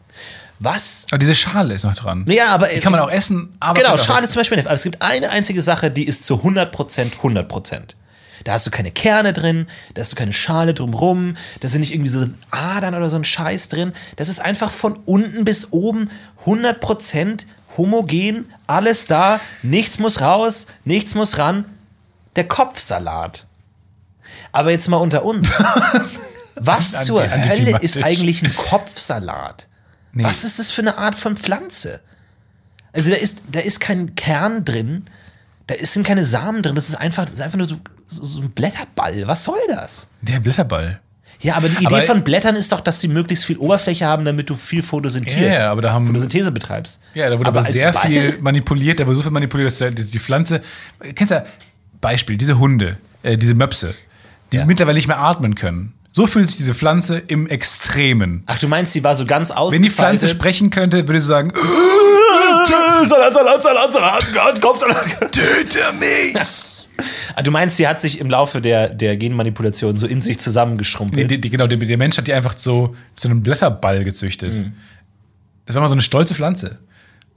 Was? 0.61 1.07
Aber 1.11 1.19
diese 1.19 1.35
Schale 1.35 1.75
ist 1.75 1.85
noch 1.85 1.95
dran. 1.95 2.25
Ja, 2.29 2.49
aber 2.49 2.69
Die 2.69 2.81
kann 2.81 2.93
man 2.93 3.01
auch 3.01 3.11
essen, 3.11 3.55
aber. 3.61 3.75
Genau, 3.81 3.95
wegwerfen. 3.95 4.31
zum 4.31 4.41
Beispiel. 4.41 4.61
Aber 4.61 4.73
es 4.73 4.83
gibt 4.83 5.03
eine 5.03 5.31
einzige 5.31 5.61
Sache, 5.63 5.91
die 5.91 6.05
ist 6.05 6.25
zu 6.25 6.37
100% 6.43 7.13
100%. 7.23 7.95
Da 8.45 8.53
hast 8.53 8.67
du 8.67 8.71
keine 8.71 8.91
Kerne 8.91 9.33
drin, 9.33 9.67
da 9.95 10.01
hast 10.01 10.13
du 10.13 10.17
keine 10.17 10.33
Schale 10.33 10.75
drumrum, 10.75 11.37
da 11.61 11.69
sind 11.69 11.81
nicht 11.81 11.93
irgendwie 11.93 12.11
so 12.11 12.27
Adern 12.51 12.95
oder 12.95 13.11
so 13.11 13.17
ein 13.17 13.25
Scheiß 13.25 13.69
drin. 13.69 13.93
Das 14.17 14.29
ist 14.29 14.41
einfach 14.41 14.71
von 14.71 14.99
unten 15.07 15.45
bis 15.45 15.73
oben 15.73 16.11
100% 16.45 17.47
homogen, 17.77 18.53
alles 18.67 19.07
da, 19.07 19.41
nichts 19.63 19.99
muss 19.99 20.21
raus, 20.21 20.67
nichts 20.85 21.15
muss 21.15 21.39
ran. 21.39 21.65
Der 22.37 22.47
Kopfsalat. 22.47 23.47
Aber 24.53 24.71
jetzt 24.71 24.89
mal 24.89 24.99
unter 24.99 25.25
uns. 25.25 25.51
Was 26.57 27.05
zur 27.05 27.29
Hölle 27.29 27.79
ist 27.81 28.03
eigentlich 28.03 28.43
ein 28.43 28.55
Kopfsalat? 28.55 29.67
Was 30.13 30.45
ist 30.45 30.59
das 30.59 30.71
für 30.71 30.83
eine 30.83 30.99
Art 30.99 31.17
von 31.17 31.37
Pflanze? 31.37 32.01
Also 32.93 33.11
da 33.11 33.17
ist, 33.17 33.43
da 33.51 33.59
ist 33.59 33.81
kein 33.81 34.15
Kern 34.15 34.65
drin, 34.65 35.07
da 35.67 35.75
sind 35.75 36.07
keine 36.07 36.25
Samen 36.25 36.63
drin, 36.63 36.77
das 36.77 36.89
ist 36.89 36.95
einfach, 36.95 37.25
das 37.25 37.35
ist 37.35 37.41
einfach 37.41 37.59
nur 37.59 37.67
so, 37.67 37.79
so, 38.07 38.25
so 38.25 38.41
ein 38.41 38.51
Blätterball. 38.51 39.27
Was 39.27 39.45
soll 39.45 39.59
das? 39.69 40.09
Der 40.23 40.41
Blätterball. 40.41 41.01
Ja, 41.41 41.57
aber 41.57 41.69
die 41.69 41.77
Idee 41.85 41.87
Aber- 41.97 42.03
von 42.03 42.25
Blättern 42.25 42.57
ist 42.57 42.73
doch, 42.73 42.81
dass 42.81 43.01
sie 43.01 43.09
möglichst 43.09 43.45
viel 43.45 43.59
Oberfläche 43.59 44.07
haben, 44.07 44.25
damit 44.25 44.49
du 44.49 44.55
viel 44.55 44.83
photosynthierst. 44.83 45.59
Ja, 45.59 45.71
aber 45.71 45.83
da 45.83 45.93
haben- 45.93 46.07
Photosynthese 46.07 46.53
betreibst. 46.53 47.01
Ja, 47.13 47.29
da 47.29 47.39
wurde 47.39 47.49
aber, 47.49 47.59
als 47.61 47.73
sehr 47.73 47.93
Ball- 47.93 48.07
viel 48.07 48.39
manipuliert, 48.41 48.99
da 49.01 49.07
wurde 49.07 49.17
so 49.17 49.23
viel 49.23 49.31
manipuliert, 49.31 49.69
dass 49.79 50.11
die 50.11 50.19
Pflanze. 50.19 50.63
Kennst 51.15 51.33
du 51.33 51.45
Beispiel, 52.01 52.37
diese 52.39 52.59
Hunde, 52.59 52.97
äh, 53.23 53.37
diese 53.37 53.55
Möpse, 53.55 53.95
die 54.53 54.57
Ja. 54.59 54.65
mittlerweile 54.65 54.97
nicht 54.97 55.09
mehr 55.09 55.19
atmen 55.19 55.55
können. 55.55 55.93
So 56.13 56.27
fühlt 56.27 56.49
sich 56.49 56.57
diese 56.59 56.75
Pflanze 56.75 57.19
im 57.27 57.49
Extremen. 57.49 58.45
Ach, 58.47 58.59
du 58.59 58.69
meinst, 58.69 58.93
sie 58.93 59.03
war 59.03 59.15
so 59.17 59.27
ganz 59.27 59.51
ausgefaltet? 59.51 59.75
Wenn 59.75 59.83
die 59.83 59.91
Pflanze 59.91 60.29
sprechen 60.29 60.71
könnte, 60.71 61.07
würde 61.09 61.21
sie 61.21 61.27
sagen, 61.27 61.53
Salat, 63.05 63.35
Salat, 63.35 63.63
Salat, 63.63 63.93
Salat, 63.93 64.27
Gott, 64.33 64.61
Kopfsalat. 64.63 65.21
töte 65.33 65.93
mich! 65.99 66.35
Ah, 67.35 67.43
Du 67.43 67.51
meinst, 67.51 67.77
sie 67.77 67.87
hat 67.89 68.01
sich 68.01 68.21
im 68.21 68.31
Laufe 68.31 68.61
der, 68.61 68.89
der 68.89 69.17
Genmanipulation 69.17 69.97
so 69.99 70.07
in 70.07 70.23
sich 70.23 70.39
zusammengeschrumpelt? 70.39 71.17
Nee, 71.17 71.25
die, 71.27 71.41
die, 71.41 71.51
genau, 71.51 71.67
der, 71.67 71.79
der 71.79 71.99
Mensch 71.99 72.17
hat 72.17 72.27
die 72.29 72.33
einfach 72.33 72.57
so 72.57 72.95
zu 73.17 73.29
einem 73.29 73.43
Blätterball 73.43 74.05
gezüchtet. 74.05 74.55
Das 75.67 75.75
war 75.75 75.83
mal 75.83 75.89
so 75.89 75.95
eine 75.95 76.03
stolze 76.03 76.35
Pflanze. 76.35 76.79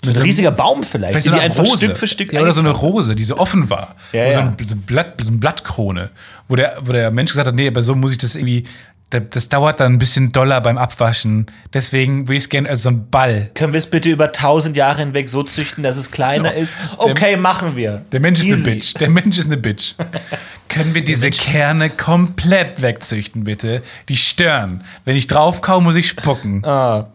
so 0.03 0.11
ein 0.11 0.17
riesiger 0.17 0.51
Baum 0.51 0.83
vielleicht, 0.83 1.11
Vielleicht 1.13 1.25
die 1.25 1.29
so 1.29 1.35
die 1.35 1.41
eine 1.41 1.49
einfach 1.51 1.63
Rose. 1.63 1.85
Stück 1.85 1.97
für 1.97 2.07
Stück 2.07 2.33
ja, 2.33 2.41
oder 2.41 2.53
so 2.53 2.59
eine 2.59 2.69
Rose, 2.71 3.15
die 3.15 3.23
so 3.23 3.37
offen 3.37 3.69
war. 3.69 3.95
Ja, 4.13 4.25
Wo 4.27 4.31
So, 4.31 4.39
ja. 4.39 4.45
ein, 4.47 4.65
so, 4.65 4.75
ein 4.75 4.81
Blatt, 4.81 5.13
so 5.21 5.31
ein 5.31 5.39
Blattkrone. 5.39 6.09
Wo 6.47 6.55
der, 6.55 6.77
wo 6.81 6.91
der 6.91 7.09
Mensch 7.11 7.31
gesagt 7.31 7.47
hat, 7.47 7.55
nee, 7.55 7.67
aber 7.67 7.81
so 7.81 7.95
muss 7.95 8.11
ich 8.11 8.17
das 8.19 8.35
irgendwie. 8.35 8.63
Das, 9.09 9.47
dauert 9.47 9.79
dann 9.79 9.93
ein 9.93 9.99
bisschen 9.99 10.33
doller 10.33 10.59
beim 10.59 10.77
Abwaschen. 10.77 11.49
Deswegen 11.73 12.27
würde 12.27 12.37
ich 12.37 12.43
es 12.43 12.49
gerne 12.49 12.69
als 12.69 12.83
so 12.83 12.89
ein 12.89 13.09
Ball. 13.09 13.51
Können 13.53 13.71
wir 13.71 13.77
es 13.77 13.89
bitte 13.89 14.09
über 14.09 14.33
tausend 14.33 14.75
Jahre 14.75 14.99
hinweg 14.99 15.29
so 15.29 15.43
züchten, 15.43 15.81
dass 15.81 15.95
es 15.95 16.11
kleiner 16.11 16.53
ist? 16.53 16.75
Okay, 16.97 17.37
machen 17.37 17.77
wir. 17.77 18.03
Der 18.11 18.19
Mensch 18.19 18.41
ist 18.41 18.47
eine 18.47 18.55
Easy. 18.55 18.71
Bitch. 18.71 18.93
Der 18.99 19.09
Mensch 19.09 19.37
ist 19.37 19.45
eine 19.45 19.55
Bitch. 19.55 19.93
Können 20.67 20.93
wir 20.93 21.05
diese 21.05 21.29
Kerne 21.29 21.89
komplett 21.89 22.81
wegzüchten, 22.81 23.45
bitte? 23.45 23.81
Die 24.09 24.17
stören. 24.17 24.83
Wenn 25.05 25.15
ich 25.15 25.27
drauf 25.27 25.61
kaue, 25.61 25.81
muss 25.81 25.95
ich 25.95 26.09
spucken. 26.09 26.65
Ah. 26.65 27.07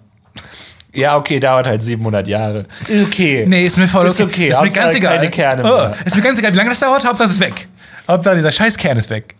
Ja, 0.94 1.16
okay, 1.16 1.40
dauert 1.40 1.66
halt 1.66 1.84
700 1.84 2.26
Jahre. 2.26 2.66
Okay. 3.06 3.44
Nee, 3.46 3.66
ist 3.66 3.76
mir 3.76 3.88
voll 3.88 4.06
okay. 4.06 4.12
Ist 4.12 4.20
okay, 4.20 4.48
Ist 4.48 4.60
mir 4.62 4.70
ganz 4.70 4.94
egal. 4.94 5.16
keine 5.16 5.30
Kerne 5.30 5.62
oh, 5.64 5.76
mehr. 5.76 5.96
ist 6.04 6.16
mir 6.16 6.22
ganz 6.22 6.38
egal, 6.38 6.52
wie 6.52 6.56
lange 6.56 6.70
das 6.70 6.80
dauert. 6.80 7.04
Hauptsache 7.04 7.28
es 7.28 7.34
ist 7.34 7.40
weg. 7.40 7.68
Hauptsache 8.08 8.36
dieser 8.36 8.52
scheiß 8.52 8.76
Kern 8.76 8.96
ist 8.96 9.10
weg. 9.10 9.34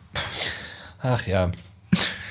Ach 1.03 1.27
ja. 1.27 1.51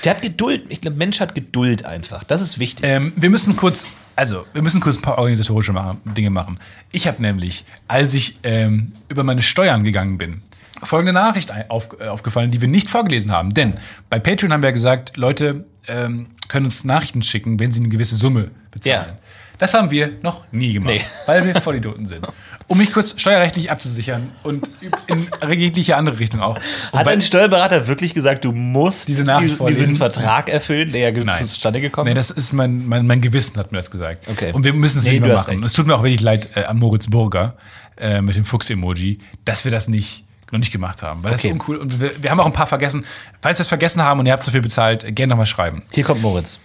Der 0.04 0.12
hat 0.12 0.22
Geduld. 0.22 0.66
Ich 0.70 0.82
glaube, 0.82 0.97
Mensch 0.97 1.20
hat 1.20 1.36
Geduld 1.36 1.86
einfach. 1.86 2.24
Das 2.24 2.41
ist 2.41 2.60
wichtig. 2.60 2.86
Ähm, 2.88 3.14
wir 3.16 3.30
müssen 3.30 3.56
kurz, 3.56 3.86
also 4.16 4.45
wir 4.54 4.62
müssen 4.62 4.82
kurz 4.82 4.97
ein 4.97 5.02
paar 5.02 5.18
organisatorische 5.18 5.74
machen, 5.74 6.02
Dinge 6.06 6.30
machen. 6.30 6.60
Ich 6.91 7.08
habe 7.08 7.22
nämlich, 7.22 7.66
als 7.88 8.14
ich 8.14 8.39
ähm, 8.43 8.93
über 9.10 9.24
meine 9.24 9.41
Steuern 9.41 9.84
gegangen 9.84 10.18
bin, 10.18 10.41
folgende 10.84 11.14
Nachricht 11.14 11.54
auf, 11.70 11.89
äh, 11.99 12.08
aufgefallen, 12.08 12.52
die 12.52 12.62
wir 12.62 12.68
nicht 12.68 12.89
vorgelesen 12.89 13.32
haben. 13.32 13.54
Denn 13.54 13.78
bei 14.10 14.20
Patreon 14.20 14.52
haben 14.52 14.62
wir 14.62 14.70
ja 14.70 14.74
gesagt, 14.74 15.18
Leute 15.18 15.66
ähm, 15.88 16.28
können 16.47 16.66
uns 16.66 16.84
Nachrichten 16.84 17.22
schicken, 17.22 17.60
wenn 17.60 17.72
sie 17.72 17.82
eine 17.82 17.89
gewisse 17.89 18.16
Summe 18.16 18.52
bezahlen. 18.72 19.10
Ja. 19.10 19.18
Das 19.62 19.76
haben 19.76 19.91
wir 19.91 20.14
noch 20.24 20.47
nie 20.51 20.74
gemacht, 20.74 20.95
Nee. 20.95 21.01
weil 21.28 21.45
wir 21.45 21.53
Vollidioten 21.62 22.07
sind. 22.07 22.26
Um 22.68 22.80
mich 22.80 22.91
kurz 22.91 23.14
steuerrechtlich 23.22 23.70
abzusichern 23.70 24.30
und 24.41 24.68
in 25.05 25.28
jegliche 25.51 25.97
andere 25.97 26.18
Richtung 26.18 26.41
auch. 26.41 26.59
Und 26.91 26.99
Hat 26.99 27.07
ein 27.07 27.22
Steuerberater 27.22 27.86
wirklich 27.88 28.16
gesagt, 28.16 28.43
du 28.43 28.53
musst 28.53 29.07
Diese 29.07 29.24
diesen, 29.24 29.68
diesen 29.68 29.95
Vertrag 29.97 30.49
erfüllen, 30.49 30.91
der 30.91 31.12
ja 31.12 31.24
Nein. 31.24 31.38
zustande 31.45 31.80
gekommen 31.80 32.12
Nee, 32.12 32.20
ist? 32.20 32.32
das 32.32 32.38
ist 32.38 32.53
mein, 32.53 32.88
mein, 32.88 33.05
mein 33.05 33.22
Gewissen 33.22 33.55
hat 33.57 33.72
mir 33.72 33.78
das 33.78 33.91
gesagt. 33.91 34.28
Okay. 34.32 34.51
Und 34.51 34.64
wir 34.64 34.74
müssen 34.74 34.97
es 34.97 35.03
Nee, 35.03 35.20
mal 35.20 35.32
hast 35.32 35.47
machen. 35.47 35.64
Es 35.64 35.74
tut 35.74 35.86
mir 35.86 35.93
auch 35.93 36.01
wirklich 36.01 36.22
leid 36.22 36.49
äh, 36.55 36.64
an 36.64 36.80
Moritz 36.80 37.05
Burger 37.05 37.55
äh, 37.97 38.20
mit 38.24 38.36
dem 38.36 38.45
Fuchs-Emoji, 38.45 39.20
dass 39.45 39.64
wir 39.64 39.72
das 39.72 39.88
nicht 39.88 40.24
noch 40.51 40.57
nicht 40.59 40.72
gemacht 40.72 41.03
haben. 41.03 41.24
Weil 41.24 41.32
das 41.32 41.41
Okay. 41.41 41.49
ist 41.49 41.53
uncool. 41.53 41.78
Und 41.78 42.01
wir, 42.01 42.12
wir 42.24 42.32
haben 42.32 42.39
auch 42.39 42.45
ein 42.47 42.51
paar 42.53 42.66
vergessen. 42.68 43.05
Falls 43.43 43.59
wir 43.59 43.62
es 43.62 43.68
vergessen 43.70 44.01
haben 44.01 44.20
und 44.20 44.26
ihr 44.26 44.34
habt 44.34 44.43
zu 44.43 44.49
viel 44.49 44.62
bezahlt, 44.62 45.03
äh, 45.03 45.12
gerne 45.12 45.30
nochmal 45.30 45.45
schreiben. 45.45 45.84
Hier 45.91 46.03
kommt 46.03 46.24
Moritz. 46.24 46.59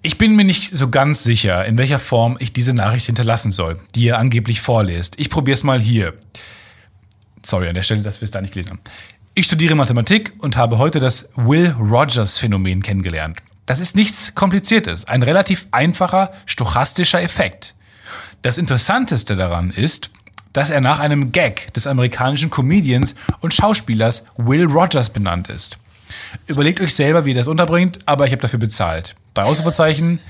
Ich 0.00 0.16
bin 0.16 0.36
mir 0.36 0.44
nicht 0.44 0.76
so 0.76 0.90
ganz 0.90 1.24
sicher, 1.24 1.64
in 1.64 1.76
welcher 1.76 1.98
Form 1.98 2.36
ich 2.38 2.52
diese 2.52 2.72
Nachricht 2.72 3.06
hinterlassen 3.06 3.50
soll, 3.50 3.80
die 3.96 4.04
ihr 4.04 4.18
angeblich 4.18 4.60
vorlest. 4.60 5.14
Ich 5.18 5.28
probiere 5.28 5.54
es 5.54 5.64
mal 5.64 5.80
hier. 5.80 6.14
Sorry 7.44 7.68
an 7.68 7.74
der 7.74 7.82
Stelle, 7.82 8.02
dass 8.02 8.20
wir 8.20 8.26
es 8.26 8.30
da 8.30 8.40
nicht 8.40 8.54
gelesen 8.54 8.70
haben. 8.70 8.80
Ich 9.34 9.46
studiere 9.46 9.74
Mathematik 9.74 10.32
und 10.38 10.56
habe 10.56 10.78
heute 10.78 11.00
das 11.00 11.30
Will 11.34 11.74
Rogers 11.78 12.38
Phänomen 12.38 12.82
kennengelernt. 12.82 13.38
Das 13.66 13.80
ist 13.80 13.96
nichts 13.96 14.34
Kompliziertes, 14.34 15.04
ein 15.06 15.22
relativ 15.22 15.66
einfacher 15.72 16.32
stochastischer 16.46 17.20
Effekt. 17.20 17.74
Das 18.42 18.56
Interessanteste 18.56 19.36
daran 19.36 19.70
ist, 19.70 20.10
dass 20.52 20.70
er 20.70 20.80
nach 20.80 21.00
einem 21.00 21.32
Gag 21.32 21.74
des 21.74 21.88
amerikanischen 21.88 22.50
Comedians 22.50 23.16
und 23.40 23.52
Schauspielers 23.52 24.26
Will 24.36 24.64
Rogers 24.64 25.10
benannt 25.10 25.48
ist. 25.48 25.76
Überlegt 26.46 26.80
euch 26.80 26.94
selber, 26.94 27.24
wie 27.24 27.30
ihr 27.30 27.36
das 27.36 27.48
unterbringt, 27.48 27.98
aber 28.06 28.26
ich 28.26 28.32
habe 28.32 28.42
dafür 28.42 28.58
bezahlt. 28.58 29.14
Drei 29.34 29.42
Ausrufezeichen 29.42 30.20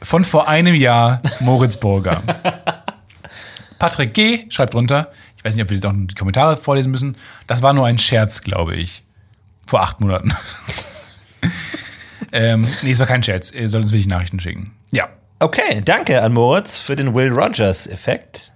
von 0.00 0.24
vor 0.24 0.48
einem 0.48 0.74
Jahr 0.74 1.22
Moritz 1.40 1.76
Burger. 1.76 2.22
Patrick 3.78 4.14
G. 4.14 4.46
schreibt 4.48 4.74
drunter, 4.74 5.10
ich 5.36 5.44
weiß 5.44 5.54
nicht, 5.54 5.62
ob 5.62 5.70
wir 5.70 5.76
jetzt 5.76 5.86
auch 5.86 5.92
die 5.94 6.14
Kommentare 6.14 6.56
vorlesen 6.56 6.92
müssen, 6.92 7.16
das 7.46 7.62
war 7.62 7.72
nur 7.72 7.86
ein 7.86 7.98
Scherz, 7.98 8.42
glaube 8.42 8.76
ich. 8.76 9.02
Vor 9.66 9.80
acht 9.82 10.00
Monaten. 10.00 10.32
ähm, 12.32 12.66
nee, 12.82 12.92
es 12.92 12.98
war 12.98 13.06
kein 13.06 13.22
Scherz. 13.22 13.50
Ihr 13.50 13.68
sollt 13.68 13.84
uns 13.84 13.92
wirklich 13.92 14.06
Nachrichten 14.06 14.40
schicken. 14.40 14.72
Ja, 14.92 15.08
Okay, 15.42 15.82
danke 15.84 16.22
an 16.22 16.34
Moritz 16.34 16.78
für 16.78 16.94
den 16.94 17.16
Will 17.16 17.32
Rogers-Effekt. 17.32 18.52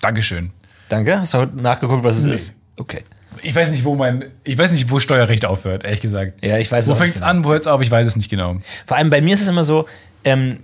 Dankeschön. 0.00 0.50
Danke. 0.88 1.20
Hast 1.20 1.34
du 1.34 1.38
heute 1.38 1.56
nachgeguckt, 1.56 2.02
was 2.02 2.16
es 2.16 2.24
ist? 2.24 2.52
Okay. 2.76 3.04
Ich 3.42 3.54
weiß 3.54 3.70
nicht, 3.70 3.84
wo 3.84 3.94
mein, 3.94 4.26
ich 4.44 4.56
weiß 4.56 4.72
nicht, 4.72 4.90
wo 4.90 5.00
Steuerrecht 5.00 5.44
aufhört, 5.44 5.84
ehrlich 5.84 6.00
gesagt. 6.00 6.44
Ja, 6.44 6.58
ich 6.58 6.70
weiß 6.70 6.84
es 6.84 6.90
Wo 6.90 6.94
auch 6.94 6.98
fängt's 6.98 7.20
nicht 7.20 7.28
an, 7.28 7.44
wo 7.44 7.50
hört's 7.50 7.66
auf? 7.66 7.82
Ich 7.82 7.90
weiß 7.90 8.06
es 8.06 8.16
nicht 8.16 8.30
genau. 8.30 8.56
Vor 8.86 8.96
allem 8.96 9.10
bei 9.10 9.20
mir 9.20 9.34
ist 9.34 9.42
es 9.42 9.48
immer 9.48 9.64
so, 9.64 9.86
ähm, 10.24 10.60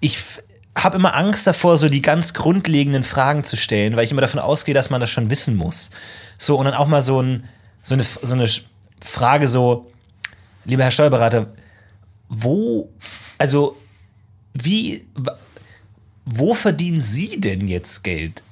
ich 0.00 0.18
habe 0.76 0.96
immer 0.96 1.14
Angst 1.14 1.46
davor, 1.46 1.76
so 1.76 1.88
die 1.88 2.02
ganz 2.02 2.34
grundlegenden 2.34 3.04
Fragen 3.04 3.44
zu 3.44 3.56
stellen, 3.56 3.96
weil 3.96 4.04
ich 4.04 4.12
immer 4.12 4.20
davon 4.20 4.40
ausgehe, 4.40 4.74
dass 4.74 4.90
man 4.90 5.00
das 5.00 5.10
schon 5.10 5.30
wissen 5.30 5.56
muss. 5.56 5.90
So, 6.36 6.56
und 6.56 6.66
dann 6.66 6.74
auch 6.74 6.86
mal 6.86 7.02
so, 7.02 7.20
ein, 7.20 7.44
so, 7.82 7.94
eine, 7.94 8.04
so 8.04 8.34
eine 8.34 8.48
Frage 9.00 9.48
so, 9.48 9.90
lieber 10.64 10.84
Herr 10.84 10.90
Steuerberater, 10.90 11.48
wo, 12.28 12.90
also, 13.38 13.76
wie, 14.52 15.06
wo 16.24 16.54
verdienen 16.54 17.00
Sie 17.00 17.40
denn 17.40 17.66
jetzt 17.66 18.04
Geld? 18.04 18.42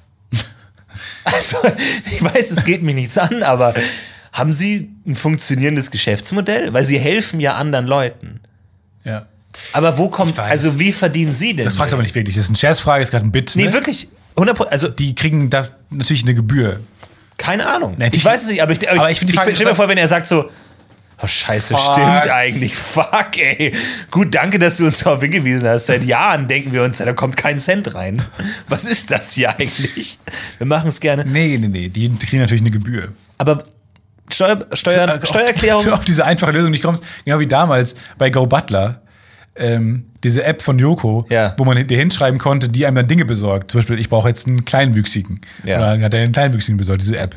Also, 1.23 1.57
ich 2.05 2.21
weiß, 2.23 2.51
es 2.51 2.65
geht 2.65 2.83
mich 2.83 2.95
nichts 2.95 3.17
an, 3.17 3.43
aber 3.43 3.73
haben 4.31 4.53
Sie 4.53 4.89
ein 5.05 5.15
funktionierendes 5.15 5.91
Geschäftsmodell? 5.91 6.73
Weil 6.73 6.83
Sie 6.83 6.99
helfen 6.99 7.39
ja 7.39 7.55
anderen 7.55 7.87
Leuten. 7.87 8.39
Ja. 9.03 9.25
Aber 9.73 9.97
wo 9.97 10.09
kommt, 10.09 10.37
also 10.37 10.79
wie 10.79 10.91
verdienen 10.91 11.33
Sie 11.33 11.55
denn? 11.55 11.65
Das 11.65 11.75
fragst 11.75 11.93
du 11.93 11.95
aber 11.95 12.03
nicht 12.03 12.13
wirklich. 12.15 12.35
Das 12.35 12.45
ist 12.45 12.49
eine 12.49 12.57
Scherzfrage, 12.57 13.01
ist 13.01 13.11
gerade 13.11 13.25
ein 13.25 13.31
Bit. 13.31 13.53
Nee, 13.55 13.65
ne? 13.65 13.73
wirklich. 13.73 14.09
100 14.35 14.71
also 14.71 14.87
Die 14.89 15.15
kriegen 15.15 15.49
da 15.49 15.67
natürlich 15.89 16.23
eine 16.23 16.35
Gebühr. 16.35 16.79
keine 17.37 17.67
Ahnung. 17.67 17.95
Nee, 17.97 18.09
ich 18.11 18.23
weiß 18.23 18.43
es 18.43 18.49
nicht, 18.49 18.61
aber 18.61 18.73
ich, 18.73 18.89
aber 18.89 18.99
aber 18.99 19.11
ich, 19.11 19.21
ich 19.21 19.29
ich 19.29 19.35
Frage 19.35 19.55
stell 19.55 19.67
mir 19.67 19.75
vor, 19.75 19.87
wenn 19.87 19.97
er 19.97 20.07
sagt 20.07 20.27
so, 20.27 20.49
oh 21.21 21.27
scheiße, 21.27 21.75
Fuck. 21.75 21.93
stimmt 21.93 22.29
eigentlich. 22.29 22.75
Fuck, 22.75 23.37
ey. 23.37 23.73
Gut, 24.11 24.35
danke, 24.35 24.59
dass 24.59 24.77
du 24.77 24.85
uns 24.85 24.99
darauf 24.99 25.21
hingewiesen 25.21 25.67
hast. 25.67 25.87
Seit 25.87 26.03
Jahren 26.03 26.47
denken 26.47 26.73
wir 26.73 26.83
uns, 26.83 26.97
da 26.97 27.13
kommt 27.13 27.37
kein 27.37 27.59
Cent 27.59 27.93
rein. 27.93 28.21
Was 28.69 28.85
ist 28.85 29.11
das 29.11 29.33
hier 29.33 29.49
eigentlich? 29.57 30.19
Wir 30.57 30.67
machen 30.67 30.89
es 30.89 30.99
gerne. 30.99 31.25
Nee, 31.25 31.57
nee, 31.57 31.67
nee. 31.67 31.89
Die 31.89 32.09
kriegen 32.17 32.41
natürlich 32.41 32.61
eine 32.61 32.71
Gebühr. 32.71 33.13
Aber 33.37 33.63
Steuer, 34.29 34.59
Steuer, 34.73 35.19
Steuererklärung. 35.23 35.81
Dass 35.83 35.89
du 35.89 35.93
auf 35.93 36.05
diese 36.05 36.25
einfache 36.25 36.51
Lösung 36.51 36.71
nicht 36.71 36.83
kommst, 36.83 37.03
genau 37.23 37.39
wie 37.39 37.47
damals 37.47 37.95
bei 38.17 38.29
Go 38.29 38.45
Butler. 38.45 39.01
Ähm, 39.59 40.05
diese 40.23 40.43
App 40.43 40.61
von 40.61 40.77
Yoko, 40.79 41.25
Ja. 41.29 41.53
wo 41.57 41.65
man 41.65 41.85
dir 41.87 41.97
hinschreiben 41.97 42.39
konnte, 42.39 42.69
die 42.69 42.85
einem 42.85 42.95
dann 42.95 43.07
Dinge 43.07 43.25
besorgt. 43.25 43.71
Zum 43.71 43.79
Beispiel, 43.79 43.99
ich 43.99 44.09
brauche 44.09 44.27
jetzt 44.27 44.47
einen 44.47 44.65
Kleinwüchsigen. 44.65 45.41
Ja. 45.63 45.77
Oder 45.77 46.01
hat 46.05 46.13
er 46.13 46.21
einen 46.23 46.31
Kleinwüchsigen 46.33 46.77
besorgt, 46.77 47.01
diese 47.01 47.17
App. 47.17 47.35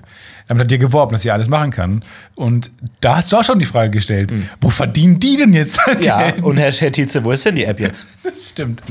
Damit 0.49 0.65
hat 0.65 0.71
dir 0.71 0.79
geworben, 0.79 1.13
dass 1.13 1.23
sie 1.23 1.31
alles 1.31 1.49
machen 1.49 1.71
kann. 1.71 2.03
Und 2.35 2.71
da 3.01 3.17
hast 3.17 3.31
du 3.31 3.37
auch 3.37 3.45
schon 3.45 3.59
die 3.59 3.65
Frage 3.67 3.91
gestellt, 3.91 4.33
wo 4.61 4.69
verdienen 4.71 5.19
die 5.21 5.37
denn 5.37 5.53
jetzt. 5.53 5.81
Ja, 6.01 6.33
und 6.43 6.57
Herr, 6.57 6.73
Herr 6.73 6.91
Tietze, 6.93 7.23
wo 7.25 7.31
ist 7.31 7.45
denn 7.47 7.57
die 7.57 7.65
App 7.65 7.79
jetzt? 7.81 8.07
Das 8.25 8.49
stimmt. 8.51 8.83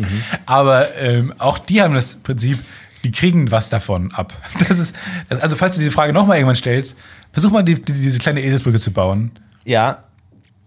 Aber 0.46 0.88
ähm, 1.00 1.34
auch 1.38 1.58
die 1.60 1.82
haben 1.82 1.94
das 1.96 2.16
Prinzip, 2.16 2.60
die 3.04 3.12
kriegen 3.12 3.52
was 3.52 3.70
davon 3.70 4.12
ab. 4.14 4.34
Das 4.70 4.78
ist, 4.78 4.96
also 5.30 5.56
falls 5.56 5.76
du 5.76 5.80
diese 5.82 5.92
Frage 5.92 6.14
nochmal 6.14 6.38
irgendwann 6.38 6.56
stellst, 6.56 6.98
versuch 7.32 7.52
mal 7.52 7.64
die, 7.64 7.76
die, 7.76 7.92
diese 7.94 8.20
kleine 8.20 8.42
Eselsbrücke 8.42 8.80
zu 8.80 8.92
bauen. 8.92 9.32
Ja. 9.66 10.04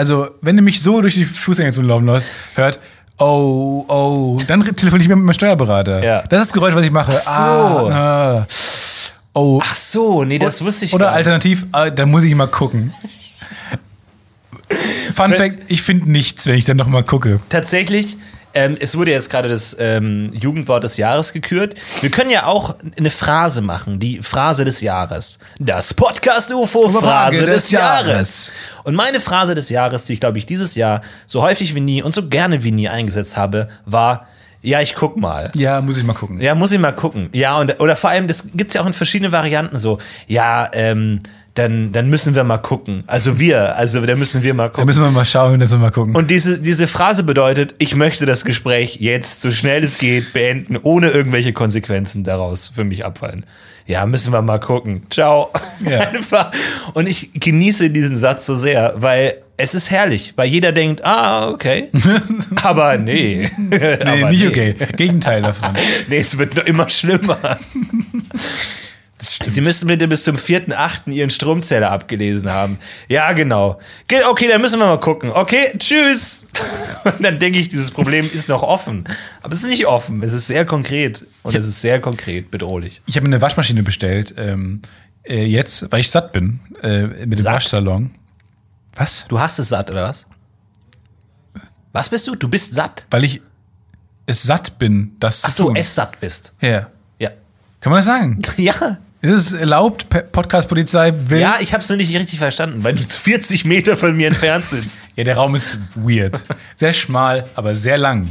also 0.00 0.30
wenn 0.40 0.56
du 0.56 0.62
mich 0.62 0.80
so 0.80 1.02
durch 1.02 1.12
die 1.12 1.26
Fußgängerzone 1.26 1.86
laufen 1.86 2.06
lässt, 2.06 2.30
hört, 2.54 2.80
oh, 3.18 3.84
oh, 3.86 4.40
dann 4.46 4.64
telefoniere 4.64 5.02
ich 5.02 5.08
mit 5.10 5.18
meinem 5.18 5.34
Steuerberater. 5.34 6.02
Ja. 6.02 6.22
Das 6.22 6.40
ist 6.40 6.46
das 6.48 6.52
Geräusch, 6.54 6.74
was 6.74 6.84
ich 6.86 6.90
mache. 6.90 7.12
Ach 7.14 7.20
so. 7.20 7.90
Ah, 7.90 8.38
ah. 8.38 8.46
Oh. 9.34 9.60
Ach 9.62 9.74
so, 9.74 10.24
nee, 10.24 10.38
das 10.38 10.64
wusste 10.64 10.86
ich 10.86 10.94
Oder 10.94 11.04
gar 11.04 11.10
nicht. 11.10 11.18
alternativ, 11.18 11.66
ah, 11.72 11.90
da 11.90 12.06
muss 12.06 12.24
ich 12.24 12.34
mal 12.34 12.46
gucken. 12.46 12.94
Fun 15.14 15.34
Fact, 15.34 15.58
ich 15.68 15.82
finde 15.82 16.10
nichts, 16.10 16.46
wenn 16.46 16.56
ich 16.56 16.64
dann 16.64 16.78
noch 16.78 16.86
mal 16.86 17.04
gucke. 17.04 17.38
Tatsächlich, 17.50 18.16
ähm, 18.54 18.76
es 18.80 18.96
wurde 18.96 19.12
jetzt 19.12 19.30
gerade 19.30 19.48
das 19.48 19.76
ähm, 19.78 20.32
Jugendwort 20.32 20.84
des 20.84 20.96
Jahres 20.96 21.32
gekürt. 21.32 21.74
Wir 22.00 22.10
können 22.10 22.30
ja 22.30 22.46
auch 22.46 22.74
eine 22.98 23.10
Phrase 23.10 23.62
machen, 23.62 23.98
die 23.98 24.18
Phrase 24.22 24.64
des 24.64 24.80
Jahres. 24.80 25.38
Das 25.58 25.94
Podcast-UFO-Phrase 25.94 27.46
des, 27.46 27.54
des 27.54 27.70
Jahres. 27.70 28.06
Jahres. 28.06 28.52
Und 28.84 28.94
meine 28.94 29.20
Phrase 29.20 29.54
des 29.54 29.70
Jahres, 29.70 30.04
die 30.04 30.14
ich 30.14 30.20
glaube 30.20 30.38
ich 30.38 30.46
dieses 30.46 30.74
Jahr 30.74 31.00
so 31.26 31.42
häufig 31.42 31.74
wie 31.74 31.80
nie 31.80 32.02
und 32.02 32.14
so 32.14 32.28
gerne 32.28 32.64
wie 32.64 32.72
nie 32.72 32.88
eingesetzt 32.88 33.36
habe, 33.36 33.68
war, 33.84 34.26
ja, 34.62 34.80
ich 34.80 34.94
guck 34.94 35.16
mal. 35.16 35.50
Ja, 35.54 35.80
muss 35.80 35.96
ich 35.96 36.04
mal 36.04 36.12
gucken. 36.12 36.40
Ja, 36.40 36.54
muss 36.54 36.72
ich 36.72 36.78
mal 36.78 36.92
gucken. 36.92 37.30
Ja, 37.32 37.58
und, 37.58 37.80
oder 37.80 37.96
vor 37.96 38.10
allem, 38.10 38.28
das 38.28 38.48
gibt's 38.52 38.74
ja 38.74 38.82
auch 38.82 38.86
in 38.86 38.92
verschiedenen 38.92 39.32
Varianten 39.32 39.78
so. 39.78 39.98
Ja, 40.26 40.68
ähm, 40.72 41.20
dann, 41.54 41.90
dann 41.92 42.08
müssen 42.08 42.34
wir 42.34 42.44
mal 42.44 42.58
gucken. 42.58 43.02
Also 43.06 43.38
wir, 43.40 43.76
also 43.76 44.00
da 44.06 44.14
müssen 44.14 44.42
wir 44.42 44.54
mal 44.54 44.64
Da 44.64 44.68
gucken. 44.68 44.86
müssen 44.86 45.02
wir 45.02 45.10
mal 45.10 45.24
schauen, 45.24 45.58
dass 45.58 45.70
wir 45.72 45.78
mal 45.78 45.90
gucken. 45.90 46.14
Und 46.14 46.30
diese, 46.30 46.60
diese 46.60 46.86
Phrase 46.86 47.24
bedeutet, 47.24 47.74
ich 47.78 47.96
möchte 47.96 48.24
das 48.24 48.44
Gespräch 48.44 48.96
jetzt 49.00 49.40
so 49.40 49.50
schnell 49.50 49.82
es 49.82 49.98
geht 49.98 50.32
beenden, 50.32 50.76
ohne 50.76 51.10
irgendwelche 51.10 51.52
Konsequenzen 51.52 52.22
daraus 52.24 52.68
für 52.68 52.84
mich 52.84 53.04
abfallen. 53.04 53.44
Ja, 53.86 54.06
müssen 54.06 54.32
wir 54.32 54.40
mal 54.42 54.60
gucken. 54.60 55.02
Ciao. 55.10 55.50
Ja. 55.84 56.00
Einfach. 56.10 56.52
Und 56.94 57.08
ich 57.08 57.32
genieße 57.34 57.90
diesen 57.90 58.16
Satz 58.16 58.46
so 58.46 58.54
sehr, 58.54 58.94
weil 58.96 59.34
es 59.56 59.74
ist 59.74 59.90
herrlich, 59.90 60.32
weil 60.36 60.48
jeder 60.48 60.70
denkt, 60.70 61.04
ah, 61.04 61.48
okay. 61.50 61.88
Aber 62.62 62.96
nee. 62.96 63.50
Nee, 63.58 63.92
Aber 64.00 64.30
nicht 64.30 64.46
okay. 64.46 64.74
Gegenteil 64.96 65.42
davon. 65.42 65.74
Nee, 66.08 66.18
es 66.18 66.38
wird 66.38 66.56
immer 66.68 66.88
schlimmer. 66.88 67.38
Sie 69.20 69.60
müssen 69.60 69.86
bitte 69.88 70.08
bis 70.08 70.24
zum 70.24 70.36
4.8. 70.36 71.10
Ihren 71.10 71.28
Stromzähler 71.30 71.90
abgelesen 71.90 72.48
haben. 72.50 72.78
Ja, 73.08 73.32
genau. 73.32 73.78
Ge- 74.08 74.24
Okay, 74.30 74.48
dann 74.48 74.60
müssen 74.62 74.78
wir 74.78 74.86
mal 74.86 75.00
gucken. 75.00 75.30
Okay, 75.30 75.76
tschüss. 75.78 76.46
Und 77.04 77.22
dann 77.22 77.38
denke 77.38 77.58
ich, 77.58 77.68
dieses 77.68 77.90
Problem 77.90 78.28
ist 78.32 78.48
noch 78.48 78.62
offen. 78.62 79.04
Aber 79.42 79.52
es 79.52 79.62
ist 79.62 79.68
nicht 79.68 79.86
offen. 79.86 80.22
Es 80.22 80.32
ist 80.32 80.46
sehr 80.46 80.64
konkret. 80.64 81.26
Und 81.42 81.54
es 81.54 81.66
ist 81.66 81.80
sehr 81.80 82.00
konkret 82.00 82.50
bedrohlich. 82.50 83.02
Ich 83.06 83.16
habe 83.16 83.28
mir 83.28 83.34
eine 83.34 83.42
Waschmaschine 83.42 83.82
bestellt, 83.82 84.34
ähm, 84.38 84.80
äh, 85.24 85.44
jetzt, 85.44 85.90
weil 85.92 86.00
ich 86.00 86.10
satt 86.10 86.32
bin, 86.32 86.60
äh, 86.82 87.02
mit 87.06 87.32
dem 87.32 87.38
Satt? 87.38 87.54
Waschsalon. 87.54 88.12
Was? 88.94 89.26
Du 89.28 89.38
hast 89.38 89.58
es 89.58 89.68
satt, 89.68 89.90
oder 89.90 90.04
was? 90.04 90.26
Was 91.92 92.08
bist 92.08 92.26
du? 92.26 92.34
Du 92.36 92.48
bist 92.48 92.74
satt? 92.74 93.06
Weil 93.10 93.24
ich 93.24 93.42
es 94.26 94.42
satt 94.44 94.78
bin, 94.78 95.16
das 95.20 95.44
Ach 95.44 95.50
zu 95.50 95.56
so, 95.56 95.66
tun. 95.68 95.76
es 95.76 95.94
satt 95.94 96.20
bist. 96.20 96.52
Ja. 96.60 96.88
Ja. 97.18 97.30
Kann 97.80 97.90
man 97.90 97.98
das 97.98 98.06
sagen? 98.06 98.38
Ja. 98.56 98.98
Ist 99.22 99.32
es 99.32 99.52
erlaubt, 99.52 100.06
Podcast-Polizei 100.32 101.12
will? 101.28 101.40
Ja, 101.40 101.56
ich 101.60 101.74
habe 101.74 101.82
es 101.82 101.88
nur 101.90 101.98
nicht 101.98 102.14
richtig 102.16 102.38
verstanden, 102.38 102.82
weil 102.82 102.94
du 102.94 103.02
40 103.08 103.66
Meter 103.66 103.96
von 103.98 104.16
mir 104.16 104.28
entfernt 104.28 104.64
sitzt. 104.64 105.10
Ja, 105.16 105.24
der 105.24 105.36
Raum 105.36 105.54
ist 105.54 105.76
weird. 105.94 106.42
Sehr 106.76 106.94
schmal, 106.94 107.48
aber 107.54 107.74
sehr 107.74 107.98
lang. 107.98 108.30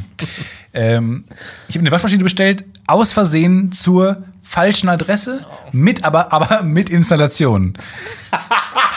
Ähm, 0.74 1.26
ich 1.68 1.76
habe 1.76 1.82
eine 1.82 1.92
Waschmaschine 1.92 2.24
bestellt, 2.24 2.66
aus 2.88 3.14
Versehen 3.14 3.72
zur 3.72 4.24
falschen 4.42 4.90
Adresse, 4.90 5.46
mit 5.72 6.04
aber, 6.06 6.34
aber 6.34 6.64
mit 6.64 6.90
Installation. 6.90 7.78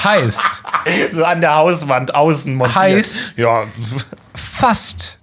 heißt, 0.02 0.62
So 1.12 1.24
an 1.24 1.42
der 1.42 1.56
Hauswand 1.56 2.14
außen 2.14 2.54
montiert. 2.54 2.76
Heißt- 2.76 3.32
Ja. 3.36 3.64
fast, 4.34 5.18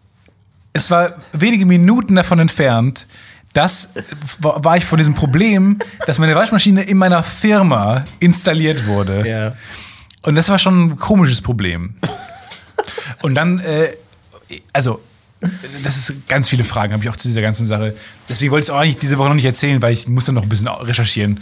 es 0.74 0.92
war 0.92 1.16
wenige 1.34 1.66
Minuten 1.66 2.16
davon 2.16 2.38
entfernt, 2.38 3.08
das 3.60 3.92
war 4.40 4.64
war 4.64 4.78
ich 4.78 4.86
von 4.86 4.98
diesem 4.98 5.16
Problem, 5.16 5.80
dass 6.06 6.18
meine 6.18 6.34
Waschmaschine 6.34 6.84
in 6.84 6.98
meiner 6.98 7.24
Firma 7.24 8.06
installiert 8.22 8.88
wurde. 8.88 9.28
Ja. 9.28 9.54
Und 10.22 10.36
das 10.36 10.48
war 10.48 10.58
schon 10.58 10.92
ein 10.92 10.96
komisches 10.96 11.42
Problem. 11.42 11.96
Und 13.22 13.36
dann, 13.36 13.60
äh, 13.60 13.90
also, 14.72 15.02
das 15.84 15.98
ist 15.98 16.28
ganz 16.30 16.48
viele 16.48 16.64
Fragen, 16.64 16.94
habe 16.94 17.04
ich 17.04 17.10
auch 17.10 17.18
zu 17.18 17.28
dieser 17.28 17.42
ganzen 17.42 17.66
Sache. 17.66 17.98
Deswegen 18.30 18.52
wollte 18.52 18.62
ich 18.62 18.68
es 18.68 18.70
auch 18.70 18.80
eigentlich 18.80 18.96
diese 18.96 19.18
Woche 19.18 19.28
noch 19.28 19.36
nicht 19.36 19.46
erzählen, 19.46 19.82
weil 19.82 19.92
ich 19.92 20.08
musste 20.08 20.32
noch 20.32 20.44
ein 20.44 20.50
bisschen 20.50 20.70
recherchieren 20.70 21.42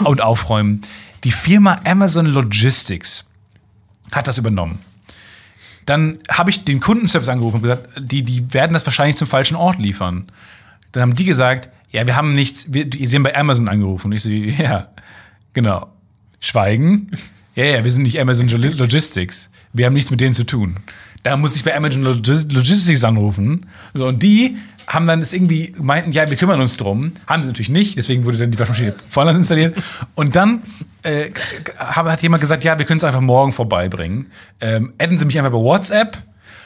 und, 0.00 0.06
und 0.06 0.20
aufräumen. 0.20 0.82
Die 1.22 1.30
Firma 1.32 1.76
Amazon 1.84 2.26
Logistics 2.26 3.24
hat 4.10 4.26
das 4.26 4.36
übernommen. 4.36 4.80
Dann 5.86 6.18
habe 6.28 6.50
ich 6.50 6.64
den 6.64 6.80
Kundenservice 6.80 7.28
angerufen 7.28 7.56
und 7.56 7.62
gesagt, 7.62 7.88
die, 7.98 8.24
die 8.24 8.52
werden 8.52 8.72
das 8.72 8.84
wahrscheinlich 8.84 9.16
zum 9.16 9.28
falschen 9.28 9.56
Ort 9.56 9.78
liefern. 9.78 10.26
Dann 10.92 11.02
haben 11.02 11.14
die 11.14 11.24
gesagt, 11.24 11.68
ja, 11.90 12.06
wir 12.06 12.16
haben 12.16 12.32
nichts, 12.34 12.72
wir, 12.72 12.86
sie 12.92 13.14
haben 13.16 13.22
bei 13.22 13.36
Amazon 13.36 13.68
angerufen. 13.68 14.06
Und 14.08 14.12
ich 14.12 14.22
so, 14.22 14.30
ja, 14.30 14.88
genau. 15.52 15.88
Schweigen. 16.40 17.10
Ja, 17.54 17.64
ja, 17.64 17.84
wir 17.84 17.92
sind 17.92 18.02
nicht 18.02 18.18
Amazon 18.20 18.48
Log- 18.48 18.76
Logistics. 18.78 19.50
Wir 19.72 19.86
haben 19.86 19.92
nichts 19.92 20.10
mit 20.10 20.20
denen 20.20 20.34
zu 20.34 20.44
tun. 20.44 20.76
Da 21.22 21.36
musste 21.36 21.58
ich 21.58 21.64
bei 21.64 21.76
Amazon 21.76 22.02
Logis- 22.04 22.50
Logistics 22.52 23.04
anrufen. 23.04 23.66
So, 23.94 24.06
und 24.08 24.22
die 24.22 24.56
haben 24.88 25.06
dann 25.06 25.20
das 25.20 25.32
irgendwie 25.32 25.72
meinten, 25.80 26.10
ja, 26.12 26.28
wir 26.28 26.36
kümmern 26.36 26.60
uns 26.60 26.76
drum. 26.76 27.12
Haben 27.28 27.42
sie 27.44 27.50
natürlich 27.50 27.68
nicht, 27.70 27.96
deswegen 27.96 28.24
wurde 28.24 28.38
dann 28.38 28.50
die 28.50 28.58
Waschmaschine 28.58 28.94
vollends 29.08 29.38
installiert. 29.38 29.76
Und 30.16 30.34
dann 30.34 30.62
äh, 31.04 31.30
hat 31.78 32.06
hat 32.06 32.22
jemand 32.22 32.40
gesagt, 32.40 32.64
ja, 32.64 32.78
wir 32.78 32.84
können 32.86 32.98
es 32.98 33.04
einfach 33.04 33.20
morgen 33.20 33.52
vorbeibringen. 33.52 34.26
Ähm, 34.60 34.92
adden 34.98 35.18
Sie 35.18 35.24
mich 35.26 35.38
einfach 35.38 35.52
bei 35.52 35.58
WhatsApp. 35.58 36.18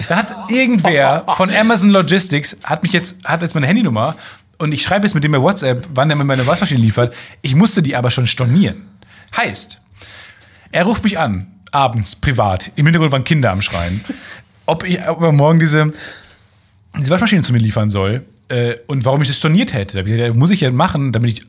Da 0.08 0.16
hat 0.16 0.34
irgendwer 0.50 1.24
von 1.36 1.50
Amazon 1.50 1.90
Logistics 1.90 2.56
hat 2.62 2.82
mich 2.82 2.92
jetzt, 2.92 3.24
hat 3.24 3.42
jetzt 3.42 3.54
meine 3.54 3.66
Handynummer 3.66 4.16
und 4.58 4.72
ich 4.72 4.82
schreibe 4.82 5.06
jetzt 5.06 5.14
mit 5.14 5.24
dem 5.24 5.32
bei 5.32 5.40
WhatsApp, 5.40 5.86
wann 5.94 6.08
der 6.08 6.16
mir 6.16 6.24
meine 6.24 6.46
Waschmaschine 6.46 6.80
liefert. 6.80 7.14
Ich 7.42 7.54
musste 7.54 7.82
die 7.82 7.96
aber 7.96 8.10
schon 8.10 8.26
stornieren. 8.26 8.88
Heißt, 9.36 9.80
er 10.72 10.84
ruft 10.84 11.04
mich 11.04 11.18
an, 11.18 11.46
abends, 11.72 12.16
privat. 12.16 12.70
Im 12.76 12.86
Hintergrund 12.86 13.12
waren 13.12 13.24
Kinder 13.24 13.50
am 13.50 13.62
Schreien. 13.62 14.04
Ob, 14.66 14.84
ich, 14.84 15.06
ob 15.08 15.22
er 15.22 15.32
morgen 15.32 15.60
diese, 15.60 15.92
diese 16.98 17.10
Waschmaschine 17.10 17.42
zu 17.42 17.52
mir 17.52 17.58
liefern 17.58 17.90
soll 17.90 18.24
äh, 18.48 18.76
und 18.86 19.04
warum 19.04 19.22
ich 19.22 19.28
das 19.28 19.38
storniert 19.38 19.72
hätte. 19.74 19.94
Da 19.94 20.00
hab 20.00 20.06
ich 20.06 20.12
gesagt, 20.16 20.36
muss 20.36 20.50
ich 20.50 20.60
ja 20.60 20.70
machen, 20.70 21.10
damit 21.12 21.30
ich, 21.30 21.42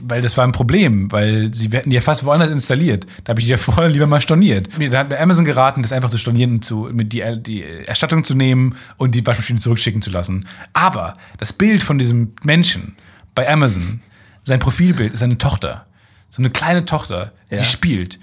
weil 0.00 0.22
das 0.22 0.36
war 0.36 0.44
ein 0.44 0.52
Problem, 0.52 1.10
weil 1.12 1.54
sie 1.54 1.68
hätten 1.70 1.90
ja 1.92 2.00
fast 2.00 2.24
woanders 2.24 2.50
installiert. 2.50 3.06
Da 3.24 3.30
habe 3.30 3.40
ich 3.40 3.46
die 3.46 3.52
ja 3.52 3.56
vorher 3.58 3.88
lieber 3.88 4.06
mal 4.06 4.20
storniert. 4.20 4.68
Da 4.90 4.98
hat 4.98 5.08
mir 5.10 5.20
Amazon 5.20 5.44
geraten, 5.44 5.82
das 5.82 5.92
einfach 5.92 6.10
zu 6.10 6.18
stornieren, 6.18 6.54
und 6.54 6.64
zu, 6.64 6.88
mit 6.92 7.12
die, 7.12 7.22
die 7.40 7.62
Erstattung 7.62 8.24
zu 8.24 8.34
nehmen 8.34 8.74
und 8.96 9.14
die 9.14 9.24
Waschmaschine 9.26 9.60
zurückschicken 9.60 10.02
zu 10.02 10.10
lassen. 10.10 10.46
Aber 10.72 11.16
das 11.38 11.52
Bild 11.52 11.82
von 11.82 11.98
diesem 11.98 12.32
Menschen 12.42 12.96
bei 13.34 13.48
Amazon, 13.48 14.00
sein 14.42 14.58
Profilbild 14.58 15.12
ist 15.12 15.22
eine 15.22 15.38
Tochter. 15.38 15.86
So 16.30 16.42
eine 16.42 16.50
kleine 16.50 16.84
Tochter, 16.84 17.32
Ja. 17.50 17.58
die 17.58 17.64
spielt. 17.64 18.18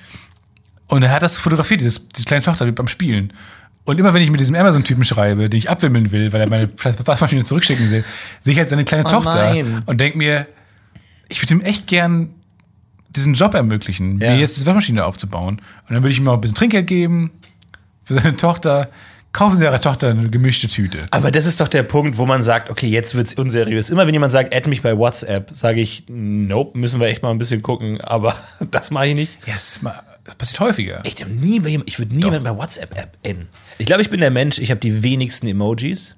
Und 0.88 1.03
er 1.03 1.11
hat 1.11 1.22
das 1.22 1.38
fotografiert, 1.38 1.82
dieses, 1.82 2.09
diese 2.09 2.26
kleine 2.26 2.43
Tochter 2.43 2.70
beim 2.72 2.88
Spielen. 2.88 3.32
Und 3.86 4.00
immer 4.00 4.14
wenn 4.14 4.22
ich 4.22 4.30
mit 4.30 4.40
diesem 4.40 4.56
Amazon-Typen 4.56 5.04
schreibe, 5.04 5.50
den 5.50 5.58
ich 5.58 5.70
abwimmeln 5.70 6.12
will, 6.12 6.32
weil 6.32 6.42
er 6.42 6.48
meine 6.50 6.68
Waschmaschine 6.78 7.44
zurückschicken 7.44 7.90
will, 7.90 8.04
sehe 8.42 8.54
ich 8.54 8.60
halt 8.60 8.70
seine 8.70 8.86
kleine 8.86 9.06
Oh 9.06 9.10
Tochter 9.10 9.36
nein. 9.54 9.82
und 9.88 10.00
denke 10.00 10.18
mir, 10.18 10.46
ich 11.28 11.42
würde 11.42 11.56
ihm 11.56 11.62
echt 11.62 11.88
gern 11.88 12.30
diesen 13.10 13.34
Job 13.34 13.56
ermöglichen, 13.56 14.20
Ja. 14.20 14.32
mir 14.32 14.40
jetzt 14.40 14.56
diese 14.58 14.68
Waschmaschine 14.68 15.04
aufzubauen. 15.06 15.56
Und 15.88 15.94
dann 15.94 16.04
würde 16.04 16.10
ich 16.12 16.20
ihm 16.20 16.28
auch 16.28 16.36
ein 16.36 16.42
bisschen 16.42 16.56
Trinkgeld 16.56 16.86
geben 16.86 17.32
für 18.04 18.14
seine 18.16 18.36
Tochter. 18.36 18.90
Kaufen 19.32 19.56
Sie 19.58 19.64
Ihrer 19.64 19.80
Tochter 19.82 20.10
eine 20.10 20.30
gemischte 20.30 20.68
Tüte. 20.68 21.08
Aber 21.12 21.30
das 21.32 21.46
ist 21.46 21.60
doch 21.62 21.68
der 21.68 21.84
Punkt, 21.84 22.18
wo 22.18 22.26
man 22.26 22.42
sagt, 22.44 22.70
okay, 22.72 22.88
jetzt 22.88 23.14
wird's 23.16 23.36
unseriös. 23.36 23.90
Immer 23.92 24.06
wenn 24.08 24.14
jemand 24.14 24.32
sagt, 24.32 24.54
add 24.56 24.68
mich 24.70 24.82
bei 24.82 24.98
WhatsApp, 24.98 25.52
sage 25.54 25.82
ich, 25.82 26.04
nope, 26.08 26.78
müssen 26.78 27.00
wir 27.00 27.08
echt 27.08 27.22
mal 27.24 27.30
ein 27.32 27.38
bisschen 27.38 27.62
gucken. 27.62 28.02
Aber 28.02 28.36
das 28.72 28.90
mache 28.92 29.08
ich 29.08 29.16
nicht. 29.16 29.38
Ja, 29.48 29.54
es 29.56 29.82
ma- 29.84 30.04
das 30.26 30.36
passiert 30.36 30.60
häufiger. 30.62 31.02
Ich, 31.06 31.22
hab 31.22 31.30
nie 31.30 31.60
bei, 31.60 31.80
ich 31.86 31.98
würde 32.00 32.16
niemand 32.16 32.44
bei 32.44 32.56
WhatsApp-App 32.56 33.18
adden. 33.26 33.48
Ich 33.80 33.86
glaube, 33.86 34.02
ich 34.02 34.10
bin 34.10 34.20
der 34.20 34.30
Mensch, 34.30 34.60
ich 34.60 34.72
habe 34.72 34.82
die 34.82 35.04
wenigsten 35.04 35.48
Emojis. 35.48 36.18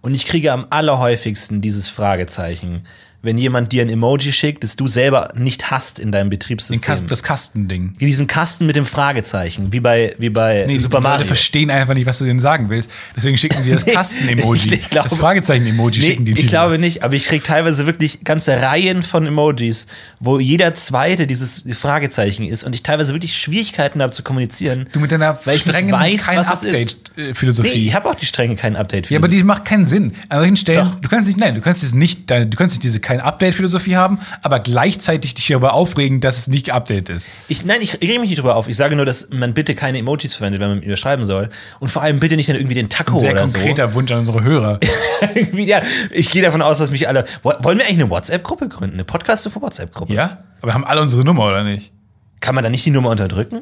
Und 0.00 0.14
ich 0.14 0.26
kriege 0.26 0.52
am 0.52 0.66
allerhäufigsten 0.70 1.60
dieses 1.60 1.88
Fragezeichen. 1.88 2.84
Wenn 3.24 3.38
jemand 3.38 3.72
dir 3.72 3.82
ein 3.82 3.88
Emoji 3.88 4.32
schickt, 4.32 4.62
das 4.62 4.76
du 4.76 4.86
selber 4.86 5.30
nicht 5.34 5.70
hast 5.70 5.98
in 5.98 6.12
deinem 6.12 6.26
Den 6.26 6.38
Betriebssystem. 6.38 6.80
Kasten, 6.80 7.08
das 7.08 7.22
Kastending. 7.22 7.96
Diesen 7.98 8.26
Kasten 8.26 8.66
mit 8.66 8.76
dem 8.76 8.86
Fragezeichen, 8.86 9.72
wie 9.72 9.80
bei, 9.80 10.14
wie 10.18 10.30
bei 10.30 10.64
Nee, 10.66 10.78
Super 10.78 10.98
die 10.98 11.02
Mario. 11.02 11.16
Leute 11.18 11.26
verstehen 11.28 11.70
einfach 11.70 11.94
nicht, 11.94 12.06
was 12.06 12.18
du 12.18 12.24
denen 12.24 12.38
sagen 12.40 12.68
willst. 12.70 12.90
Deswegen 13.16 13.36
schicken 13.36 13.62
sie 13.62 13.72
das 13.72 13.84
Kasten-Emoji. 13.86 14.80
das 14.92 15.14
Fragezeichen-Emoji 15.16 16.00
Nee, 16.00 16.06
schicken 16.06 16.24
die 16.24 16.32
ich 16.32 16.48
glaube 16.48 16.78
nicht, 16.78 17.02
aber 17.02 17.14
ich 17.14 17.26
kriege 17.26 17.42
teilweise 17.42 17.86
wirklich 17.86 18.22
ganze 18.24 18.60
Reihen 18.60 19.02
von 19.02 19.26
Emojis, 19.26 19.86
wo 20.20 20.38
jeder 20.38 20.74
zweite 20.74 21.26
dieses 21.26 21.62
Fragezeichen 21.72 22.44
ist 22.44 22.62
und 22.64 22.74
ich 22.74 22.82
teilweise 22.82 23.14
wirklich 23.14 23.36
Schwierigkeiten 23.36 24.02
habe 24.02 24.12
zu 24.12 24.22
kommunizieren. 24.22 24.86
Du 24.92 25.00
mit 25.00 25.10
deiner 25.10 25.36
strengen 25.36 25.92
weiß, 25.92 26.26
kein. 26.26 26.38
Update-Philosophie. 26.38 27.68
Nee, 27.68 27.88
ich 27.88 27.94
habe 27.94 28.08
auch 28.08 28.14
die 28.14 28.26
strenge 28.26 28.56
kein 28.56 28.76
Update. 28.76 29.10
Ja, 29.10 29.18
aber 29.18 29.28
die 29.28 29.42
macht 29.42 29.64
keinen 29.64 29.86
Sinn. 29.86 30.14
An 30.28 30.38
solchen 30.40 30.56
Stellen, 30.56 30.86
Doch. 30.86 31.00
du 31.00 31.08
kannst 31.08 31.28
nicht, 31.28 31.38
nein, 31.38 31.54
du 31.54 31.60
kannst 31.60 31.82
es 31.82 31.94
nicht, 31.94 32.30
du 32.30 32.50
kannst 32.56 32.74
nicht 32.74 32.84
diese 32.84 33.00
kein 33.00 33.13
Update-Philosophie 33.20 33.96
haben, 33.96 34.18
aber 34.42 34.60
gleichzeitig 34.60 35.34
dich 35.34 35.46
darüber 35.48 35.74
aufregen, 35.74 36.20
dass 36.20 36.38
es 36.38 36.48
nicht 36.48 36.66
geupdatet 36.66 37.08
ist. 37.08 37.28
ich, 37.48 37.64
nein, 37.64 37.78
ich 37.80 37.94
rege 38.00 38.18
mich 38.18 38.30
nicht 38.30 38.38
drüber 38.38 38.56
auf. 38.56 38.68
Ich 38.68 38.76
sage 38.76 38.96
nur, 38.96 39.04
dass 39.06 39.30
man 39.30 39.54
bitte 39.54 39.74
keine 39.74 39.98
Emojis 39.98 40.34
verwendet, 40.34 40.60
wenn 40.60 40.68
man 40.68 40.78
mit 40.78 40.86
mir 40.86 40.96
schreiben 40.96 41.24
soll. 41.24 41.48
Und 41.80 41.90
vor 41.90 42.02
allem 42.02 42.20
bitte 42.20 42.36
nicht 42.36 42.48
dann 42.48 42.56
irgendwie 42.56 42.74
den 42.74 42.88
Taco 42.88 43.18
Sehr 43.18 43.32
oder 43.32 43.42
konkreter 43.42 43.94
Wunsch 43.94 44.10
an 44.12 44.20
unsere 44.20 44.42
Hörer. 44.42 44.80
so. 45.52 45.58
Ja, 45.58 45.82
ich 46.10 46.30
gehe 46.30 46.42
davon 46.42 46.62
aus, 46.62 46.78
dass 46.78 46.90
mich 46.90 47.08
alle. 47.08 47.24
Wo- 47.42 47.52
Wollen 47.60 47.78
wir 47.78 47.84
eigentlich 47.86 48.00
eine 48.00 48.10
WhatsApp-Gruppe 48.10 48.68
gründen? 48.68 48.94
Eine 48.96 49.04
Podcast 49.04 49.48
für 49.48 49.60
WhatsApp-Gruppe? 49.60 50.12
ja? 50.14 50.38
Aber 50.60 50.70
wir 50.70 50.74
haben 50.74 50.84
alle 50.84 51.00
unsere 51.02 51.24
Nummer, 51.24 51.46
oder 51.46 51.62
nicht? 51.64 51.92
Kann 52.40 52.54
man 52.54 52.64
da 52.64 52.70
nicht 52.70 52.84
die 52.86 52.90
Nummer 52.90 53.10
unterdrücken? 53.10 53.60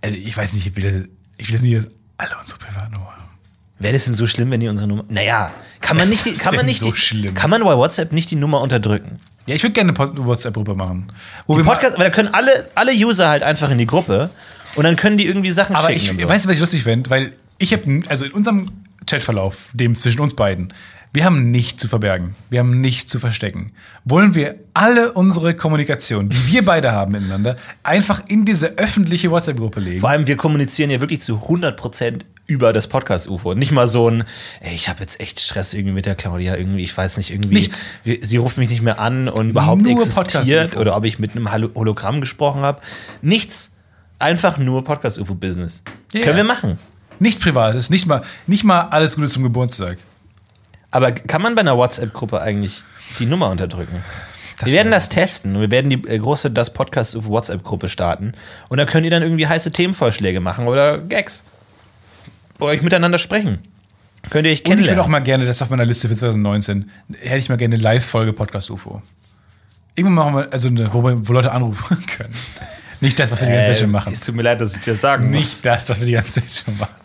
Also 0.00 0.16
ich 0.16 0.36
weiß 0.36 0.52
nicht, 0.54 0.66
ich 0.66 0.76
will, 0.76 0.84
das, 0.84 0.94
ich 1.38 1.48
will 1.48 1.54
das 1.56 1.62
nicht, 1.62 1.76
dass 1.76 1.88
alle 2.18 2.30
unsere 2.38 2.58
Privatnummer. 2.58 3.07
Wäre 3.80 3.92
das 3.92 4.06
denn 4.06 4.14
so 4.14 4.26
schlimm, 4.26 4.50
wenn 4.50 4.60
die 4.60 4.68
unsere 4.68 4.88
Nummer. 4.88 5.04
Naja, 5.08 5.52
kann 5.80 5.96
man 5.96 6.08
nicht, 6.08 6.24
die, 6.26 6.32
kann 6.32 6.54
man 6.54 6.66
nicht, 6.66 6.80
so 6.80 6.90
die, 6.90 6.96
schlimm? 6.96 7.34
kann 7.34 7.48
man 7.50 7.62
bei 7.62 7.76
WhatsApp 7.76 8.12
nicht 8.12 8.30
die 8.30 8.36
Nummer 8.36 8.60
unterdrücken? 8.60 9.20
Ja, 9.46 9.54
ich 9.54 9.62
würde 9.62 9.72
gerne 9.72 9.94
eine 9.96 10.26
WhatsApp-Gruppe 10.26 10.74
machen. 10.74 11.06
Wo 11.46 11.54
Die 11.54 11.60
wir 11.60 11.64
Podcast, 11.64 11.94
aber 11.94 12.04
da 12.04 12.10
können 12.10 12.28
alle, 12.34 12.50
alle 12.74 12.92
User 12.92 13.28
halt 13.28 13.42
einfach 13.42 13.70
in 13.70 13.78
die 13.78 13.86
Gruppe 13.86 14.30
und 14.74 14.84
dann 14.84 14.96
können 14.96 15.16
die 15.16 15.26
irgendwie 15.26 15.50
Sachen 15.50 15.76
Aber 15.76 15.88
schicken. 15.88 16.02
ich, 16.02 16.10
und 16.10 16.20
so. 16.20 16.28
weißt 16.28 16.44
du, 16.44 16.48
was 16.48 16.54
ich 16.56 16.60
lustig 16.60 16.82
fände? 16.82 17.08
Weil 17.08 17.32
ich 17.58 17.72
habe, 17.72 18.02
also 18.08 18.24
in 18.24 18.32
unserem 18.32 18.70
Chatverlauf, 19.06 19.70
dem 19.72 19.94
zwischen 19.94 20.20
uns 20.20 20.34
beiden, 20.34 20.68
wir 21.12 21.24
haben 21.24 21.50
nichts 21.50 21.80
zu 21.80 21.88
verbergen. 21.88 22.34
Wir 22.50 22.60
haben 22.60 22.80
nichts 22.80 23.10
zu 23.10 23.18
verstecken. 23.18 23.72
Wollen 24.04 24.34
wir 24.34 24.56
alle 24.74 25.12
unsere 25.12 25.54
Kommunikation, 25.54 26.28
die 26.28 26.46
wir 26.52 26.64
beide 26.64 26.92
haben 26.92 27.12
miteinander, 27.12 27.56
einfach 27.82 28.22
in 28.28 28.44
diese 28.44 28.76
öffentliche 28.78 29.30
WhatsApp-Gruppe 29.30 29.80
legen? 29.80 30.00
Vor 30.00 30.10
allem, 30.10 30.26
wir 30.26 30.36
kommunizieren 30.36 30.90
ja 30.90 31.00
wirklich 31.00 31.22
zu 31.22 31.36
100% 31.36 32.20
über 32.46 32.72
das 32.72 32.86
Podcast-UFO. 32.88 33.54
Nicht 33.54 33.72
mal 33.72 33.88
so 33.88 34.08
ein, 34.10 34.24
ey, 34.60 34.74
ich 34.74 34.88
habe 34.88 35.00
jetzt 35.00 35.20
echt 35.20 35.40
Stress 35.40 35.74
irgendwie 35.74 35.92
mit 35.94 36.06
der 36.06 36.14
Claudia, 36.14 36.56
irgendwie, 36.56 36.84
ich 36.84 36.96
weiß 36.96 37.16
nicht, 37.18 37.30
irgendwie. 37.30 37.54
Nichts. 37.54 37.84
Wir, 38.04 38.18
sie 38.20 38.36
ruft 38.36 38.58
mich 38.58 38.70
nicht 38.70 38.82
mehr 38.82 39.00
an 39.00 39.28
und 39.28 39.50
überhaupt 39.50 39.82
Nur 39.82 40.02
existiert 40.02 40.76
oder 40.76 40.96
ob 40.96 41.04
ich 41.04 41.18
mit 41.18 41.32
einem 41.36 41.50
Holo- 41.52 41.74
Hologramm 41.74 42.20
gesprochen 42.20 42.62
habe. 42.62 42.80
Nichts. 43.22 43.72
Einfach 44.20 44.58
nur 44.58 44.82
Podcast-UFO-Business. 44.84 45.82
Ja, 46.12 46.22
Können 46.22 46.36
wir 46.38 46.44
machen. 46.44 46.78
Nichts 47.20 47.40
Privates, 47.40 47.90
nicht 47.90 48.06
mal, 48.06 48.22
nicht 48.46 48.64
mal 48.64 48.80
alles 48.82 49.16
Gute 49.16 49.28
zum 49.28 49.42
Geburtstag. 49.42 49.98
Aber 50.90 51.12
kann 51.12 51.42
man 51.42 51.54
bei 51.54 51.60
einer 51.60 51.76
WhatsApp-Gruppe 51.76 52.40
eigentlich 52.40 52.82
die 53.18 53.26
Nummer 53.26 53.50
unterdrücken? 53.50 54.02
wir 54.64 54.72
werden 54.72 54.90
das 54.90 55.08
testen. 55.08 55.60
Wir 55.60 55.70
werden 55.70 55.88
die 55.90 56.02
äh, 56.08 56.18
große 56.18 56.50
Das 56.50 56.72
Podcast 56.72 57.14
auf 57.14 57.26
WhatsApp-Gruppe 57.28 57.88
starten. 57.88 58.32
Und 58.68 58.78
da 58.78 58.86
könnt 58.86 59.04
ihr 59.04 59.10
dann 59.10 59.22
irgendwie 59.22 59.46
heiße 59.46 59.70
Themenvorschläge 59.70 60.40
machen 60.40 60.66
oder 60.66 60.98
Gags. 60.98 61.44
Oder 62.58 62.70
euch 62.72 62.82
miteinander 62.82 63.18
sprechen. 63.18 63.58
Könnt 64.30 64.46
ihr 64.46 64.52
euch 64.52 64.58
Und 64.60 64.64
ich 64.64 64.68
würde 64.70 64.76
kennenlernen. 64.76 65.00
auch 65.04 65.08
mal 65.08 65.20
gerne, 65.20 65.46
das 65.46 65.56
ist 65.56 65.62
auf 65.62 65.70
meiner 65.70 65.84
Liste 65.84 66.08
für 66.08 66.14
2019, 66.14 66.90
hätte 67.20 67.36
ich 67.36 67.48
mal 67.48 67.56
gerne 67.56 67.76
eine 67.76 67.82
Live-Folge 67.84 68.32
Podcast 68.32 68.68
UFO. 68.70 69.00
Irgendwann 69.94 70.14
machen 70.32 70.34
wir, 70.34 70.52
also 70.52 70.68
eine, 70.68 70.92
wo, 70.92 71.02
wir, 71.04 71.28
wo 71.28 71.32
Leute 71.32 71.52
anrufen 71.52 72.04
können. 72.16 72.34
Nicht 73.00 73.16
das, 73.20 73.30
was 73.30 73.40
wir 73.40 73.46
die 73.46 73.52
ganze 73.54 73.70
Zeit 73.70 73.78
schon 73.78 73.90
machen. 73.92 74.10
Äh, 74.12 74.16
Es 74.16 74.20
tut 74.22 74.34
mir 74.34 74.42
leid, 74.42 74.60
dass 74.60 74.74
ich 74.74 74.80
dir 74.80 74.92
das 74.94 75.00
sagen 75.02 75.26
muss. 75.30 75.36
Nicht 75.38 75.64
das, 75.64 75.88
was 75.88 76.00
wir 76.00 76.06
die 76.06 76.12
ganze 76.12 76.40
Zeit 76.42 76.50
schon 76.52 76.76
machen. 76.78 76.96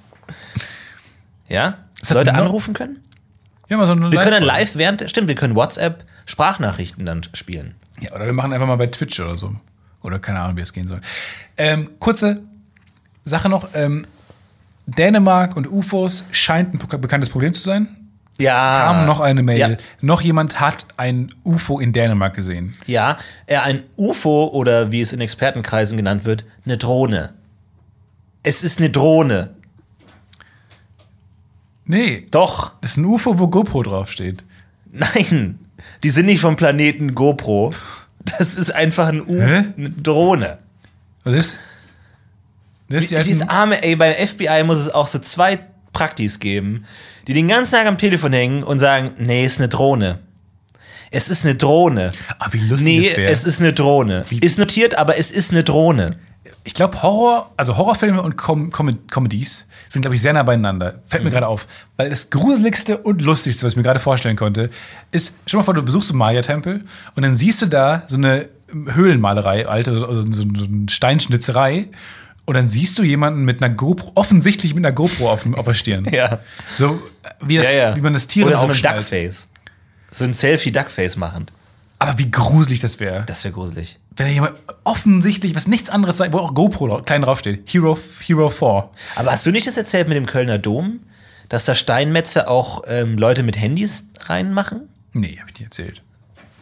Ja? 1.49 1.77
Hat 2.01 2.09
Leute 2.15 2.33
anrufen 2.33 2.73
können? 2.73 2.97
Ja, 3.73 3.77
mal 3.77 3.85
so 3.87 3.93
eine 3.93 4.11
Wir 4.11 4.19
können 4.19 4.31
dann 4.31 4.43
Live-Folge. 4.43 4.59
live 4.65 4.75
während, 4.75 5.09
stimmt, 5.09 5.27
wir 5.27 5.35
können 5.35 5.55
WhatsApp 5.55 6.03
Sprachnachrichten 6.25 7.05
dann 7.05 7.21
spielen. 7.33 7.75
Ja, 7.99 8.11
oder 8.13 8.25
wir 8.25 8.33
machen 8.33 8.53
einfach 8.53 8.67
mal 8.67 8.75
bei 8.75 8.87
Twitch 8.87 9.19
oder 9.19 9.35
so. 9.37 9.53
Oder 10.01 10.19
keine 10.19 10.39
Ahnung, 10.41 10.57
wie 10.57 10.61
es 10.61 10.73
gehen 10.73 10.87
soll. 10.87 11.01
Ähm, 11.57 11.89
kurze 11.99 12.41
Sache 13.23 13.49
noch. 13.49 13.69
Ähm, 13.73 14.05
Dänemark 14.85 15.55
und 15.55 15.69
UFOs 15.71 16.25
scheint 16.31 16.73
ein 16.73 16.77
bek- 16.79 16.97
bekanntes 16.97 17.29
Problem 17.29 17.53
zu 17.53 17.61
sein. 17.61 17.87
Es 18.37 18.45
Ja. 18.47 18.83
kam 18.83 19.05
noch 19.05 19.19
eine 19.21 19.43
Mail. 19.43 19.57
Ja. 19.59 19.69
Noch 20.01 20.21
jemand 20.21 20.59
hat 20.59 20.85
ein 20.97 21.33
UFO 21.45 21.79
in 21.79 21.93
Dänemark 21.93 22.33
gesehen. 22.35 22.73
Ja, 22.85 23.17
äh, 23.45 23.57
ein 23.57 23.83
UFO 23.95 24.47
oder 24.47 24.91
wie 24.91 25.01
es 25.01 25.13
in 25.13 25.21
Expertenkreisen 25.21 25.97
genannt 25.97 26.25
wird, 26.25 26.43
eine 26.65 26.77
Drohne. 26.77 27.33
Es 28.43 28.63
ist 28.63 28.79
eine 28.79 28.89
Drohne. 28.89 29.51
Nee, 31.85 32.27
Doch, 32.31 32.71
das 32.81 32.91
ist 32.91 32.97
ein 32.97 33.05
UFO, 33.05 33.37
wo 33.39 33.47
GoPro 33.47 33.83
draufsteht. 33.83 34.43
nein, 34.91 35.59
die 36.03 36.09
sind 36.09 36.25
nicht 36.27 36.39
vom 36.41 36.55
Planeten 36.55 37.13
GoPro. 37.15 37.73
Das 38.37 38.55
ist 38.55 38.73
einfach 38.73 39.09
ein 39.09 39.21
UFO, 39.21 39.41
eine 39.77 39.89
Drohne. 39.89 40.59
Also 41.25 41.35
selbst, 41.35 41.59
selbst 42.89 43.11
die 43.11 43.15
Dieses 43.15 43.41
alten, 43.41 43.51
arme, 43.51 43.83
ey, 43.83 43.95
beim 43.97 44.13
FBI 44.13 44.63
muss 44.63 44.77
es 44.77 44.89
auch 44.89 45.07
so 45.07 45.19
zwei 45.19 45.59
Praktis 45.91 46.39
geben, 46.39 46.85
die 47.27 47.33
den 47.33 47.47
ganzen 47.49 47.73
Tag 47.73 47.85
am 47.87 47.97
Telefon 47.97 48.31
hängen 48.33 48.63
und 48.63 48.79
sagen, 48.79 49.11
nee, 49.17 49.43
ist 49.43 49.59
eine 49.59 49.67
Drohne. 49.69 50.19
Es 51.11 51.29
ist 51.29 51.45
eine 51.45 51.55
Drohne. 51.55 52.11
ah, 52.39 52.47
wie 52.51 52.59
lustig 52.59 52.87
Nee, 52.87 53.07
es 53.09 53.17
wäre. 53.17 53.29
es 53.31 53.43
ist 53.43 53.59
eine 53.59 53.73
Drohne. 53.73 54.23
Ist 54.41 54.57
notiert, 54.57 54.95
aber 54.95 55.17
es 55.17 55.29
ist 55.31 55.51
eine 55.51 55.63
Drohne. 55.63 56.17
Ich 56.65 56.73
glaube, 56.73 57.01
Horror, 57.03 57.51
also 57.57 57.77
Horrorfilme 57.77 58.21
und 58.21 58.37
Com 58.37 58.71
Com 58.71 58.97
Comedies 59.09 59.65
sind, 59.89 60.01
glaube 60.03 60.15
ich, 60.15 60.21
sehr 60.21 60.31
nah 60.33 60.43
beieinander. 60.43 61.01
Fällt 61.07 61.23
mir 61.23 61.29
Mhm. 61.29 61.33
gerade 61.33 61.47
auf. 61.47 61.67
Weil 61.97 62.09
das 62.09 62.29
Gruseligste 62.29 62.97
und 62.99 63.21
Lustigste, 63.21 63.65
was 63.65 63.73
ich 63.73 63.77
mir 63.77 63.83
gerade 63.83 63.99
vorstellen 63.99 64.37
konnte, 64.37 64.69
ist, 65.11 65.35
stell 65.45 65.57
mal 65.59 65.63
vor, 65.63 65.73
du 65.73 65.83
besuchst 65.83 66.11
einen 66.11 66.19
Maya-Tempel 66.19 66.85
und 67.15 67.23
dann 67.23 67.35
siehst 67.35 67.61
du 67.61 67.65
da 67.65 68.03
so 68.07 68.15
eine 68.17 68.47
Höhlenmalerei, 68.93 69.67
alte, 69.67 69.91
also 69.91 70.23
so, 70.31 70.43
eine 70.43 70.89
Steinschnitzerei. 70.89 71.89
Und 72.45 72.55
dann 72.55 72.67
siehst 72.67 72.97
du 72.99 73.03
jemanden 73.03 73.45
mit 73.45 73.63
einer 73.63 73.73
GoPro, 73.73 74.11
offensichtlich 74.15 74.73
mit 74.75 74.85
einer 74.85 74.93
GoPro 74.93 75.29
auf, 75.31 75.43
dem- 75.43 75.55
auf 75.55 75.65
der 75.65 75.73
Stirn. 75.75 76.05
Ja. 76.11 76.39
So, 76.73 77.01
wie, 77.41 77.57
das, 77.57 77.71
Ja, 77.71 77.77
ja. 77.89 77.95
wie 77.95 78.01
man 78.01 78.13
das 78.13 78.27
Tier 78.27 78.45
Oder 78.47 78.57
so 78.57 78.67
ein. 78.67 78.73
Duckface. 78.73 79.47
So 80.11 80.25
ein 80.25 80.33
Selfie-Duckface 80.33 81.15
machen. 81.17 81.45
Aber 82.03 82.19
wie 82.19 82.29
gruselig 82.29 82.81
das 82.81 82.99
wäre. 82.99 83.23
Das 83.27 83.45
wäre 83.45 83.53
gruselig. 83.53 83.97
Wenn 84.17 84.27
da 84.27 84.33
jemand 84.33 84.57
offensichtlich, 84.83 85.55
was 85.55 85.67
nichts 85.67 85.89
anderes 85.89 86.17
sagt, 86.17 86.33
wo 86.33 86.39
auch 86.39 86.53
GoPro 86.53 87.01
klein 87.01 87.21
draufsteht. 87.21 87.63
Hero, 87.71 87.97
Hero 88.25 88.49
4. 88.49 88.89
Aber 89.15 89.31
hast 89.31 89.45
du 89.45 89.51
nicht 89.51 89.67
das 89.67 89.77
erzählt 89.77 90.09
mit 90.09 90.17
dem 90.17 90.25
Kölner 90.25 90.57
Dom, 90.57 90.99
dass 91.47 91.63
da 91.63 91.75
Steinmetze 91.75 92.49
auch 92.49 92.81
ähm, 92.87 93.17
Leute 93.17 93.43
mit 93.43 93.57
Handys 93.57 94.09
reinmachen? 94.19 94.89
Nee, 95.13 95.37
hab 95.39 95.47
ich 95.47 95.53
nicht 95.53 95.63
erzählt. 95.63 96.01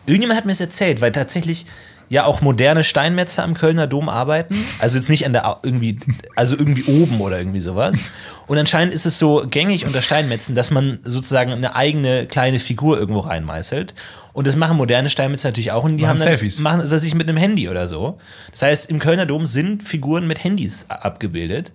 Irgendjemand 0.06 0.38
hat 0.38 0.46
mir 0.46 0.52
das 0.52 0.62
erzählt, 0.62 1.02
weil 1.02 1.12
tatsächlich 1.12 1.66
ja 2.12 2.26
auch 2.26 2.42
moderne 2.42 2.84
Steinmetze 2.84 3.42
am 3.42 3.56
Kölner 3.56 3.88
Dom 3.88 4.10
arbeiten. 4.10 4.56
Also 4.78 5.00
jetzt 5.00 5.10
nicht 5.10 5.26
an 5.26 5.34
der 5.34 5.60
irgendwie, 5.64 5.98
also 6.36 6.56
irgendwie 6.56 6.84
oben 6.84 7.20
oder 7.20 7.40
irgendwie 7.40 7.62
sowas. 7.62 8.12
Und 8.48 8.58
anscheinend 8.60 8.94
ist 8.94 9.06
es 9.06 9.18
so 9.18 9.48
gängig 9.50 9.86
unter 9.86 10.04
Steinmetzen, 10.04 10.54
dass 10.54 10.70
man 10.72 11.00
sozusagen 11.04 11.52
eine 11.52 11.74
eigene 11.74 12.28
kleine 12.28 12.60
Figur 12.60 13.00
irgendwo 13.00 13.22
reinmeißelt. 13.22 13.96
Und 14.34 14.48
das 14.48 14.56
machen 14.56 14.78
moderne 14.78 15.10
Steinmetze 15.10 15.48
natürlich 15.48 15.72
auch. 15.72 15.84
Und 15.84 15.98
die 15.98 16.04
Machen 16.04 16.10
haben 16.12 16.18
dann, 16.20 16.28
Selfies. 16.28 16.60
machen 16.60 16.88
sie 16.88 17.00
sich 17.00 17.14
mit 17.16 17.28
einem 17.28 17.38
Handy 17.38 17.68
oder 17.70 17.88
so. 17.88 18.18
Das 18.52 18.62
heißt, 18.62 18.90
im 18.90 19.00
Kölner 19.00 19.26
Dom 19.26 19.46
sind 19.46 19.84
Figuren 19.84 20.26
mit 20.28 20.44
Handys 20.44 20.86
abgebildet. 20.90 21.72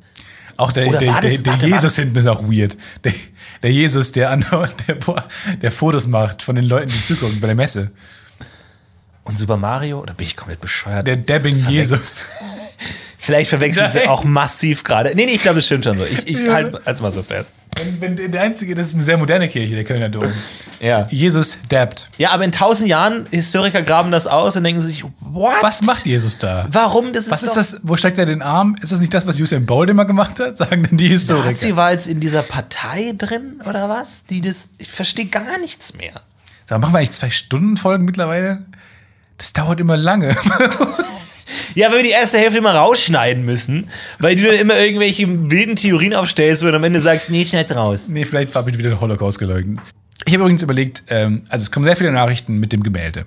Auch 0.56 0.72
der, 0.72 0.84
der, 0.88 0.92
das- 0.92 1.00
der, 1.00 1.12
der 1.12 1.46
warte, 1.46 1.62
war 1.62 1.68
Jesus 1.68 1.82
das- 1.82 1.96
hinten 1.96 2.16
ist 2.16 2.26
auch 2.26 2.42
weird. 2.44 2.78
Der, 3.04 3.12
der 3.62 3.72
Jesus, 3.72 4.12
der, 4.12 4.32
andauernd- 4.32 4.74
der, 4.88 4.96
der 5.56 5.70
Fotos 5.70 6.06
macht 6.06 6.42
von 6.42 6.56
den 6.56 6.64
Leuten, 6.64 6.88
die 6.88 7.02
zugucken 7.02 7.40
bei 7.40 7.46
der 7.48 7.56
Messe. 7.56 7.90
Und 9.24 9.36
Super 9.36 9.56
Mario, 9.56 10.00
oder 10.00 10.14
bin 10.14 10.26
ich 10.26 10.36
komplett 10.36 10.60
bescheuert? 10.60 11.06
Der 11.06 11.16
Dabbing 11.16 11.56
Jesus. 11.68 12.24
Vielleicht 13.26 13.50
verwechseln 13.50 13.90
sie 13.90 14.06
auch 14.06 14.22
massiv 14.22 14.84
gerade. 14.84 15.12
Nee, 15.16 15.26
nee, 15.26 15.32
ich 15.32 15.42
glaube, 15.42 15.58
es 15.58 15.66
stimmt 15.66 15.84
schon 15.84 15.98
so. 15.98 16.04
Ich, 16.04 16.28
ich 16.28 16.48
halte 16.48 16.80
es 16.84 17.00
mal 17.00 17.10
so 17.10 17.24
fest. 17.24 17.50
Wenn, 17.74 18.16
wenn 18.16 18.30
der 18.30 18.40
einzige, 18.40 18.76
das 18.76 18.86
ist 18.86 18.94
eine 18.94 19.02
sehr 19.02 19.18
moderne 19.18 19.48
Kirche, 19.48 19.74
der 19.74 19.82
Kölner 19.82 20.08
Dom. 20.08 20.32
Ja. 20.78 21.08
Jesus 21.10 21.58
dabbt. 21.68 22.08
Ja, 22.18 22.30
aber 22.30 22.44
in 22.44 22.52
tausend 22.52 22.88
Jahren, 22.88 23.26
Historiker 23.32 23.82
graben 23.82 24.12
das 24.12 24.28
aus 24.28 24.56
und 24.56 24.62
denken 24.62 24.80
sich, 24.80 25.02
what? 25.18 25.54
Was 25.60 25.82
macht 25.82 26.06
Jesus 26.06 26.38
da? 26.38 26.68
Warum? 26.70 27.12
Das 27.12 27.24
ist 27.24 27.32
Was 27.32 27.42
ist 27.42 27.56
das? 27.56 27.80
Wo 27.82 27.96
steckt 27.96 28.16
er 28.18 28.26
den 28.26 28.42
Arm? 28.42 28.76
Ist 28.80 28.92
das 28.92 29.00
nicht 29.00 29.12
das, 29.12 29.26
was 29.26 29.40
Usain 29.40 29.66
Bolt 29.66 29.90
immer 29.90 30.04
gemacht 30.04 30.38
hat? 30.38 30.56
Sagen 30.56 30.84
denn 30.84 30.96
die 30.96 31.08
Historiker. 31.08 31.50
Nazi 31.50 31.74
war 31.74 31.90
jetzt 31.90 32.06
in 32.06 32.20
dieser 32.20 32.44
Partei 32.44 33.12
drin 33.18 33.60
oder 33.68 33.88
was? 33.88 34.22
Die 34.30 34.40
das. 34.40 34.68
Ich 34.78 34.92
verstehe 34.92 35.26
gar 35.26 35.58
nichts 35.58 35.94
mehr. 35.94 36.22
Sag, 36.66 36.80
machen 36.80 36.94
wir 36.94 36.98
eigentlich 36.98 37.10
zwei 37.10 37.30
Stunden 37.30 37.76
Folgen 37.76 38.04
mittlerweile? 38.04 38.62
Das 39.36 39.52
dauert 39.52 39.80
immer 39.80 39.96
lange. 39.96 40.36
Ja, 41.74 41.90
weil 41.90 41.98
wir 41.98 42.04
die 42.04 42.10
erste 42.10 42.38
Hälfte 42.38 42.58
immer 42.58 42.74
rausschneiden 42.74 43.44
müssen, 43.44 43.88
weil 44.18 44.36
du 44.36 44.44
dann 44.44 44.56
immer 44.56 44.78
irgendwelche 44.78 45.50
wilden 45.50 45.76
Theorien 45.76 46.14
aufstellst 46.14 46.62
und 46.62 46.74
am 46.74 46.84
Ende 46.84 47.00
sagst, 47.00 47.30
nee, 47.30 47.44
schneid's 47.44 47.74
raus. 47.74 48.08
nee, 48.08 48.24
vielleicht 48.24 48.54
habe 48.54 48.70
ich 48.70 48.78
wieder 48.78 48.90
den 48.90 49.00
Holocaust 49.00 49.38
geleugnet. 49.38 49.80
Ich 50.24 50.32
habe 50.32 50.42
übrigens 50.42 50.62
überlegt, 50.62 51.04
ähm, 51.08 51.42
also 51.48 51.62
es 51.62 51.70
kommen 51.70 51.84
sehr 51.84 51.96
viele 51.96 52.10
Nachrichten 52.12 52.58
mit 52.58 52.72
dem 52.72 52.82
Gemälde. 52.82 53.26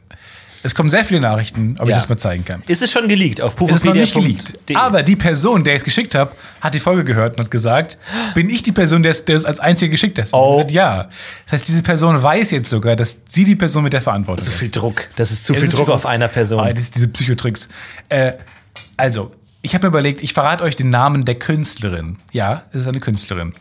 Es 0.61 0.75
kommen 0.75 0.89
sehr 0.89 1.05
viele 1.05 1.21
Nachrichten, 1.21 1.75
ob 1.79 1.87
Ja. 1.87 1.95
ich 1.95 2.01
das 2.01 2.09
mal 2.09 2.17
zeigen 2.17 2.43
kann. 2.43 2.61
Ist 2.67 2.81
es 2.81 2.91
schon 2.91 3.07
geleakt 3.07 3.39
auf 3.41 3.55
Es 3.61 3.71
ist 3.77 3.85
noch 3.85 3.93
nicht 3.93 4.13
geleakt. 4.13 4.43
pufopedia.de? 4.53 4.75
Aber 4.75 5.03
die 5.03 5.15
Person, 5.15 5.63
der 5.63 5.73
ich 5.75 5.79
es 5.79 5.83
geschickt 5.85 6.15
habe, 6.15 6.33
hat 6.59 6.73
die 6.73 6.79
Folge 6.79 7.03
gehört 7.05 7.37
und 7.37 7.45
hat 7.45 7.51
gesagt, 7.51 7.97
bin 8.33 8.49
ich 8.49 8.61
die 8.63 8.71
Person, 8.73 9.01
der 9.03 9.11
es, 9.13 9.45
als 9.45 9.59
einzige 9.59 9.91
geschickt 9.91 10.19
hat? 10.19 10.29
Oh. 10.33 10.51
gesagt, 10.55 10.71
ja. 10.71 11.07
Das 11.45 11.53
heißt, 11.53 11.67
diese 11.67 11.81
Person 11.83 12.21
weiß 12.21 12.51
jetzt 12.51 12.69
sogar, 12.69 12.95
dass 12.95 13.21
sie 13.29 13.45
die 13.45 13.55
Person 13.55 13.83
mit 13.83 13.93
der 13.93 14.01
Verantwortung 14.01 14.43
Zu 14.43 14.51
ist. 14.51 14.57
viel 14.59 14.69
Druck. 14.71 15.07
Das 15.15 15.31
ist 15.31 15.45
zu 15.45 15.53
viel 15.53 15.63
ist 15.63 15.77
Druck 15.77 15.89
auf 15.89 16.05
einer 16.05 16.27
Person. 16.27 16.59
Ah, 16.59 16.73
das 16.73 16.83
ist 16.85 16.95
diese 16.95 17.07
Psychotricks. 17.07 17.69
Äh, 18.09 18.33
also, 18.97 19.31
ich 19.61 19.73
habe 19.75 19.85
mir 19.87 19.89
überlegt, 19.89 20.21
ich 20.21 20.33
verrate 20.33 20.63
euch 20.63 20.75
den 20.75 20.89
Namen 20.89 21.23
der 21.25 21.35
Künstlerin. 21.35 22.17
Ja, 22.31 22.63
es 22.71 22.81
ist 22.81 22.87
eine 22.87 22.99
Künstlerin. 22.99 23.53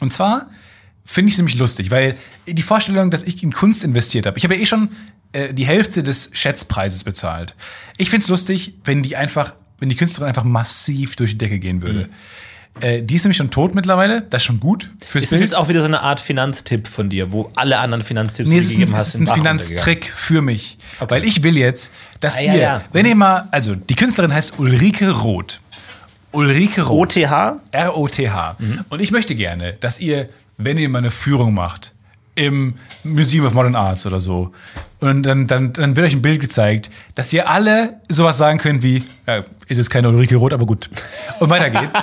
Und 0.00 0.12
zwar 0.12 0.46
finde 1.04 1.28
ich 1.28 1.34
es 1.34 1.38
nämlich 1.38 1.56
lustig, 1.56 1.90
weil 1.90 2.14
die 2.46 2.62
Vorstellung, 2.62 3.10
dass 3.10 3.22
ich 3.22 3.42
in 3.42 3.52
Kunst 3.52 3.82
investiert 3.82 4.26
habe, 4.26 4.36
ich 4.38 4.44
habe 4.44 4.54
ja 4.56 4.60
eh 4.60 4.66
schon 4.66 4.90
äh, 5.32 5.52
die 5.54 5.66
Hälfte 5.66 6.02
des 6.02 6.30
Schätzpreises 6.32 7.04
bezahlt. 7.04 7.54
Ich 7.96 8.10
finde 8.10 8.22
es 8.24 8.28
lustig, 8.28 8.74
wenn 8.84 9.02
die 9.02 9.16
einfach, 9.16 9.54
wenn 9.78 9.88
die 9.88 9.96
Künstlerin 9.96 10.28
einfach 10.28 10.44
massiv 10.44 11.16
durch 11.16 11.32
die 11.32 11.38
Decke 11.38 11.58
gehen 11.58 11.82
würde. 11.82 12.08
Äh, 12.80 13.02
die 13.02 13.14
ist 13.16 13.24
nämlich 13.24 13.36
schon 13.36 13.50
tot 13.50 13.74
mittlerweile, 13.74 14.22
das 14.22 14.42
ist 14.42 14.46
schon 14.46 14.60
gut 14.60 14.90
fürs 15.04 15.24
Ist 15.24 15.32
das 15.32 15.40
jetzt 15.40 15.56
auch 15.56 15.68
wieder 15.68 15.80
so 15.80 15.88
eine 15.88 16.00
Art 16.02 16.20
Finanztipp 16.20 16.86
von 16.86 17.08
dir, 17.10 17.32
wo 17.32 17.50
alle 17.56 17.78
anderen 17.78 18.04
Finanztipps, 18.04 18.48
Nee, 18.48 18.56
die 18.56 18.60
du 18.60 18.66
ist 18.66 18.72
ein, 18.74 18.78
gegeben 18.80 18.96
hast, 18.96 19.06
ist 19.08 19.12
sind 19.14 19.28
ein. 19.28 19.34
Finanztrick 19.34 20.12
für 20.14 20.42
mich. 20.42 20.78
Weil 21.00 21.24
ich 21.24 21.42
will 21.42 21.56
jetzt, 21.56 21.92
dass 22.20 22.36
Ah, 22.36 22.42
ihr, 22.42 22.46
ja, 22.54 22.56
ja. 22.56 22.84
wenn 22.92 23.04
ihr 23.06 23.16
mal, 23.16 23.48
also 23.50 23.74
die 23.74 23.96
Künstlerin 23.96 24.32
heißt 24.32 24.58
Ulrike 24.58 25.10
Roth. 25.10 25.60
Ulrike 26.32 26.82
Roth. 26.82 27.16
OTH? 27.16 27.56
R-O-T-H. 27.72 28.56
Mhm. 28.58 28.84
Und 28.90 29.00
ich 29.00 29.10
möchte 29.10 29.34
gerne, 29.34 29.72
dass 29.80 29.98
ihr, 29.98 30.28
wenn 30.56 30.78
ihr 30.78 30.88
mal 30.88 30.98
eine 30.98 31.10
Führung 31.10 31.54
macht, 31.54 31.92
im 32.38 32.74
Museum 33.04 33.46
of 33.46 33.52
Modern 33.52 33.74
Arts 33.74 34.06
oder 34.06 34.20
so, 34.20 34.52
und 35.00 35.22
dann, 35.24 35.46
dann, 35.46 35.72
dann 35.72 35.94
wird 35.94 36.06
euch 36.06 36.12
ein 36.12 36.22
Bild 36.22 36.40
gezeigt, 36.40 36.90
dass 37.14 37.32
ihr 37.32 37.48
alle 37.48 38.00
sowas 38.08 38.36
sagen 38.36 38.58
könnt 38.58 38.82
wie, 38.82 39.04
ja, 39.26 39.44
ist 39.68 39.76
jetzt 39.76 39.90
keine 39.90 40.08
Ulrike 40.08 40.34
Roth, 40.36 40.52
aber 40.52 40.66
gut. 40.66 40.90
Und 41.40 41.50
weiter 41.50 41.70
geht. 41.70 41.90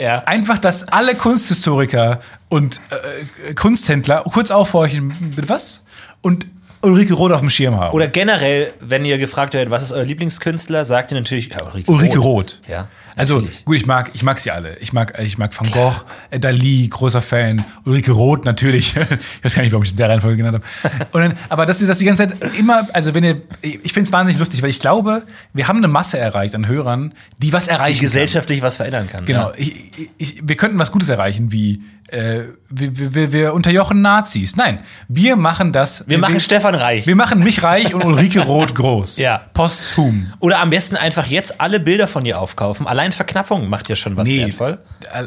Ja. 0.00 0.20
Einfach, 0.24 0.58
dass 0.58 0.88
alle 0.88 1.14
Kunsthistoriker 1.14 2.20
und 2.48 2.80
äh, 2.90 3.52
Kunsthändler 3.52 4.22
kurz 4.32 4.50
aufhorchen, 4.50 5.12
bitte 5.36 5.50
was? 5.50 5.82
Und 6.22 6.46
Ulrike 6.80 7.12
Roth 7.12 7.32
auf 7.32 7.40
dem 7.40 7.50
Schirm 7.50 7.76
haben. 7.76 7.92
Oder 7.92 8.08
generell, 8.08 8.72
wenn 8.80 9.04
ihr 9.04 9.18
gefragt 9.18 9.52
werdet, 9.52 9.70
was 9.70 9.82
ist 9.82 9.92
euer 9.92 10.04
Lieblingskünstler, 10.04 10.86
sagt 10.86 11.12
ihr 11.12 11.18
natürlich 11.18 11.50
ja, 11.50 11.62
Ulrike, 11.66 11.90
Ulrike 11.90 12.18
Roth. 12.18 12.24
Roth. 12.24 12.60
Ja, 12.68 12.88
Also 13.20 13.34
natürlich. 13.34 13.64
gut, 13.66 13.76
ich 13.76 13.86
mag, 13.86 14.10
ich 14.14 14.22
mag 14.22 14.38
sie 14.38 14.50
alle. 14.50 14.78
Ich 14.78 14.94
mag, 14.94 15.18
ich 15.20 15.36
mag 15.36 15.52
Van 15.58 15.70
Gogh, 15.70 15.94
äh, 16.30 16.40
Dali, 16.40 16.88
großer 16.88 17.20
Fan. 17.20 17.62
Ulrike 17.84 18.12
Roth 18.12 18.46
natürlich. 18.46 18.96
ich 18.96 19.44
weiß 19.44 19.54
gar 19.54 19.62
nicht, 19.62 19.72
warum 19.72 19.82
ich 19.82 19.90
es 19.90 19.92
in 19.92 19.98
der 19.98 20.08
Reihenfolge 20.08 20.38
genannt 20.38 20.64
habe. 20.82 21.06
Und 21.12 21.20
dann, 21.20 21.34
aber 21.50 21.66
das 21.66 21.82
ist 21.82 21.88
das 21.88 21.98
die 21.98 22.06
ganze 22.06 22.28
Zeit 22.28 22.58
immer. 22.58 22.86
Also 22.94 23.14
wenn 23.14 23.24
ihr, 23.24 23.42
ich 23.60 23.92
finde 23.92 24.08
es 24.08 24.12
wahnsinnig 24.12 24.38
lustig, 24.38 24.62
weil 24.62 24.70
ich 24.70 24.80
glaube, 24.80 25.24
wir 25.52 25.68
haben 25.68 25.76
eine 25.76 25.88
Masse 25.88 26.18
erreicht 26.18 26.54
an 26.54 26.66
Hörern, 26.66 27.12
die 27.38 27.52
was 27.52 27.68
erreichen. 27.68 27.96
Die 27.96 28.00
gesellschaftlich 28.00 28.62
was 28.62 28.78
verändern 28.78 29.06
kann. 29.06 29.26
Genau. 29.26 29.50
Ja. 29.50 29.54
Ich, 29.56 30.10
ich, 30.16 30.40
wir 30.42 30.56
könnten 30.56 30.78
was 30.78 30.90
Gutes 30.90 31.10
erreichen, 31.10 31.52
wie 31.52 31.82
äh, 32.10 32.44
wir, 32.68 33.14
wir, 33.14 33.32
wir 33.32 33.54
unterjochen 33.54 34.02
Nazis. 34.02 34.56
Nein, 34.56 34.80
wir 35.08 35.36
machen 35.36 35.72
das. 35.72 36.08
Wir 36.08 36.18
machen 36.18 36.40
Stefan 36.40 36.74
reich. 36.74 37.06
Wir 37.06 37.16
machen 37.16 37.40
mich 37.40 37.62
reich 37.62 37.94
und 37.94 38.04
Ulrike 38.04 38.40
Roth 38.40 38.74
groß. 38.74 39.18
Ja. 39.20 39.42
Posthum. 39.52 40.32
Oder 40.38 40.60
am 40.60 40.70
besten 40.70 40.96
einfach 40.96 41.26
jetzt 41.26 41.60
alle 41.60 41.78
Bilder 41.78 42.08
von 42.08 42.24
ihr 42.24 42.38
aufkaufen. 42.38 42.86
Allein 42.86 43.09
Verknappung 43.12 43.68
macht 43.68 43.88
ja 43.88 43.96
schon 43.96 44.16
was 44.16 44.28
wertvoll. 44.28 44.78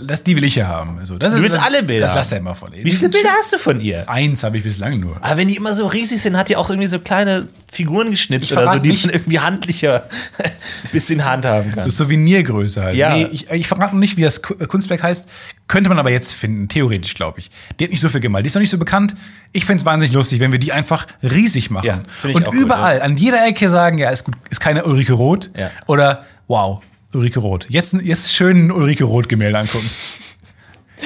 das, 0.05 0.23
die 0.23 0.35
will 0.35 0.43
ich 0.43 0.55
ja 0.55 0.67
haben. 0.67 0.99
Also, 0.99 1.17
das 1.17 1.33
Du 1.33 1.41
willst 1.41 1.57
das, 1.57 1.65
alle 1.65 1.83
Bilder 1.83 2.07
Das 2.07 2.15
lass 2.15 2.31
er 2.31 2.39
immer 2.39 2.55
von 2.55 2.73
ihr. 2.73 2.83
Wie 2.83 2.91
viele 2.91 3.09
Bilder 3.09 3.29
hast 3.37 3.53
du 3.53 3.57
von 3.57 3.79
ihr? 3.79 4.07
Eins 4.09 4.43
habe 4.43 4.57
ich 4.57 4.63
bislang 4.63 4.99
nur. 4.99 5.17
Aber 5.21 5.37
wenn 5.37 5.47
die 5.47 5.55
immer 5.55 5.73
so 5.73 5.87
riesig 5.87 6.21
sind, 6.21 6.37
hat 6.37 6.49
die 6.49 6.55
auch 6.55 6.69
irgendwie 6.69 6.87
so 6.87 6.99
kleine 6.99 7.47
Figuren 7.71 8.11
geschnitzt 8.11 8.51
oder 8.51 8.71
so, 8.73 8.79
die 8.79 8.89
nicht- 8.89 9.05
man 9.05 9.13
irgendwie 9.15 9.39
handlicher 9.39 10.07
bisschen 10.91 11.25
handhaben 11.25 11.71
kann. 11.71 11.85
Das 11.85 11.93
ist 11.93 11.97
Souvenirgröße 11.97 12.81
halt. 12.83 12.95
Ja. 12.95 13.13
Nee, 13.15 13.27
ich, 13.31 13.49
ich 13.49 13.67
verrate 13.67 13.93
noch 13.95 13.99
nicht, 13.99 14.17
wie 14.17 14.21
das 14.21 14.37
äh, 14.37 14.65
Kunstwerk 14.67 15.03
heißt. 15.03 15.25
Könnte 15.67 15.89
man 15.89 15.97
aber 15.99 16.11
jetzt 16.11 16.33
finden, 16.33 16.67
theoretisch, 16.67 17.13
glaube 17.15 17.39
ich. 17.39 17.49
Die 17.79 17.85
hat 17.85 17.91
nicht 17.91 18.01
so 18.01 18.09
viel 18.09 18.19
gemalt. 18.21 18.45
Die 18.45 18.47
ist 18.47 18.55
noch 18.55 18.61
nicht 18.61 18.69
so 18.69 18.77
bekannt. 18.77 19.15
Ich 19.53 19.65
find's 19.65 19.85
wahnsinnig 19.85 20.13
lustig, 20.13 20.39
wenn 20.39 20.51
wir 20.51 20.59
die 20.59 20.71
einfach 20.71 21.07
riesig 21.23 21.71
machen. 21.71 21.85
Ja, 21.87 22.03
Und 22.29 22.47
auch 22.47 22.51
gut, 22.51 22.59
überall, 22.59 23.01
an 23.01 23.17
jeder 23.17 23.45
Ecke 23.45 23.69
sagen, 23.69 23.97
ja, 23.97 24.09
ist 24.09 24.23
gut, 24.25 24.35
ist 24.49 24.59
keine 24.59 24.83
Ulrike 24.85 25.13
Roth. 25.13 25.49
Ja. 25.57 25.71
Oder, 25.87 26.25
wow, 26.47 26.81
Ulrike 27.15 27.39
Roth. 27.39 27.65
Jetzt, 27.69 27.93
jetzt 28.03 28.33
schön 28.33 28.67
ein 28.67 28.71
Ulrike 28.71 29.03
Roth-Gemälde 29.03 29.57
angucken. 29.59 29.89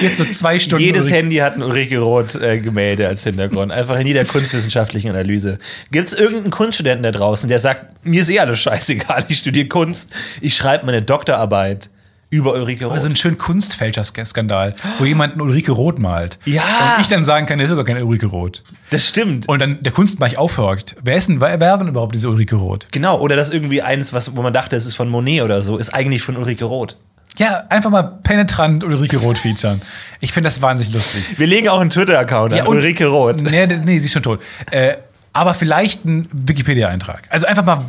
Jetzt 0.00 0.16
so 0.18 0.24
zwei 0.24 0.58
Stunden. 0.60 0.84
Jedes 0.84 1.06
Ulrike- 1.06 1.14
Handy 1.14 1.36
hat 1.36 1.54
ein 1.56 1.62
Ulrike 1.62 1.98
Roth 1.98 2.34
äh, 2.36 2.58
Gemälde 2.58 3.08
als 3.08 3.24
Hintergrund. 3.24 3.72
Einfach 3.72 3.98
in 3.98 4.06
jeder 4.06 4.24
kunstwissenschaftlichen 4.24 5.10
Analyse. 5.10 5.58
Gibt 5.90 6.08
es 6.08 6.14
irgendeinen 6.14 6.50
Kunststudenten 6.50 7.02
da 7.02 7.10
draußen, 7.10 7.48
der 7.48 7.58
sagt, 7.58 8.04
mir 8.06 8.22
ist 8.22 8.30
eh 8.30 8.38
alles 8.38 8.60
scheißegal, 8.60 9.24
ich 9.28 9.38
studiere 9.38 9.66
Kunst, 9.68 10.12
ich 10.40 10.54
schreibe 10.56 10.86
meine 10.86 11.02
Doktorarbeit 11.02 11.90
über 12.30 12.52
Ulrike 12.54 12.84
Roth. 12.84 12.92
Oder 12.92 13.00
so 13.00 13.06
einen 13.06 13.16
schönen 13.16 13.38
Kunstfälscher-Skandal, 13.38 14.74
wo 14.98 15.04
jemand 15.04 15.34
eine 15.34 15.42
Ulrike 15.42 15.72
Roth 15.72 15.98
malt. 15.98 16.38
Ja. 16.44 16.62
Und 16.96 17.00
ich 17.02 17.08
dann 17.08 17.24
sagen 17.24 17.46
kann, 17.46 17.58
der 17.58 17.64
ist 17.64 17.70
sogar 17.70 17.84
keine 17.84 18.04
Ulrike 18.04 18.26
Roth. 18.26 18.62
das 18.90 19.06
stimmt. 19.08 19.48
Und 19.48 19.60
dann 19.62 19.82
der 19.82 19.92
Kunstmarkt 19.92 20.36
aufhört. 20.38 20.94
Wer 21.02 21.16
ist 21.16 21.28
denn, 21.28 21.40
wer 21.40 21.58
war 21.60 21.78
denn 21.78 21.88
überhaupt 21.88 22.14
diese 22.14 22.28
Ulrike 22.28 22.56
Roth? 22.56 22.86
genau, 22.92 23.18
oder 23.20 23.34
das 23.36 23.50
irgendwie 23.50 23.80
eins, 23.82 24.12
was, 24.12 24.36
wo 24.36 24.42
man 24.42 24.52
dachte, 24.52 24.76
es 24.76 24.84
ist 24.86 24.94
von 24.94 25.08
Monet 25.08 25.42
oder 25.42 25.62
so, 25.62 25.78
ist 25.78 25.94
eigentlich 25.94 26.22
von 26.22 26.36
Ulrike 26.36 26.64
Roth. 26.66 26.96
Ja, 27.38 27.64
einfach 27.68 27.90
mal 27.90 28.02
penetrant 28.02 28.82
Ulrike 28.82 29.18
Roth 29.18 29.38
featuren. 29.38 29.80
Ich 30.20 30.32
finde 30.32 30.48
das 30.48 30.60
wahnsinnig 30.60 30.92
lustig. 30.92 31.38
Wir 31.38 31.46
legen 31.46 31.68
auch 31.68 31.78
einen 31.80 31.90
Twitter-Account 31.90 32.52
an, 32.52 32.66
und- 32.66 32.76
Ulrike 32.76 33.06
Roth. 33.06 33.40
Nee, 33.42 33.66
nee, 33.66 33.98
sie 33.98 34.06
ist 34.06 34.12
schon 34.12 34.24
tot. 34.24 34.40
Äh, 34.72 34.96
aber 35.38 35.54
vielleicht 35.54 36.04
ein 36.04 36.28
Wikipedia-Eintrag. 36.32 37.22
Also 37.30 37.46
einfach 37.46 37.64
mal 37.64 37.84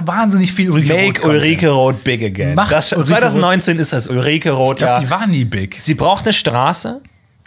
wahnsinnig 0.00 0.52
viel 0.52 0.70
Ulrike 0.70 0.92
Make 0.92 1.20
Roth. 1.22 1.30
Ulrike 1.30 1.68
Roth 1.68 2.04
big 2.04 2.24
again. 2.24 2.56
Das, 2.56 2.92
Ulrike 2.92 3.08
2019 3.08 3.78
ist 3.78 3.92
das 3.92 4.08
Ulrike 4.08 4.50
Roth. 4.50 4.72
Ich 4.72 4.78
glaube, 4.78 4.94
ja. 4.94 5.00
die 5.00 5.10
war 5.10 5.26
nie 5.26 5.44
big. 5.44 5.76
Sie 5.78 5.94
braucht 5.94 6.24
eine 6.24 6.32
Straße. 6.32 7.00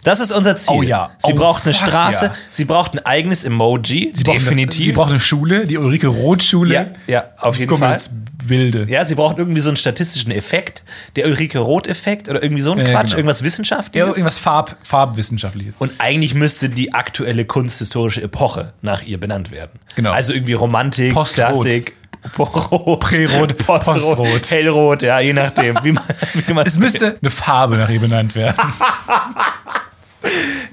Das 0.06 0.20
ist 0.20 0.30
unser 0.30 0.56
Ziel. 0.56 0.76
Oh 0.76 0.82
ja. 0.82 1.10
Sie 1.18 1.32
Oh, 1.32 1.36
braucht 1.36 1.64
eine 1.64 1.74
fuck 1.74 1.88
Straße. 1.88 2.24
ja. 2.26 2.34
Sie 2.48 2.64
braucht 2.64 2.94
ein 2.94 3.04
eigenes 3.04 3.44
Emoji. 3.44 4.12
Sie 4.14 4.22
braucht 4.22 4.48
Eine, 4.48 4.70
sie 4.70 4.92
braucht 4.92 5.10
eine 5.10 5.18
Schule, 5.18 5.66
die 5.66 5.78
Ulrike 5.78 6.06
Roth-Schule. 6.06 6.72
ja, 6.74 6.86
ja, 7.08 7.24
auf 7.38 7.58
jeden 7.58 7.68
Gummels 7.68 8.06
Fall. 8.06 8.16
Wilde. 8.48 8.86
Ja, 8.88 9.04
sie 9.04 9.16
braucht 9.16 9.38
irgendwie 9.38 9.60
so 9.60 9.68
einen 9.70 9.76
statistischen 9.76 10.30
Effekt, 10.30 10.84
der 11.16 11.26
Ulrike 11.26 11.58
Roth-Effekt 11.58 12.28
oder 12.28 12.40
irgendwie 12.40 12.62
so 12.62 12.70
ein 12.70 12.78
Ja, 12.78 12.84
Quatsch, 12.84 13.06
genau. 13.06 13.16
irgendwas 13.16 13.40
Ja, 13.40 13.46
Wissenschaftliches. 13.46 14.08
irgendwas 14.08 14.38
Farb, 14.38 14.76
Farbwissenschaftliches. 14.84 15.74
Und 15.80 15.90
eigentlich 15.98 16.34
müsste 16.34 16.68
die 16.68 16.94
aktuelle 16.94 17.44
kunsthistorische 17.44 18.22
Epoche 18.22 18.74
nach 18.82 19.02
ihr 19.02 19.18
benannt 19.18 19.50
werden. 19.50 19.80
Genau. 19.96 20.12
Also 20.12 20.32
irgendwie 20.32 20.52
Romantik, 20.52 21.14
Postrot. 21.14 21.46
Klassik, 21.64 21.96
Rot, 22.38 23.00
Prärot, 23.00 23.58
Postrot, 23.66 24.16
Postrot. 24.16 24.50
Hellrot, 24.52 25.02
ja, 25.02 25.18
je 25.18 25.32
nachdem, 25.32 25.76
wie 25.82 25.90
man 25.92 26.04
wie 26.46 26.52
man 26.52 26.64
Es 26.64 26.78
müsste 26.78 27.18
eine 27.20 27.30
Farbe 27.30 27.76
nach 27.76 27.88
ihr 27.88 28.00
benannt 28.00 28.36
werden. 28.36 28.56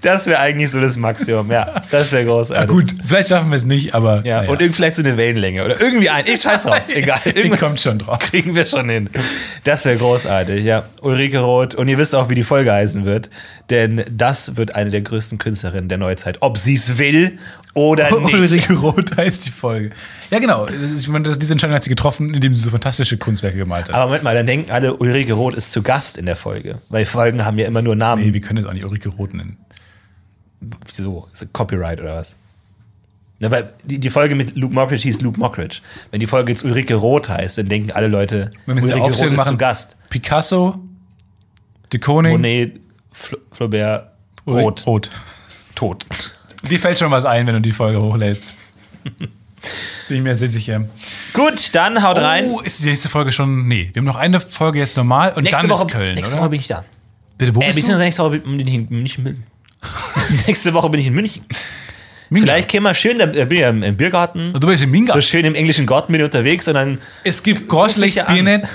Das 0.01 0.27
wäre 0.27 0.39
eigentlich 0.39 0.69
so 0.71 0.81
das 0.81 0.97
Maximum, 0.97 1.49
ja. 1.51 1.81
Das 1.91 2.11
wäre 2.11 2.25
großartig. 2.25 2.67
Gut, 2.67 2.93
vielleicht 3.05 3.29
schaffen 3.29 3.49
wir 3.49 3.55
es 3.55 3.65
nicht, 3.65 3.93
aber. 3.93 4.21
Ja, 4.25 4.43
naja. 4.43 4.49
und 4.51 4.75
vielleicht 4.75 4.95
so 4.95 5.03
eine 5.03 5.17
Wellenlänge 5.17 5.63
oder 5.63 5.79
irgendwie 5.79 6.09
ein. 6.09 6.25
Ich 6.25 6.41
scheiß 6.41 6.63
drauf, 6.63 6.81
egal. 6.87 7.19
Irgendwas 7.25 7.59
kommt 7.59 7.79
schon 7.79 7.99
drauf. 7.99 8.19
Kriegen 8.19 8.53
wir 8.55 8.65
schon 8.65 8.89
hin. 8.89 9.09
Das 9.63 9.85
wäre 9.85 9.97
großartig, 9.97 10.63
ja. 10.63 10.85
Ulrike 11.01 11.39
Roth. 11.39 11.75
Und 11.75 11.87
ihr 11.87 11.97
wisst 11.97 12.15
auch, 12.15 12.29
wie 12.29 12.35
die 12.35 12.43
Folge 12.43 12.73
heißen 12.73 13.05
wird. 13.05 13.29
Denn 13.69 14.03
das 14.11 14.57
wird 14.57 14.75
eine 14.75 14.89
der 14.89 15.01
größten 15.01 15.37
Künstlerinnen 15.37 15.89
der 15.89 15.97
Neuzeit. 15.97 16.37
Ob 16.41 16.57
sie 16.57 16.73
es 16.73 16.97
will 16.97 17.37
oder 17.73 18.09
nicht. 18.19 18.33
Ulrike 18.33 18.73
Roth 18.73 19.15
heißt 19.15 19.45
die 19.45 19.51
Folge. 19.51 19.91
Ja, 20.33 20.39
genau. 20.39 20.67
Ich 20.67 21.07
meine, 21.07 21.25
das- 21.29 21.37
diese 21.37 21.53
Entscheidung 21.53 21.75
hat 21.75 21.83
sie 21.83 21.89
getroffen, 21.89 22.33
indem 22.33 22.53
sie 22.55 22.63
so 22.63 22.71
fantastische 22.71 23.17
Kunstwerke 23.17 23.57
gemalt 23.57 23.87
hat. 23.87 23.95
Aber 23.95 24.05
Moment 24.05 24.23
mal, 24.23 24.33
dann 24.33 24.47
denken 24.47 24.71
alle, 24.71 24.95
Ulrike 24.97 25.33
Roth 25.33 25.53
ist 25.55 25.71
zu 25.71 25.83
Gast 25.83 26.17
in 26.17 26.25
der 26.25 26.35
Folge. 26.35 26.81
Weil 26.89 27.05
Folgen 27.05 27.45
haben 27.45 27.59
ja 27.59 27.67
immer 27.67 27.81
nur 27.83 27.95
Namen. 27.95 28.23
nee, 28.23 28.33
wir 28.33 28.41
können 28.41 28.57
es 28.57 28.65
auch 28.65 28.73
nicht 28.73 28.83
Ulrike 28.83 29.09
Roth 29.09 29.33
nennen. 29.33 29.57
Wieso? 30.87 31.27
Ist 31.31 31.53
Copyright 31.53 31.99
oder 32.01 32.15
was? 32.15 32.35
Na, 33.39 33.51
weil 33.51 33.73
die, 33.83 33.99
die 33.99 34.09
Folge 34.09 34.33
mit 34.35 34.55
Luke 34.55 34.73
Mockridge 34.73 35.03
hieß 35.03 35.21
Luke 35.21 35.39
Mockridge. 35.39 35.81
Wenn 36.11 36.19
die 36.19 36.27
Folge 36.27 36.51
jetzt 36.51 36.63
Ulrike 36.63 36.95
Roth 36.95 37.29
heißt, 37.29 37.57
dann 37.57 37.67
denken 37.67 37.91
alle 37.91 38.07
Leute, 38.07 38.51
Ulrike 38.65 38.93
Roth 38.99 39.21
ist 39.21 39.37
machen, 39.37 39.49
zu 39.49 39.57
Gast. 39.57 39.97
Picasso, 40.09 40.79
de 41.91 41.99
Koning, 41.99 42.31
Monet, 42.31 42.79
Fl 43.11 43.35
Flaubert, 43.51 44.09
Roth, 44.47 44.87
Roth. 44.87 45.09
tot. 45.75 46.05
Dir 46.69 46.79
fällt 46.79 46.97
schon 46.97 47.11
was 47.11 47.25
ein, 47.25 47.45
wenn 47.45 47.55
du 47.55 47.61
die 47.61 47.71
Folge 47.73 48.01
hochlädst. 48.01 48.55
Bin 50.07 50.17
ich 50.17 50.23
mir 50.23 50.35
sehr 50.35 50.47
sicher. 50.49 50.83
Gut, 51.33 51.69
dann 51.73 52.03
haut 52.03 52.17
rein. 52.17 52.45
Oh, 52.49 52.59
ist 52.59 52.83
die 52.83 52.87
nächste 52.87 53.09
Folge 53.09 53.31
schon. 53.31 53.67
Nee, 53.67 53.89
wir 53.93 53.99
haben 54.01 54.05
noch 54.05 54.15
eine 54.15 54.39
Folge 54.39 54.79
jetzt 54.79 54.97
normal 54.97 55.33
und 55.35 55.43
nächste 55.43 55.67
dann 55.67 55.69
Woche, 55.71 55.85
ist 55.87 55.91
Köln. 55.91 56.15
nächste 56.15 56.35
oder? 56.35 56.41
Woche 56.43 56.49
bin 56.51 56.59
ich 56.59 56.67
da. 56.67 56.83
Bitte, 57.37 57.55
wo 57.55 57.61
Äh, 57.61 57.71
bist 57.73 57.87
du? 57.89 57.97
nächste 57.97 58.23
Woche 58.23 58.39
bin 58.39 58.59
ich 58.67 58.73
in 58.73 58.87
München. 58.89 59.43
nächste 60.47 60.73
Woche 60.73 60.89
bin 60.89 60.99
ich 60.99 61.07
in 61.07 61.13
München. 61.13 61.43
Minga. 62.29 62.45
Vielleicht 62.47 62.69
kämen 62.69 62.85
wir 62.85 62.95
schön, 62.95 63.19
da 63.19 63.25
bin 63.27 63.51
ich 63.51 63.59
ja 63.59 63.69
im 63.69 63.83
im 63.83 63.95
Biergarten. 63.95 64.53
Und 64.53 64.63
du 64.63 64.67
bist 64.67 64.83
in 64.83 64.91
Minga. 64.91 65.13
So 65.13 65.21
schön 65.21 65.45
im 65.45 65.55
englischen 65.55 65.85
Garten 65.85 66.11
bin 66.11 66.21
ich 66.21 66.25
unterwegs 66.25 66.67
und 66.67 66.73
dann 66.73 66.99
Es 67.23 67.43
gibt 67.43 67.71
mich 67.97 68.25
Bier 68.25 68.43
nicht, 68.43 68.65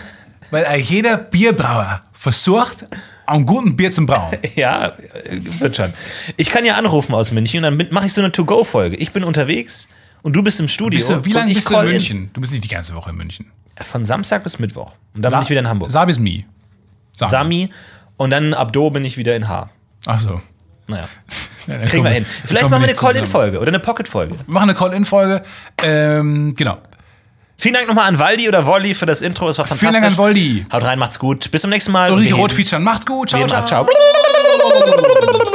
weil 0.51 0.65
äh, 0.65 0.77
jeder 0.79 1.17
Bierbrauer 1.17 2.03
versucht, 2.13 2.87
ein 3.27 3.45
guten 3.47 3.77
Bier 3.77 3.91
zu 3.91 4.07
brauen. 4.07 4.37
Ja, 4.55 4.89
äh, 5.25 5.41
wird 5.61 5.77
schon. 5.77 5.93
Ich 6.37 6.51
kann 6.51 6.65
ja 6.65 6.75
anrufen 6.77 7.15
aus 7.15 7.33
München 7.33 7.65
und 7.65 7.79
dann 7.79 7.89
mache 7.91 8.07
ich 8.07 8.13
so 8.13 8.21
eine 8.23 8.33
To-Go-Folge. 8.33 8.97
Ich 8.97 9.13
bin 9.13 9.25
unterwegs 9.25 9.89
und 10.23 10.35
du 10.35 10.43
bist 10.43 10.61
im 10.61 10.69
Studio. 10.69 10.99
Bist 10.99 11.11
du, 11.11 11.25
wie 11.25 11.33
lange 11.33 11.53
bist 11.55 11.71
du 11.71 11.79
in 11.79 11.85
München? 11.89 12.31
Du 12.33 12.41
bist 12.41 12.53
nicht 12.53 12.65
die 12.65 12.69
ganze 12.69 12.95
Woche 12.95 13.11
in 13.11 13.17
München. 13.17 13.51
Von 13.83 14.05
Samstag 14.07 14.43
bis 14.43 14.59
Mittwoch. 14.59 14.93
Und 15.15 15.23
dann 15.23 15.31
bin 15.33 15.43
ich 15.43 15.51
wieder 15.51 15.61
in 15.61 15.69
Hamburg. 15.69 15.91
Sabis 15.91 16.19
Mi. 16.19 16.45
Sami. 17.13 17.31
Sami. 17.31 17.71
Und 18.17 18.31
dann 18.31 18.53
ab 18.55 18.73
Do 18.73 18.91
bin 18.91 19.05
ich 19.05 19.17
wieder 19.17 19.37
in 19.37 19.49
H. 19.49 19.71
Ach 20.07 20.19
so. 20.21 20.41
Naja, 20.89 21.05
Ja, 21.67 21.79
kriegen 21.81 22.03
wir 22.03 22.11
hin. 22.11 22.25
Vielleicht 22.45 22.69
machen 22.71 22.81
wir 22.81 22.89
eine. 22.89 22.95
Call-In-Folge 22.97 23.59
oder 23.61 23.69
eine 23.69 23.79
Pocket-Folge. 23.79 24.35
Wir 24.47 24.53
machen 24.55 24.71
eine 24.71 24.75
Call-In-Folge. 24.79 25.43
Ähm, 25.83 26.55
genau. 26.57 26.79
Vielen 27.59 27.75
Dank 27.75 27.89
nochmal 27.89 28.07
an 28.09 28.19
Waldi 28.19 28.49
oder 28.49 28.65
Wolli 28.67 28.95
für 28.95 29.05
das 29.05 29.21
Intro. 29.21 29.49
Es 29.49 29.59
war 29.59 29.67
fantastisch. 29.67 29.91
Vielen 29.91 30.01
Dank 30.03 30.13
an 30.13 30.17
Voldi. 30.17 30.65
Haut 30.73 30.83
rein, 30.83 30.99
macht's 30.99 31.19
gut. 31.19 31.51
Bis 31.51 31.61
zum 31.63 31.71
nächsten 31.71 31.93
Mal. 31.93 32.13
Ulrike 32.13 32.35
gehen- 32.37 32.51
featuren. 32.51 32.83
Macht's 32.85 33.05
gut. 33.05 33.31
Ciao, 33.31 33.47
ciao. 33.47 33.67
Ciao. 33.67 33.87